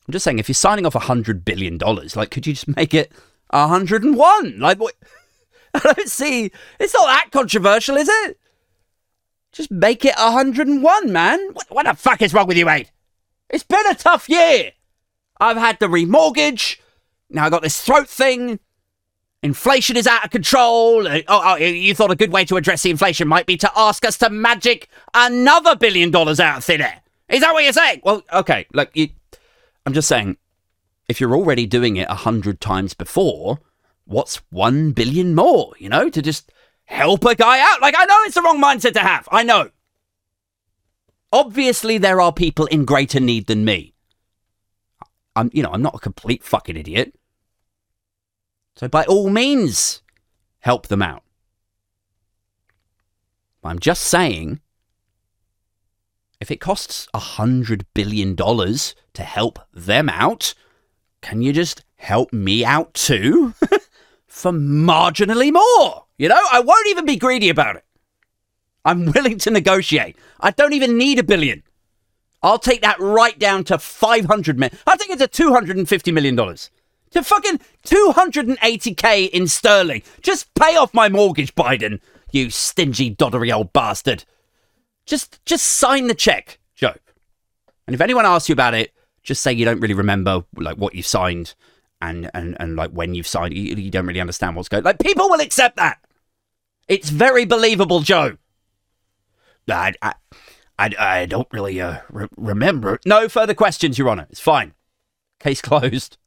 I'm 0.06 0.12
just 0.12 0.24
saying, 0.24 0.40
if 0.40 0.50
you're 0.50 0.54
signing 0.54 0.86
off 0.86 0.96
a 0.96 1.00
hundred 1.00 1.46
billion 1.46 1.78
dollars, 1.78 2.16
like, 2.16 2.32
could 2.32 2.46
you 2.46 2.54
just 2.54 2.68
make 2.76 2.94
it 2.94 3.12
a 3.52 3.68
hundred 3.68 4.04
and 4.04 4.18
one? 4.18 4.60
Like, 4.60 4.80
what? 4.80 4.96
I 5.74 5.80
don't 5.80 6.10
see. 6.10 6.52
It's 6.80 6.94
not 6.94 7.06
that 7.06 7.30
controversial, 7.32 7.96
is 7.96 8.10
it? 8.10 8.40
Just 9.52 9.72
make 9.72 10.04
it 10.04 10.16
a 10.18 10.32
hundred 10.32 10.68
and 10.68 10.84
one, 10.84 11.14
man. 11.14 11.40
What, 11.54 11.68
what 11.70 11.86
the 11.86 11.94
fuck 11.94 12.22
is 12.22 12.34
wrong 12.34 12.48
with 12.48 12.58
you, 12.58 12.70
Aid? 12.70 12.90
It's 13.50 13.64
been 13.64 13.88
a 13.90 13.96
tough 13.96 14.28
year. 14.28 14.72
I've 15.40 15.58
had 15.58 15.80
to 15.80 15.88
remortgage. 15.88 16.80
Now 17.30 17.46
I 17.46 17.50
got 17.50 17.62
this 17.62 17.80
throat 17.80 18.10
thing. 18.10 18.60
Inflation 19.44 19.98
is 19.98 20.08
out 20.08 20.26
of 20.26 20.32
control. 20.32 21.08
Uh, 21.08 21.20
oh, 21.28 21.42
oh, 21.46 21.56
you 21.58 21.94
thought 21.94 22.12
a 22.12 22.16
good 22.16 22.32
way 22.32 22.44
to 22.46 22.58
address 22.58 22.82
the 22.82 22.90
inflation 22.90 23.28
might 23.28 23.46
be 23.46 23.56
to 23.58 23.72
ask 23.76 24.04
us 24.04 24.18
to 24.18 24.30
magic 24.30 24.90
another 25.14 25.76
billion 25.76 26.10
dollars 26.10 26.40
out 26.40 26.58
of 26.58 26.64
thin 26.64 26.82
air. 26.82 27.02
Is 27.30 27.42
that 27.42 27.54
what 27.54 27.64
you're 27.64 27.74
saying? 27.74 28.02
Well, 28.04 28.24
okay. 28.34 28.66
Look, 28.74 28.90
you, 28.96 29.10
I'm 29.86 29.94
just 29.94 30.08
saying, 30.08 30.38
if 31.08 31.22
you're 31.22 31.36
already 31.36 31.66
doing 31.66 31.98
it 31.98 32.08
a 32.10 32.16
hundred 32.16 32.60
times 32.60 32.94
before, 32.94 33.60
what's 34.06 34.38
one 34.50 34.92
billion 34.92 35.36
more? 35.36 35.74
You 35.78 35.90
know, 35.90 36.10
to 36.10 36.22
just 36.22 36.52
help 36.86 37.24
a 37.26 37.36
guy 37.36 37.60
out. 37.60 37.82
Like 37.82 37.96
I 37.98 38.06
know 38.06 38.18
it's 38.24 38.36
the 38.36 38.42
wrong 38.42 38.62
mindset 38.62 38.94
to 38.94 39.00
have. 39.00 39.28
I 39.32 39.44
know. 39.44 39.70
Obviously, 41.32 41.98
there 41.98 42.22
are 42.22 42.34
people 42.34 42.66
in 42.68 42.86
greater 42.86 43.20
need 43.20 43.48
than 43.48 43.66
me. 43.66 43.94
I'm, 45.36 45.52
you 45.54 45.62
know, 45.62 45.72
I'm 45.72 45.82
not 45.82 45.96
a 45.96 46.00
complete 46.00 46.44
fucking 46.44 46.78
idiot. 46.78 47.14
So 48.78 48.88
by 48.88 49.06
all 49.06 49.32
means, 49.32 50.04
help 50.60 50.88
them 50.88 51.02
out. 51.02 51.24
I'm 53.64 53.80
just 53.80 54.04
saying, 54.04 54.60
if 56.40 56.52
it 56.52 56.62
costs 56.62 57.08
a 57.12 57.18
hundred 57.18 57.88
billion 57.96 58.36
dollars 58.36 58.94
to 59.14 59.24
help 59.24 59.58
them 59.74 60.10
out, 60.10 60.54
can 61.22 61.42
you 61.42 61.54
just 61.54 61.84
help 61.96 62.32
me 62.32 62.64
out 62.64 62.94
too? 62.94 63.56
For 64.28 64.52
marginally 64.52 65.52
more. 65.52 66.06
You 66.20 66.30
know, 66.30 66.40
I 66.52 66.60
won't 66.60 66.88
even 66.88 67.06
be 67.06 67.16
greedy 67.16 67.50
about 67.50 67.78
it. 67.78 67.86
I'm 68.86 69.12
willing 69.12 69.40
to 69.40 69.50
negotiate. 69.50 70.18
I 70.40 70.52
don't 70.52 70.74
even 70.74 71.00
need 71.00 71.18
a 71.18 71.24
billion. 71.24 71.64
I'll 72.44 72.60
take 72.60 72.84
that 72.84 73.00
right 73.00 73.38
down 73.40 73.64
to 73.66 73.80
500 73.80 74.60
million. 74.60 74.78
I 74.86 74.98
think 74.98 75.12
it's 75.12 75.22
a 75.24 75.28
250 75.28 76.12
million 76.12 76.36
dollars 76.36 76.70
to 77.12 77.24
fucking 77.24 77.60
280k 77.86 79.30
in 79.30 79.48
sterling. 79.48 80.04
Just 80.22 80.54
pay 80.54 80.76
off 80.76 80.94
my 80.94 81.10
mortgage, 81.10 81.56
Biden, 81.56 82.00
you 82.32 82.50
stingy, 82.50 83.14
doddery 83.16 83.54
old 83.54 83.74
bastard. 83.74 84.26
Just, 85.06 85.44
just 85.46 85.66
sign 85.66 86.08
the 86.08 86.16
check, 86.16 86.60
Joe. 86.76 86.94
And 87.86 87.94
if 87.94 88.02
anyone 88.02 88.26
asks 88.26 88.50
you 88.50 88.54
about 88.54 88.74
it, 88.74 88.92
Just 89.28 89.42
say 89.44 89.52
you 89.52 89.66
don't 89.66 89.82
really 89.82 89.94
remember 89.94 90.46
like 90.56 90.78
what 90.78 90.96
you've 90.96 91.06
signed 91.06 91.54
and 92.00 92.32
and 92.34 92.56
and 92.62 92.78
like 92.78 92.92
when 92.92 93.14
you've 93.14 93.28
signed. 93.28 93.54
You, 93.54 93.76
you 93.76 93.92
don't 93.92 94.06
really 94.06 94.22
understand 94.22 94.56
what's 94.56 94.70
going. 94.70 94.86
Like 94.86 95.00
people 95.00 95.30
will 95.30 95.42
accept 95.42 95.76
that. 95.76 96.00
It's 96.88 97.10
very 97.10 97.44
believable, 97.44 98.00
Joe. 98.00 98.38
I 99.70 99.94
I 100.02 100.14
I, 100.80 101.26
don't 101.26 101.48
really 101.52 101.82
uh, 101.82 101.98
re- 102.10 102.30
remember. 102.38 103.00
No 103.06 103.28
further 103.28 103.54
questions, 103.54 103.98
Your 103.98 104.10
Honour. 104.10 104.28
It's 104.30 104.40
fine. 104.40 104.74
Case 105.42 105.62
closed. 105.62 106.18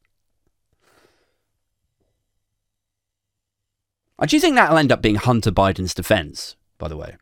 Do 4.27 4.39
think 4.41 4.57
that'll 4.57 4.79
end 4.79 4.93
up 4.93 5.03
being 5.03 5.17
Hunter 5.17 5.51
Biden's 5.51 5.95
defense, 5.95 6.57
by 6.79 6.89
the 6.89 6.97
way. 6.97 7.17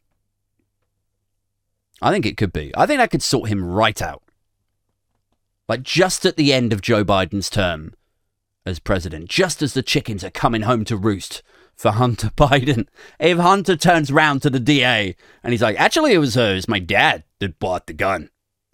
I 2.01 2.11
think 2.11 2.27
it 2.27 2.37
could 2.37 2.53
be. 2.53 2.73
I 2.77 2.87
think 2.87 2.99
that 2.99 3.11
could 3.11 3.23
sort 3.23 3.49
him 3.49 3.65
right 3.65 4.01
out. 4.01 4.23
Like 5.69 5.83
just 5.83 6.25
at 6.25 6.37
the 6.37 6.53
end 6.53 6.73
of 6.73 6.81
Joe 6.81 7.05
Biden's 7.05 7.51
term 7.51 7.95
as 8.65 8.79
president, 8.79 9.29
just 9.29 9.63
as 9.63 9.75
the 9.75 9.83
chickens 9.83 10.25
are 10.25 10.31
coming 10.31 10.63
home 10.63 10.85
to 10.87 10.97
roost 10.97 11.43
for 11.77 11.93
Hunter 11.93 12.29
Biden. 12.37 12.87
If 13.19 13.39
Hunter 13.39 13.77
turns 13.77 14.13
round 14.13 14.43
to 14.43 14.51
the 14.51 14.61
DA 14.61 15.17
and 15.43 15.53
he's 15.53 15.63
like, 15.63 15.79
actually, 15.79 16.15
it 16.15 16.19
was, 16.19 16.37
uh, 16.37 16.43
it 16.43 16.55
was 16.55 16.69
my 16.69 16.81
dad 16.81 17.25
that 17.39 17.59
bought 17.59 17.87
the 17.87 17.93
gun. 17.93 18.31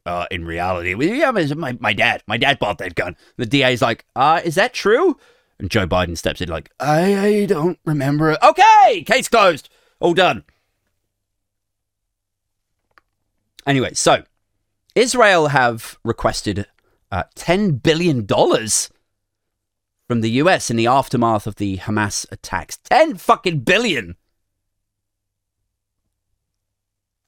Uh, 0.06 0.26
in 0.30 0.44
reality, 0.44 0.94
yeah, 1.18 1.30
my, 1.30 1.78
my 1.80 1.94
dad. 1.94 2.22
My 2.26 2.36
dad 2.36 2.58
bought 2.58 2.76
that 2.76 2.94
gun. 2.94 3.16
The 3.38 3.46
DA's 3.46 3.80
like, 3.80 4.04
uh, 4.14 4.42
is 4.44 4.54
that 4.56 4.74
true? 4.74 5.16
And 5.58 5.70
Joe 5.70 5.86
Biden 5.86 6.18
steps 6.18 6.40
in 6.40 6.48
like, 6.48 6.70
I, 6.80 7.26
I 7.26 7.46
don't 7.46 7.78
remember 7.84 8.32
it. 8.32 8.38
Okay, 8.42 9.02
case 9.02 9.28
closed. 9.28 9.68
All 10.00 10.14
done. 10.14 10.44
Anyway, 13.66 13.94
so 13.94 14.24
Israel 14.94 15.48
have 15.48 15.98
requested 16.04 16.66
uh, 17.10 17.24
$10 17.36 17.82
billion 17.82 18.26
from 18.26 20.20
the 20.20 20.30
US 20.30 20.70
in 20.70 20.76
the 20.76 20.86
aftermath 20.86 21.46
of 21.46 21.56
the 21.56 21.78
Hamas 21.78 22.30
attacks. 22.30 22.76
10 22.84 23.16
fucking 23.16 23.60
billion. 23.60 24.16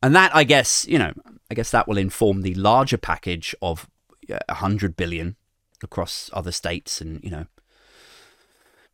And 0.02 0.14
that, 0.14 0.34
I 0.34 0.44
guess, 0.44 0.86
you 0.86 0.98
know, 0.98 1.12
I 1.50 1.54
guess 1.54 1.70
that 1.70 1.88
will 1.88 1.98
inform 1.98 2.42
the 2.42 2.54
larger 2.54 2.98
package 2.98 3.54
of 3.62 3.88
a 4.28 4.40
100 4.48 4.96
billion 4.96 5.36
across 5.82 6.30
other 6.32 6.52
states 6.52 7.00
and, 7.00 7.22
you 7.24 7.30
know, 7.30 7.46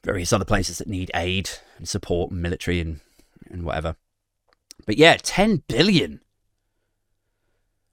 various 0.04 0.32
other 0.32 0.44
places 0.44 0.78
that 0.78 0.88
need 0.88 1.10
aid 1.14 1.50
and 1.78 1.88
support, 1.88 2.30
and 2.30 2.42
military 2.42 2.80
and, 2.80 3.00
and 3.50 3.64
whatever. 3.64 3.96
But 4.86 4.98
yeah, 4.98 5.16
10 5.22 5.62
billion. 5.68 6.20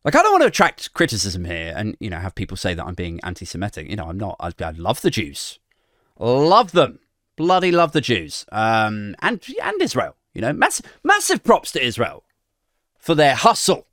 Like, 0.04 0.16
I 0.16 0.24
don't 0.24 0.32
want 0.32 0.44
to 0.44 0.48
attract 0.48 0.94
criticism 0.94 1.46
here 1.46 1.74
and, 1.76 1.96
you 2.00 2.10
know, 2.10 2.18
have 2.18 2.36
people 2.36 2.58
say 2.58 2.74
that 2.74 2.86
I'm 2.86 2.96
being 2.96 3.20
anti 3.24 3.46
Semitic. 3.46 3.90
You 3.90 3.96
know, 3.96 4.06
I'm 4.06 4.18
not. 4.18 4.38
I, 4.40 4.52
I 4.64 4.72
love 4.72 5.02
the 5.02 5.10
Jews. 5.10 5.60
Love 6.18 6.72
them. 6.72 7.00
Bloody 7.36 7.72
love 7.72 7.92
the 7.92 8.02
Jews. 8.02 8.46
Um, 8.52 9.16
and, 9.22 9.44
and 9.62 9.82
Israel. 9.82 10.16
You 10.34 10.42
know, 10.42 10.54
massive, 10.54 10.86
massive 11.04 11.44
props 11.44 11.72
to 11.74 11.84
Israel 11.86 12.24
for 12.98 13.16
their 13.16 13.36
hustle 13.36 13.88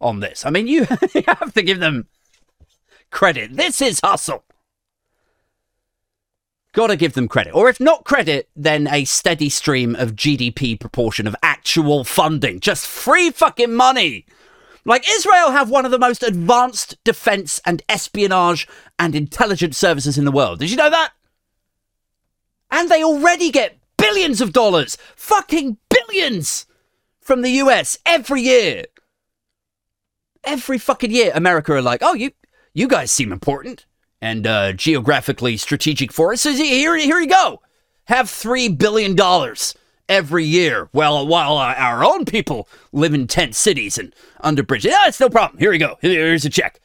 on 0.00 0.20
this. 0.20 0.44
I 0.44 0.50
mean, 0.50 0.66
you 0.66 0.84
have 1.26 1.54
to 1.54 1.62
give 1.62 1.80
them 1.80 2.08
credit. 3.10 3.56
This 3.56 3.80
is 3.80 4.00
hustle. 4.02 4.44
Gotta 6.72 6.96
give 6.96 7.14
them 7.14 7.28
credit. 7.28 7.52
Or 7.52 7.68
if 7.68 7.80
not 7.80 8.04
credit, 8.04 8.48
then 8.54 8.86
a 8.88 9.04
steady 9.04 9.48
stream 9.48 9.94
of 9.96 10.14
GDP 10.14 10.78
proportion 10.78 11.26
of 11.26 11.34
actual 11.42 12.04
funding. 12.04 12.60
Just 12.60 12.86
free 12.86 13.30
fucking 13.30 13.74
money. 13.74 14.26
Like 14.84 15.04
Israel 15.08 15.50
have 15.50 15.70
one 15.70 15.84
of 15.84 15.90
the 15.90 15.98
most 15.98 16.22
advanced 16.22 17.02
defense 17.04 17.60
and 17.64 17.82
espionage 17.88 18.68
and 18.98 19.14
intelligence 19.14 19.76
services 19.76 20.18
in 20.18 20.24
the 20.24 20.32
world. 20.32 20.60
Did 20.60 20.70
you 20.70 20.76
know 20.76 20.90
that? 20.90 21.12
And 22.70 22.88
they 22.88 23.02
already 23.02 23.50
get 23.50 23.78
billions 23.96 24.40
of 24.40 24.52
dollars, 24.52 24.96
fucking 25.16 25.78
billions 25.88 26.66
from 27.20 27.42
the 27.42 27.50
US 27.62 27.98
every 28.04 28.42
year. 28.42 28.84
Every 30.44 30.78
fucking 30.78 31.10
year, 31.10 31.32
America 31.34 31.72
are 31.72 31.82
like, 31.82 32.02
oh, 32.02 32.14
you, 32.14 32.30
you 32.72 32.88
guys 32.88 33.10
seem 33.10 33.32
important 33.32 33.86
and 34.20 34.46
uh, 34.46 34.72
geographically 34.72 35.56
strategic 35.56 36.12
for 36.12 36.32
us. 36.32 36.42
So 36.42 36.52
here, 36.52 36.96
here 36.96 37.20
you 37.20 37.28
go. 37.28 37.62
Have 38.04 38.26
$3 38.26 38.76
billion 38.76 39.16
every 40.08 40.44
year 40.44 40.88
while, 40.92 41.26
while 41.26 41.58
uh, 41.58 41.74
our 41.76 42.04
own 42.04 42.24
people 42.24 42.68
live 42.92 43.14
in 43.14 43.26
tent 43.26 43.54
cities 43.54 43.98
and 43.98 44.14
under 44.40 44.62
bridges. 44.62 44.92
Yeah, 44.92 45.06
it's 45.08 45.20
no 45.20 45.28
problem. 45.28 45.58
Here 45.58 45.70
we 45.70 45.78
go. 45.78 45.98
Here's 46.00 46.44
a 46.44 46.50
check. 46.50 46.80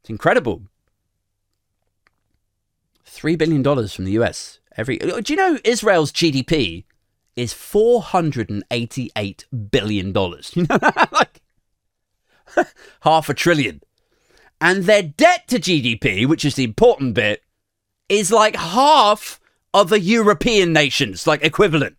It's 0.00 0.10
incredible. 0.10 0.62
$3 3.06 3.38
billion 3.38 3.62
from 3.88 4.04
the 4.04 4.12
US 4.12 4.58
every. 4.76 5.00
Uh, 5.00 5.20
do 5.20 5.32
you 5.32 5.36
know 5.36 5.58
Israel's 5.64 6.10
GDP 6.12 6.84
is 7.36 7.54
$488 7.54 9.44
billion? 9.70 10.12
You 10.54 10.66
know, 10.68 10.78
like 11.12 11.42
half 13.02 13.28
a 13.28 13.34
trillion. 13.34 13.82
And 14.62 14.84
their 14.84 15.02
debt 15.02 15.48
to 15.48 15.58
GDP, 15.58 16.24
which 16.24 16.44
is 16.44 16.54
the 16.54 16.62
important 16.62 17.14
bit, 17.14 17.42
is 18.08 18.30
like 18.30 18.54
half 18.54 19.40
of 19.74 19.90
a 19.90 19.98
European 19.98 20.72
nation's 20.72 21.26
like 21.26 21.42
equivalent. 21.42 21.96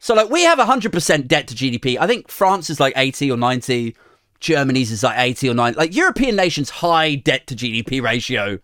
So 0.00 0.14
like 0.14 0.30
we 0.30 0.42
have 0.42 0.58
100% 0.58 1.28
debt 1.28 1.46
to 1.46 1.54
GDP. 1.54 1.96
I 1.96 2.08
think 2.08 2.28
France 2.28 2.70
is 2.70 2.80
like 2.80 2.92
80 2.96 3.30
or 3.30 3.36
90. 3.36 3.94
Germany's 4.40 4.90
is 4.90 5.04
like 5.04 5.16
80 5.16 5.50
or 5.50 5.54
90. 5.54 5.78
Like 5.78 5.94
European 5.94 6.34
nations 6.34 6.70
high 6.70 7.14
debt 7.14 7.46
to 7.46 7.54
GDP 7.54 8.02
ratio. 8.02 8.58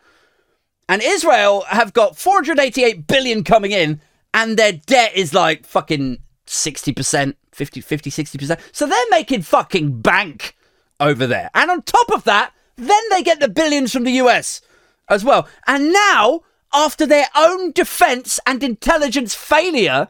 And 0.89 1.01
Israel 1.01 1.65
have 1.69 1.93
got 1.93 2.19
488 2.19 3.07
billion 3.07 3.45
coming 3.45 3.71
in 3.71 4.01
and 4.35 4.57
their 4.57 4.73
debt 4.73 5.13
is 5.15 5.33
like 5.33 5.65
fucking 5.65 6.19
60%, 6.49 7.35
50 7.53 7.81
50 7.81 8.11
60%. 8.11 8.61
So 8.73 8.87
they're 8.87 8.99
making 9.11 9.43
fucking 9.43 10.01
bank 10.01 10.57
over 10.99 11.29
there. 11.29 11.51
And 11.55 11.71
on 11.71 11.83
top 11.83 12.13
of 12.13 12.25
that, 12.25 12.53
then 12.77 13.03
they 13.11 13.23
get 13.23 13.41
the 13.41 13.49
billions 13.49 13.93
from 13.93 14.05
the 14.05 14.13
US 14.13 14.61
as 15.09 15.25
well. 15.25 15.49
And 15.67 15.93
now, 15.93 16.43
after 16.73 17.07
their 17.07 17.27
own 17.37 17.73
defense 17.73 18.41
and 18.47 18.63
intelligence 18.63 19.35
failure, 19.35 20.09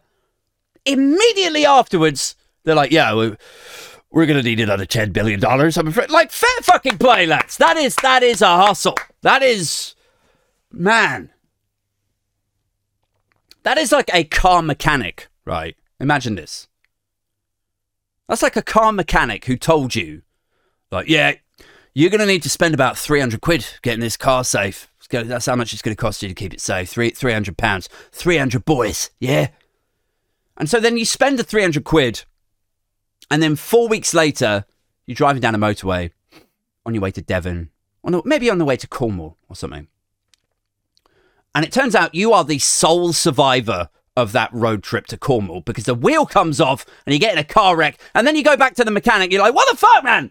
immediately 0.85 1.67
afterwards, 1.67 2.37
they're 2.65 2.75
like, 2.75 2.91
yeah, 2.91 3.15
we're, 3.15 3.37
we're 4.11 4.27
going 4.27 4.43
to 4.43 4.49
need 4.49 4.61
another 4.61 4.87
$10 4.87 5.12
billion. 5.12 5.45
I'm 5.45 5.89
afraid. 5.89 6.11
Like, 6.11 6.31
fair 6.31 6.62
fucking 6.62 6.99
play, 6.99 7.27
lads. 7.27 7.57
That 7.59 7.77
is, 7.77 7.97
that 7.97 8.23
is 8.23 8.41
a 8.43 8.57
hustle. 8.57 8.97
That 9.23 9.43
is, 9.43 9.95
man. 10.73 11.31
That 13.65 13.79
is 13.79 13.93
like 13.93 14.11
a 14.15 14.25
car 14.25 14.62
mechanic, 14.62 15.29
right? 15.45 15.77
Imagine 15.99 16.35
this. 16.35 16.69
That's 18.29 18.43
like 18.43 18.57
a 18.57 18.62
car 18.62 18.93
mechanic 18.93 19.45
who 19.47 19.57
told 19.57 19.95
you, 19.95 20.23
like, 20.91 21.09
yeah, 21.09 21.35
you're 21.95 22.11
going 22.11 22.21
to 22.21 22.27
need 22.27 22.43
to 22.43 22.51
spend 22.51 22.75
about 22.75 22.99
300 22.99 23.41
quid 23.41 23.67
getting 23.83 24.01
this 24.01 24.17
car 24.17 24.45
safe. 24.45 24.91
Gonna, 25.09 25.25
that's 25.25 25.47
how 25.47 25.55
much 25.55 25.73
it's 25.73 25.83
going 25.83 25.95
to 25.95 26.01
cost 26.01 26.23
you 26.23 26.29
to 26.29 26.35
keep 26.35 26.53
it 26.53 26.61
safe. 26.61 26.89
Three, 26.89 27.11
300 27.11 27.57
pounds. 27.57 27.89
300 28.13 28.65
boys, 28.65 29.11
yeah? 29.21 29.49
And 30.57 30.69
so 30.69 30.81
then 30.81 30.97
you 30.97 31.05
spend 31.05 31.39
the 31.39 31.45
300 31.45 31.85
quid, 31.85 32.25
and 33.31 33.43
then 33.43 33.57
four 33.57 33.89
weeks 33.89 34.15
later, 34.15 34.65
you're 35.07 35.15
driving 35.15 35.41
down 35.41 35.55
a 35.55 35.59
motorway 35.59 36.11
on 36.87 36.95
your 36.95 37.03
way 37.03 37.11
to 37.13 37.23
Devon, 37.23 37.71
on 38.03 38.13
the, 38.13 38.23
maybe 38.25 38.51
on 38.51 38.59
the 38.59 38.65
way 38.65 38.77
to 38.77 38.87
Cornwall 38.87 39.37
or 39.49 39.57
something. 39.57 39.89
And 41.55 41.65
it 41.65 41.73
turns 41.73 41.95
out 41.95 42.15
you 42.15 42.33
are 42.33 42.45
the 42.45 42.59
sole 42.59 43.13
survivor 43.13 43.89
of 44.17 44.33
that 44.33 44.53
road 44.53 44.83
trip 44.83 45.07
to 45.09 45.17
Cornwall 45.17 45.61
because 45.61 45.85
the 45.85 45.95
wheel 45.95 46.25
comes 46.25 46.61
off 46.61 46.87
and 47.05 47.13
you 47.13 47.19
get 47.19 47.33
in 47.33 47.39
a 47.39 47.45
car 47.45 47.77
wreck, 47.77 47.99
and 48.15 48.27
then 48.27 48.37
you 48.37 48.43
go 48.43 48.57
back 48.57 48.75
to 48.77 48.85
the 48.85 48.91
mechanic. 48.91 49.31
You're 49.33 49.43
like, 49.43 49.55
what 49.55 49.71
the 49.71 49.77
fuck, 49.77 50.03
man? 50.05 50.31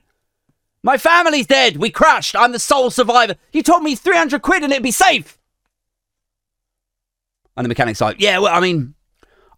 My 0.84 0.98
family's 0.98 1.48
dead. 1.48 1.78
We 1.78 1.90
crashed. 1.90 2.36
I'm 2.36 2.52
the 2.52 2.60
sole 2.60 2.92
survivor. 2.92 3.36
You 3.54 3.64
told 3.64 3.84
me 3.84 3.96
300 3.96 4.42
quid 4.42 4.64
and 4.64 4.72
it'd 4.72 4.84
be 4.84 4.92
safe. 4.92 5.40
And 7.56 7.64
the 7.64 7.70
mechanic's 7.70 8.02
like, 8.02 8.20
yeah, 8.20 8.40
well, 8.40 8.54
I 8.54 8.60
mean, 8.60 8.96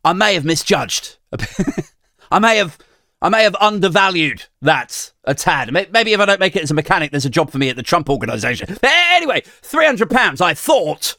I 0.04 0.14
may 0.14 0.36
have 0.36 0.46
misjudged. 0.46 1.18
I 2.32 2.40
may 2.40 2.58
have, 2.58 2.78
I 3.22 3.30
may 3.30 3.44
have 3.44 3.56
undervalued 3.56 4.46
that 4.62 5.14
a 5.24 5.34
tad. 5.34 5.72
Maybe 5.74 6.14
if 6.14 6.20
I 6.20 6.26
don't 6.26 6.40
make 6.40 6.56
it 6.56 6.64
as 6.64 6.72
a 6.72 6.76
mechanic, 6.76 7.12
there's 7.12 7.26
a 7.26 7.30
job 7.30 7.50
for 7.50 7.58
me 7.58 7.70
at 7.70 7.76
the 7.76 7.84
Trump 7.84 8.10
organization. 8.10 8.78
Anyway, 8.84 9.42
300 9.46 10.10
pounds 10.10 10.42
I 10.42 10.54
thought 10.54 11.16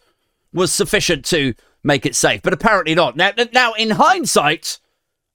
was 0.52 0.70
sufficient 0.70 1.24
to 1.26 1.54
make 1.82 2.06
it 2.06 2.14
safe, 2.14 2.42
but 2.42 2.52
apparently 2.52 2.94
not. 2.94 3.16
Now, 3.16 3.32
now 3.52 3.72
in 3.72 3.90
hindsight, 3.90 4.78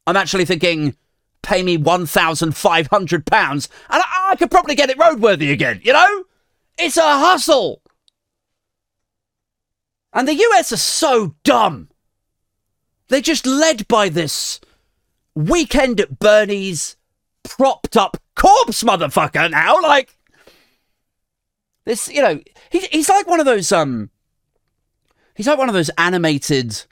I'm 0.05 0.15
actually 0.15 0.45
thinking, 0.45 0.95
pay 1.41 1.63
me 1.63 1.77
£1,500 1.77 3.69
and 3.89 4.03
I, 4.03 4.27
I 4.31 4.35
could 4.35 4.51
probably 4.51 4.75
get 4.75 4.89
it 4.89 4.97
roadworthy 4.97 5.51
again, 5.51 5.81
you 5.83 5.93
know? 5.93 6.23
It's 6.77 6.97
a 6.97 7.01
hustle. 7.01 7.81
And 10.13 10.27
the 10.27 10.35
US 10.35 10.71
are 10.71 10.77
so 10.77 11.35
dumb. 11.43 11.89
They're 13.07 13.21
just 13.21 13.45
led 13.45 13.87
by 13.87 14.09
this 14.09 14.59
weekend 15.35 15.99
at 15.99 16.19
Bernie's 16.19 16.95
propped 17.43 17.97
up 17.97 18.17
corpse 18.35 18.83
motherfucker 18.83 19.49
now. 19.51 19.79
Like, 19.81 20.17
This, 21.85 22.07
you 22.07 22.21
know, 22.21 22.41
he, 22.69 22.79
he's 22.91 23.09
like 23.09 23.27
one 23.27 23.39
of 23.39 23.45
those 23.45 23.71
um. 23.71 24.09
He's 25.35 25.47
like 25.47 25.57
one 25.57 25.69
of 25.69 25.73
those 25.73 25.89
animated 25.97 26.83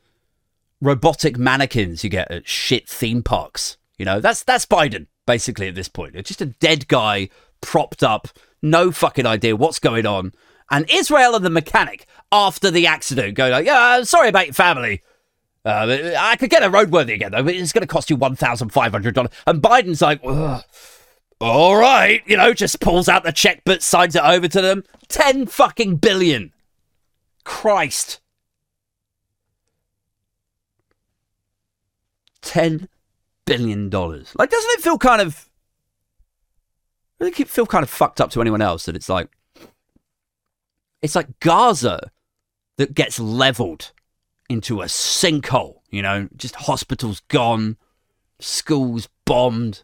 robotic 0.82 1.38
mannequins 1.38 2.04
you 2.04 2.10
get 2.10 2.32
at 2.32 2.48
shit 2.48 2.88
theme 2.88 3.22
parks. 3.22 3.78
You 4.00 4.06
know, 4.06 4.20
that's 4.20 4.44
that's 4.44 4.66
Biden 4.66 5.06
basically 5.28 5.68
at 5.68 5.76
this 5.76 5.88
point. 5.88 6.16
It's 6.16 6.30
just 6.30 6.42
a 6.42 6.48
dead 6.48 6.88
guy 6.88 7.30
propped 7.62 8.02
up, 8.02 8.30
no 8.64 8.92
fucking 8.92 9.28
idea 9.28 9.56
what's 9.56 9.78
going 9.78 10.08
on. 10.08 10.34
And 10.72 10.90
Israel 10.90 11.36
and 11.36 11.46
the 11.46 11.52
mechanic 11.52 12.08
after 12.32 12.72
the 12.72 12.88
accident 12.88 13.36
go 13.36 13.50
like, 13.50 13.68
"Yeah, 13.68 14.02
sorry 14.04 14.30
about 14.30 14.48
your 14.48 14.54
family. 14.54 15.04
Uh, 15.64 16.14
I 16.18 16.36
could 16.38 16.50
get 16.50 16.64
a 16.64 16.70
roadworthy 16.70 17.14
again 17.14 17.34
though, 17.34 17.44
but 17.44 17.54
it's 17.54 17.74
going 17.74 17.82
to 17.82 17.88
cost 17.88 18.10
you 18.10 18.16
one 18.16 18.36
thousand 18.36 18.70
five 18.70 18.92
hundred 18.92 19.14
dollars." 19.14 19.32
And 19.46 19.62
Biden's 19.62 20.02
like, 20.02 20.22
Ugh 20.24 20.64
all 21.42 21.78
right, 21.78 22.22
you 22.26 22.36
know, 22.36 22.54
just 22.54 22.82
pulls 22.82 23.08
out 23.08 23.24
the 23.24 23.32
check 23.32 23.62
but 23.64 23.82
signs 23.82 24.16
it 24.16 24.24
over 24.24 24.48
to 24.48 24.62
them. 24.62 24.84
10 25.08 25.46
fucking 25.48 25.96
billion. 25.98 26.52
Christ. 27.46 28.20
10 32.42 32.90
billion 33.50 33.90
dollars. 33.90 34.34
Like, 34.38 34.50
doesn't 34.50 34.72
it 34.72 34.82
feel 34.82 34.98
kind 34.98 35.22
of. 35.22 35.50
Doesn't 37.20 37.40
it 37.40 37.50
feel 37.50 37.66
kind 37.66 37.84
of 37.84 37.90
fucked 37.90 38.22
up 38.22 38.32
to 38.32 38.42
anyone 38.42 38.62
else 38.62 38.86
that 38.86 38.96
it's 38.96 39.10
like. 39.10 39.30
It's 41.02 41.16
like 41.16 41.40
Gaza 41.40 42.12
that 42.78 42.94
gets 42.94 43.20
leveled 43.20 43.92
into 44.50 44.82
a 44.82 44.86
sinkhole, 44.86 45.80
you 45.90 46.02
know, 46.02 46.28
just 46.36 46.56
hospitals 46.56 47.22
gone, 47.30 47.78
schools 48.40 49.08
bombed, 49.26 49.84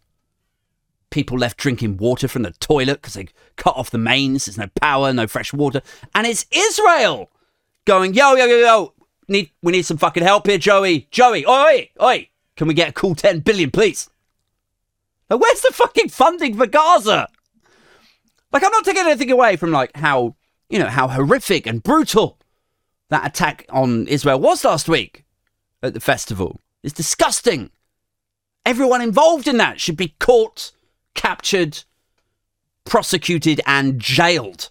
people 1.10 1.38
left 1.38 1.58
drinking 1.58 1.98
water 1.98 2.28
from 2.28 2.42
the 2.42 2.52
toilet 2.52 3.02
because 3.02 3.14
they 3.14 3.28
cut 3.56 3.76
off 3.78 3.92
the 3.92 3.98
mains. 3.98 4.46
There's 4.46 4.58
no 4.58 4.68
power, 4.82 5.14
no 5.14 5.28
fresh 5.28 5.54
water. 5.54 5.82
And 6.14 6.28
it's 6.28 6.46
Israel 6.52 7.30
going, 7.86 8.14
yo, 8.14 8.36
yo, 8.36 8.46
yo, 8.46 8.58
yo, 8.58 8.94
need, 9.28 9.52
we 9.62 9.72
need 9.72 9.86
some 9.86 9.98
fucking 9.98 10.24
help 10.24 10.48
here, 10.48 10.58
Joey. 10.58 11.08
Joey, 11.12 11.46
oi, 11.46 11.90
oi, 12.02 12.30
can 12.56 12.68
we 12.68 12.74
get 12.74 12.90
a 12.90 12.94
cool 12.94 13.16
10 13.16 13.40
billion, 13.40 13.72
please? 13.72 14.10
Now, 15.30 15.38
where's 15.38 15.62
the 15.62 15.74
fucking 15.74 16.10
funding 16.10 16.56
for 16.56 16.68
Gaza? 16.68 17.28
Like, 18.52 18.64
I'm 18.64 18.72
not 18.72 18.86
taking 18.86 19.06
anything 19.06 19.32
away 19.32 19.56
from, 19.56 19.72
like, 19.72 19.96
how, 19.96 20.36
you 20.70 20.80
know, 20.80 20.88
how 20.88 21.08
horrific 21.08 21.68
and 21.68 21.84
brutal 21.84 22.40
that 23.10 23.26
attack 23.26 23.66
on 23.70 24.08
Israel 24.08 24.40
was 24.40 24.64
last 24.64 24.88
week 24.88 25.26
at 25.82 25.94
the 25.94 26.00
festival. 26.00 26.60
It's 26.84 26.94
disgusting. 26.94 27.72
Everyone 28.66 29.02
involved 29.02 29.48
in 29.48 29.58
that 29.58 29.80
should 29.80 29.98
be 29.98 30.16
caught 30.20 30.72
captured, 31.16 31.84
prosecuted, 32.84 33.62
and 33.66 34.00
jailed. 34.00 34.70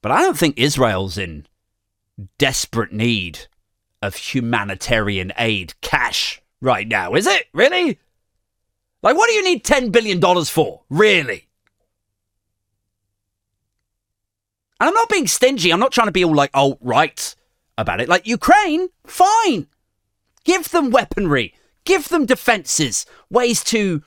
But 0.00 0.12
I 0.12 0.22
don't 0.22 0.38
think 0.38 0.58
Israel's 0.58 1.18
in 1.18 1.46
desperate 2.38 2.92
need 2.92 3.40
of 4.02 4.16
humanitarian 4.16 5.32
aid 5.38 5.74
cash 5.80 6.40
right 6.60 6.86
now, 6.86 7.14
is 7.14 7.26
it? 7.26 7.46
Really? 7.52 7.98
Like, 9.02 9.16
what 9.16 9.28
do 9.28 9.32
you 9.32 9.44
need 9.44 9.64
$10 9.64 9.92
billion 9.92 10.20
for? 10.44 10.82
Really? 10.88 11.48
And 14.80 14.88
I'm 14.88 14.94
not 14.94 15.08
being 15.08 15.26
stingy. 15.26 15.72
I'm 15.72 15.80
not 15.80 15.92
trying 15.92 16.06
to 16.08 16.12
be 16.12 16.24
all 16.24 16.34
like 16.34 16.50
alt 16.54 16.78
right 16.80 17.34
about 17.76 18.00
it. 18.00 18.08
Like, 18.08 18.26
Ukraine, 18.26 18.88
fine. 19.04 19.66
Give 20.44 20.68
them 20.68 20.90
weaponry. 20.90 21.54
Give 21.84 22.08
them 22.08 22.26
defenses, 22.26 23.06
ways 23.30 23.64
to 23.64 24.02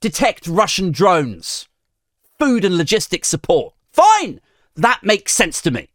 detect 0.00 0.46
Russian 0.46 0.92
drones, 0.92 1.68
food 2.38 2.64
and 2.64 2.76
logistics 2.76 3.28
support. 3.28 3.74
Fine, 3.92 4.40
that 4.76 5.02
makes 5.02 5.32
sense 5.32 5.60
to 5.62 5.70
me. 5.70 5.90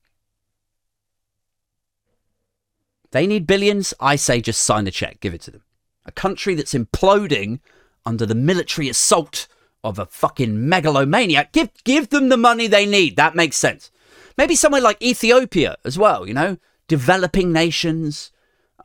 They 3.11 3.27
need 3.27 3.47
billions. 3.47 3.93
I 3.99 4.15
say 4.15 4.41
just 4.41 4.61
sign 4.61 4.85
the 4.85 4.91
check, 4.91 5.19
give 5.19 5.33
it 5.33 5.41
to 5.41 5.51
them. 5.51 5.63
A 6.05 6.11
country 6.11 6.55
that's 6.55 6.73
imploding 6.73 7.59
under 8.05 8.25
the 8.25 8.35
military 8.35 8.89
assault 8.89 9.47
of 9.83 9.99
a 9.99 10.05
fucking 10.05 10.67
megalomaniac. 10.67 11.51
Give 11.51 11.69
give 11.83 12.09
them 12.09 12.29
the 12.29 12.37
money 12.37 12.67
they 12.67 12.85
need. 12.85 13.15
That 13.15 13.35
makes 13.35 13.57
sense. 13.57 13.91
Maybe 14.37 14.55
somewhere 14.55 14.81
like 14.81 15.01
Ethiopia 15.01 15.77
as 15.83 15.97
well, 15.97 16.27
you 16.27 16.33
know, 16.33 16.57
developing 16.87 17.51
nations, 17.51 18.31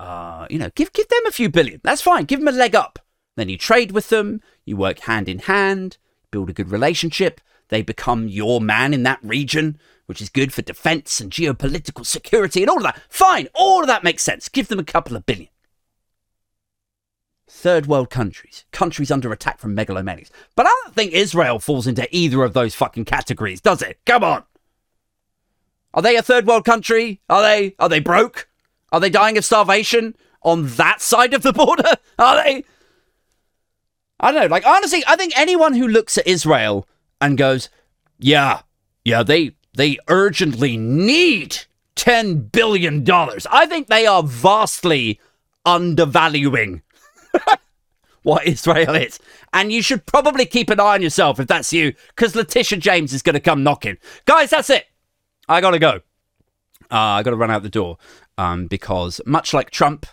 uh, 0.00 0.46
you 0.50 0.58
know, 0.58 0.70
give 0.74 0.92
give 0.92 1.08
them 1.08 1.26
a 1.26 1.32
few 1.32 1.48
billion. 1.48 1.80
That's 1.84 2.02
fine. 2.02 2.24
Give 2.24 2.40
them 2.40 2.48
a 2.48 2.52
leg 2.52 2.74
up. 2.74 2.98
Then 3.36 3.48
you 3.48 3.58
trade 3.58 3.92
with 3.92 4.08
them. 4.08 4.40
You 4.64 4.76
work 4.76 5.00
hand 5.00 5.28
in 5.28 5.40
hand. 5.40 5.98
Build 6.30 6.50
a 6.50 6.52
good 6.52 6.70
relationship. 6.70 7.40
They 7.68 7.82
become 7.82 8.28
your 8.28 8.60
man 8.60 8.92
in 8.92 9.02
that 9.04 9.20
region, 9.22 9.78
which 10.12 10.20
is 10.20 10.28
good 10.28 10.52
for 10.52 10.60
defense 10.60 11.22
and 11.22 11.32
geopolitical 11.32 12.04
security 12.04 12.60
and 12.62 12.68
all 12.68 12.76
of 12.76 12.82
that. 12.82 13.00
Fine. 13.08 13.48
All 13.54 13.80
of 13.80 13.86
that 13.86 14.04
makes 14.04 14.22
sense. 14.22 14.50
Give 14.50 14.68
them 14.68 14.78
a 14.78 14.84
couple 14.84 15.16
of 15.16 15.24
billion. 15.24 15.48
Third 17.48 17.86
world 17.86 18.10
countries, 18.10 18.66
countries 18.72 19.10
under 19.10 19.32
attack 19.32 19.58
from 19.58 19.74
megalomaniacs. 19.74 20.28
But 20.54 20.66
I 20.66 20.68
don't 20.84 20.94
think 20.94 21.14
Israel 21.14 21.58
falls 21.58 21.86
into 21.86 22.06
either 22.14 22.44
of 22.44 22.52
those 22.52 22.74
fucking 22.74 23.06
categories, 23.06 23.62
does 23.62 23.80
it? 23.80 24.00
Come 24.04 24.22
on. 24.22 24.42
Are 25.94 26.02
they 26.02 26.16
a 26.16 26.22
third 26.22 26.46
world 26.46 26.66
country? 26.66 27.22
Are 27.30 27.40
they 27.40 27.74
are 27.78 27.88
they 27.88 28.00
broke? 28.00 28.50
Are 28.92 29.00
they 29.00 29.08
dying 29.08 29.38
of 29.38 29.46
starvation 29.46 30.14
on 30.42 30.66
that 30.76 31.00
side 31.00 31.32
of 31.32 31.40
the 31.40 31.52
border? 31.54 31.94
Are 32.18 32.44
they? 32.44 32.64
I 34.20 34.30
don't 34.30 34.42
know. 34.42 34.46
Like, 34.48 34.66
honestly, 34.66 35.02
I 35.06 35.16
think 35.16 35.32
anyone 35.38 35.72
who 35.72 35.88
looks 35.88 36.18
at 36.18 36.26
Israel 36.26 36.86
and 37.18 37.38
goes, 37.38 37.70
yeah, 38.18 38.60
yeah, 39.06 39.22
they 39.22 39.54
they 39.74 39.98
urgently 40.08 40.76
need 40.76 41.58
ten 41.94 42.38
billion 42.38 43.04
dollars. 43.04 43.46
I 43.50 43.66
think 43.66 43.86
they 43.86 44.06
are 44.06 44.22
vastly 44.22 45.20
undervaluing 45.64 46.82
what 48.22 48.46
Israel 48.46 48.94
is. 48.94 49.18
And 49.52 49.72
you 49.72 49.82
should 49.82 50.06
probably 50.06 50.46
keep 50.46 50.70
an 50.70 50.80
eye 50.80 50.94
on 50.94 51.02
yourself 51.02 51.38
if 51.40 51.46
that's 51.46 51.72
you, 51.72 51.94
because 52.08 52.34
Letitia 52.34 52.78
James 52.78 53.12
is 53.12 53.22
going 53.22 53.34
to 53.34 53.40
come 53.40 53.62
knocking. 53.62 53.98
Guys, 54.24 54.50
that's 54.50 54.70
it. 54.70 54.86
I 55.48 55.60
got 55.60 55.72
to 55.72 55.78
go. 55.78 56.00
Uh, 56.90 56.96
I 56.96 57.22
got 57.22 57.30
to 57.30 57.36
run 57.36 57.50
out 57.50 57.62
the 57.62 57.68
door 57.68 57.98
um, 58.38 58.66
because 58.66 59.20
much 59.26 59.54
like 59.54 59.70
Trump, 59.70 60.06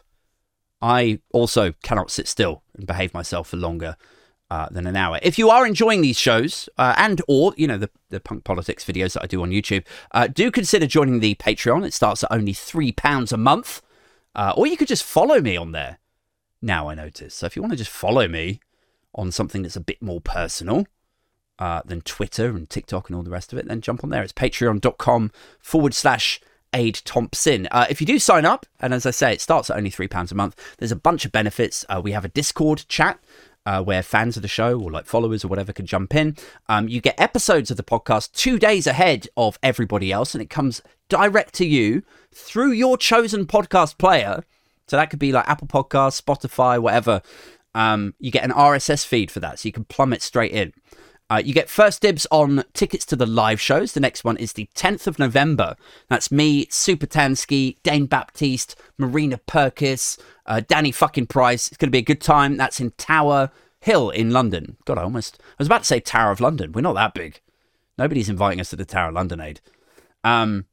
I 0.81 1.19
also 1.33 1.73
cannot 1.83 2.11
sit 2.11 2.27
still 2.27 2.63
and 2.75 2.87
behave 2.87 3.13
myself 3.13 3.49
for 3.49 3.57
longer 3.57 3.97
uh, 4.51 4.67
than 4.69 4.87
an 4.87 4.95
hour. 4.95 5.19
If 5.21 5.37
you 5.37 5.49
are 5.49 5.65
enjoying 5.65 6.01
these 6.01 6.17
shows 6.17 6.69
uh, 6.77 6.93
and 6.97 7.21
or 7.27 7.53
you 7.57 7.67
know 7.67 7.77
the, 7.77 7.89
the 8.09 8.19
punk 8.19 8.43
politics 8.43 8.83
videos 8.83 9.13
that 9.13 9.23
I 9.23 9.27
do 9.27 9.41
on 9.41 9.51
YouTube, 9.51 9.85
uh, 10.11 10.27
do 10.27 10.51
consider 10.51 10.87
joining 10.87 11.19
the 11.19 11.35
Patreon. 11.35 11.85
It 11.85 11.93
starts 11.93 12.23
at 12.23 12.31
only 12.31 12.53
three 12.53 12.91
pounds 12.91 13.31
a 13.31 13.37
month, 13.37 13.81
uh, 14.35 14.53
or 14.55 14.67
you 14.67 14.77
could 14.77 14.87
just 14.87 15.03
follow 15.03 15.41
me 15.41 15.55
on 15.55 15.71
there. 15.71 15.99
Now 16.61 16.89
I 16.89 16.95
notice. 16.95 17.35
So 17.35 17.45
if 17.45 17.55
you 17.55 17.61
want 17.61 17.73
to 17.73 17.77
just 17.77 17.91
follow 17.91 18.27
me 18.27 18.59
on 19.15 19.31
something 19.31 19.61
that's 19.61 19.75
a 19.75 19.81
bit 19.81 20.01
more 20.01 20.21
personal. 20.21 20.85
Uh, 21.57 21.81
than 21.83 21.99
Twitter 21.99 22.51
and 22.51 22.69
TikTok 22.69 23.09
and 23.09 23.17
all 23.17 23.21
the 23.21 23.29
rest 23.29 23.51
of 23.51 23.59
it, 23.59 23.67
then 23.67 23.81
jump 23.81 24.01
on 24.01 24.11
there. 24.11 24.23
It's 24.23 24.31
patreon.com 24.31 25.29
forward 25.59 25.93
slash 25.93 26.39
Aid 26.73 27.01
Thompson. 27.05 27.67
Uh, 27.71 27.85
if 27.89 27.99
you 27.99 28.07
do 28.07 28.19
sign 28.19 28.45
up, 28.45 28.65
and 28.79 28.93
as 28.93 29.05
I 29.05 29.11
say, 29.11 29.33
it 29.33 29.41
starts 29.41 29.69
at 29.69 29.77
only 29.77 29.91
£3 29.91 30.31
a 30.31 30.35
month, 30.35 30.75
there's 30.77 30.91
a 30.91 30.95
bunch 30.95 31.25
of 31.25 31.31
benefits. 31.31 31.85
Uh, 31.89 32.01
we 32.03 32.11
have 32.11 32.25
a 32.25 32.29
Discord 32.29 32.85
chat. 32.87 33.19
Uh, 33.69 33.83
where 33.83 34.01
fans 34.01 34.35
of 34.35 34.41
the 34.41 34.47
show 34.47 34.79
or 34.79 34.89
like 34.89 35.05
followers 35.05 35.45
or 35.45 35.47
whatever 35.47 35.71
can 35.71 35.85
jump 35.85 36.15
in. 36.15 36.35
Um, 36.67 36.87
you 36.87 37.01
get 37.01 37.13
episodes 37.21 37.69
of 37.69 37.77
the 37.77 37.83
podcast 37.83 38.31
two 38.31 38.57
days 38.57 38.87
ahead 38.87 39.27
of 39.37 39.59
everybody 39.61 40.11
else, 40.11 40.33
and 40.33 40.41
it 40.41 40.49
comes 40.49 40.81
direct 41.07 41.53
to 41.53 41.67
you 41.67 42.01
through 42.33 42.71
your 42.71 42.97
chosen 42.97 43.45
podcast 43.45 43.99
player. 43.99 44.43
So 44.87 44.97
that 44.97 45.11
could 45.11 45.19
be 45.19 45.31
like 45.31 45.47
Apple 45.47 45.67
Podcasts, 45.67 46.19
Spotify, 46.19 46.81
whatever. 46.81 47.21
Um, 47.75 48.15
you 48.17 48.31
get 48.31 48.43
an 48.43 48.49
RSS 48.49 49.05
feed 49.05 49.29
for 49.29 49.39
that, 49.41 49.59
so 49.59 49.67
you 49.67 49.71
can 49.71 49.85
plumb 49.85 50.13
it 50.13 50.23
straight 50.23 50.51
in. 50.51 50.73
Uh, 51.29 51.41
you 51.43 51.53
get 51.53 51.69
first 51.69 52.01
dibs 52.01 52.25
on 52.31 52.63
tickets 52.73 53.05
to 53.05 53.15
the 53.15 53.25
live 53.25 53.61
shows. 53.61 53.93
The 53.93 53.99
next 53.99 54.23
one 54.23 54.35
is 54.37 54.53
the 54.53 54.67
10th 54.75 55.05
of 55.05 55.19
November. 55.19 55.75
That's 56.07 56.31
me, 56.31 56.65
Super 56.71 57.05
Tansky, 57.05 57.77
Dane 57.83 58.07
Baptiste, 58.07 58.75
Marina 58.97 59.39
Purkiss, 59.47 60.19
uh, 60.47 60.61
Danny 60.67 60.91
fucking 60.91 61.27
Price. 61.27 61.67
It's 61.67 61.77
going 61.77 61.89
to 61.89 61.91
be 61.91 61.99
a 61.99 62.03
good 62.03 62.21
time. 62.21 62.57
That's 62.57 62.79
in 62.79 62.91
Tower 62.91 63.51
Hill 63.81 64.09
in 64.09 64.31
London. 64.31 64.77
God, 64.85 64.97
I 64.97 65.03
almost. 65.03 65.39
I 65.41 65.55
was 65.59 65.67
about 65.67 65.81
to 65.81 65.87
say 65.87 65.99
Tower 65.99 66.31
of 66.31 66.41
London. 66.41 66.71
We're 66.71 66.81
not 66.81 66.95
that 66.95 67.13
big. 67.13 67.41
Nobody's 67.97 68.29
inviting 68.29 68.59
us 68.59 68.71
to 68.71 68.75
the 68.75 68.85
Tower 68.85 69.09
of 69.09 69.15
London 69.15 69.39
aid. 69.39 69.61
Um, 70.23 70.65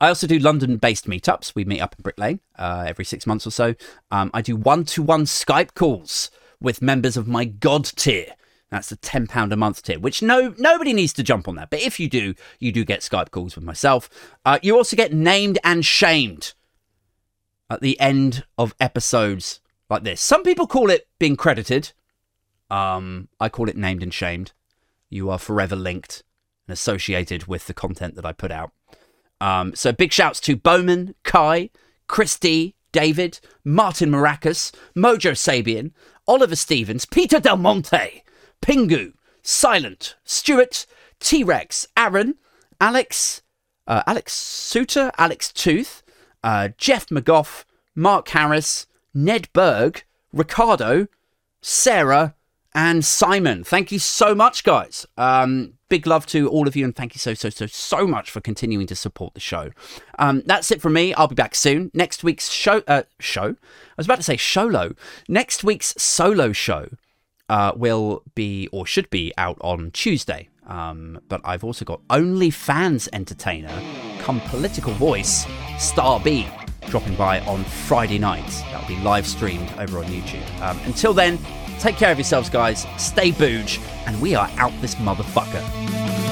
I 0.00 0.08
also 0.08 0.26
do 0.26 0.38
London 0.38 0.76
based 0.76 1.06
meetups. 1.06 1.54
We 1.54 1.64
meet 1.64 1.80
up 1.80 1.94
in 1.96 2.02
Brick 2.02 2.18
Lane 2.18 2.40
uh, 2.58 2.84
every 2.86 3.04
six 3.04 3.26
months 3.26 3.46
or 3.46 3.50
so. 3.50 3.74
Um, 4.10 4.30
I 4.34 4.42
do 4.42 4.56
one 4.56 4.84
to 4.86 5.02
one 5.02 5.24
Skype 5.24 5.74
calls 5.74 6.30
with 6.60 6.82
members 6.82 7.16
of 7.16 7.26
my 7.26 7.44
God 7.44 7.84
tier. 7.84 8.34
That's 8.72 8.88
the 8.88 8.96
£10 8.96 9.52
a 9.52 9.56
month 9.56 9.82
tier, 9.82 9.98
which 10.00 10.22
no 10.22 10.54
nobody 10.56 10.94
needs 10.94 11.12
to 11.12 11.22
jump 11.22 11.46
on 11.46 11.56
that. 11.56 11.68
But 11.68 11.82
if 11.82 12.00
you 12.00 12.08
do, 12.08 12.34
you 12.58 12.72
do 12.72 12.86
get 12.86 13.00
Skype 13.00 13.30
calls 13.30 13.54
with 13.54 13.64
myself. 13.64 14.08
Uh, 14.46 14.58
you 14.62 14.74
also 14.74 14.96
get 14.96 15.12
named 15.12 15.58
and 15.62 15.84
shamed 15.84 16.54
at 17.68 17.82
the 17.82 18.00
end 18.00 18.44
of 18.56 18.74
episodes 18.80 19.60
like 19.90 20.04
this. 20.04 20.22
Some 20.22 20.42
people 20.42 20.66
call 20.66 20.88
it 20.88 21.06
being 21.18 21.36
credited. 21.36 21.92
Um, 22.70 23.28
I 23.38 23.50
call 23.50 23.68
it 23.68 23.76
named 23.76 24.02
and 24.02 24.12
shamed. 24.12 24.52
you 25.10 25.28
are 25.28 25.38
forever 25.38 25.76
linked 25.76 26.22
and 26.66 26.72
associated 26.72 27.46
with 27.46 27.66
the 27.66 27.74
content 27.74 28.14
that 28.14 28.24
I 28.24 28.32
put 28.32 28.50
out. 28.50 28.72
Um, 29.38 29.74
so 29.74 29.92
big 29.92 30.14
shouts 30.14 30.40
to 30.40 30.56
Bowman, 30.56 31.14
Kai, 31.24 31.68
Christy, 32.06 32.74
David, 32.90 33.38
Martin 33.64 34.10
Maracas, 34.10 34.72
Mojo 34.96 35.32
Sabian, 35.32 35.90
Oliver 36.26 36.56
Stevens, 36.56 37.04
Peter 37.04 37.38
Del 37.38 37.58
Monte, 37.58 38.22
Pingu, 38.62 39.12
Silent, 39.42 40.16
Stuart, 40.24 40.86
T 41.20 41.44
Rex, 41.44 41.86
Aaron, 41.96 42.36
Alex, 42.80 43.42
uh, 43.86 44.02
Alex 44.06 44.32
Suter, 44.32 45.10
Alex 45.18 45.52
Tooth, 45.52 46.02
uh, 46.42 46.68
Jeff 46.78 47.08
McGough, 47.08 47.64
Mark 47.94 48.28
Harris, 48.30 48.86
Ned 49.12 49.48
Berg, 49.52 50.04
Ricardo, 50.32 51.08
Sarah, 51.60 52.34
and 52.74 53.04
Simon. 53.04 53.64
Thank 53.64 53.92
you 53.92 53.98
so 53.98 54.34
much, 54.34 54.64
guys. 54.64 55.06
Um, 55.18 55.74
big 55.88 56.06
love 56.06 56.24
to 56.26 56.48
all 56.48 56.66
of 56.66 56.74
you, 56.74 56.84
and 56.84 56.96
thank 56.96 57.14
you 57.14 57.18
so, 57.18 57.34
so, 57.34 57.50
so, 57.50 57.66
so 57.66 58.06
much 58.06 58.30
for 58.30 58.40
continuing 58.40 58.86
to 58.86 58.96
support 58.96 59.34
the 59.34 59.40
show. 59.40 59.70
Um, 60.18 60.42
that's 60.46 60.70
it 60.70 60.80
from 60.80 60.94
me. 60.94 61.12
I'll 61.14 61.28
be 61.28 61.34
back 61.34 61.54
soon. 61.54 61.90
Next 61.92 62.24
week's 62.24 62.48
show, 62.48 62.82
uh, 62.88 63.02
show. 63.18 63.48
I 63.50 63.94
was 63.96 64.06
about 64.06 64.16
to 64.16 64.22
say 64.22 64.38
solo. 64.38 64.94
Next 65.28 65.62
week's 65.62 65.94
solo 66.02 66.52
show 66.52 66.88
uh, 67.52 67.70
will 67.76 68.22
be 68.34 68.66
or 68.72 68.86
should 68.86 69.10
be 69.10 69.30
out 69.36 69.58
on 69.60 69.90
Tuesday. 69.90 70.48
Um, 70.66 71.20
but 71.28 71.42
I've 71.44 71.64
also 71.64 71.84
got 71.84 72.00
OnlyFans 72.08 73.10
entertainer, 73.12 73.78
come 74.20 74.40
political 74.40 74.94
voice, 74.94 75.46
Star 75.78 76.18
B, 76.18 76.48
dropping 76.88 77.14
by 77.14 77.40
on 77.40 77.62
Friday 77.64 78.18
night. 78.18 78.48
That'll 78.70 78.88
be 78.88 78.96
live 79.02 79.26
streamed 79.26 79.70
over 79.78 79.98
on 79.98 80.06
YouTube. 80.06 80.60
Um, 80.62 80.78
until 80.86 81.12
then, 81.12 81.38
take 81.78 81.96
care 81.96 82.10
of 82.10 82.16
yourselves, 82.16 82.48
guys. 82.48 82.86
Stay 82.96 83.32
booge, 83.32 83.80
and 84.06 84.18
we 84.22 84.34
are 84.34 84.48
out 84.56 84.72
this 84.80 84.94
motherfucker. 84.94 86.31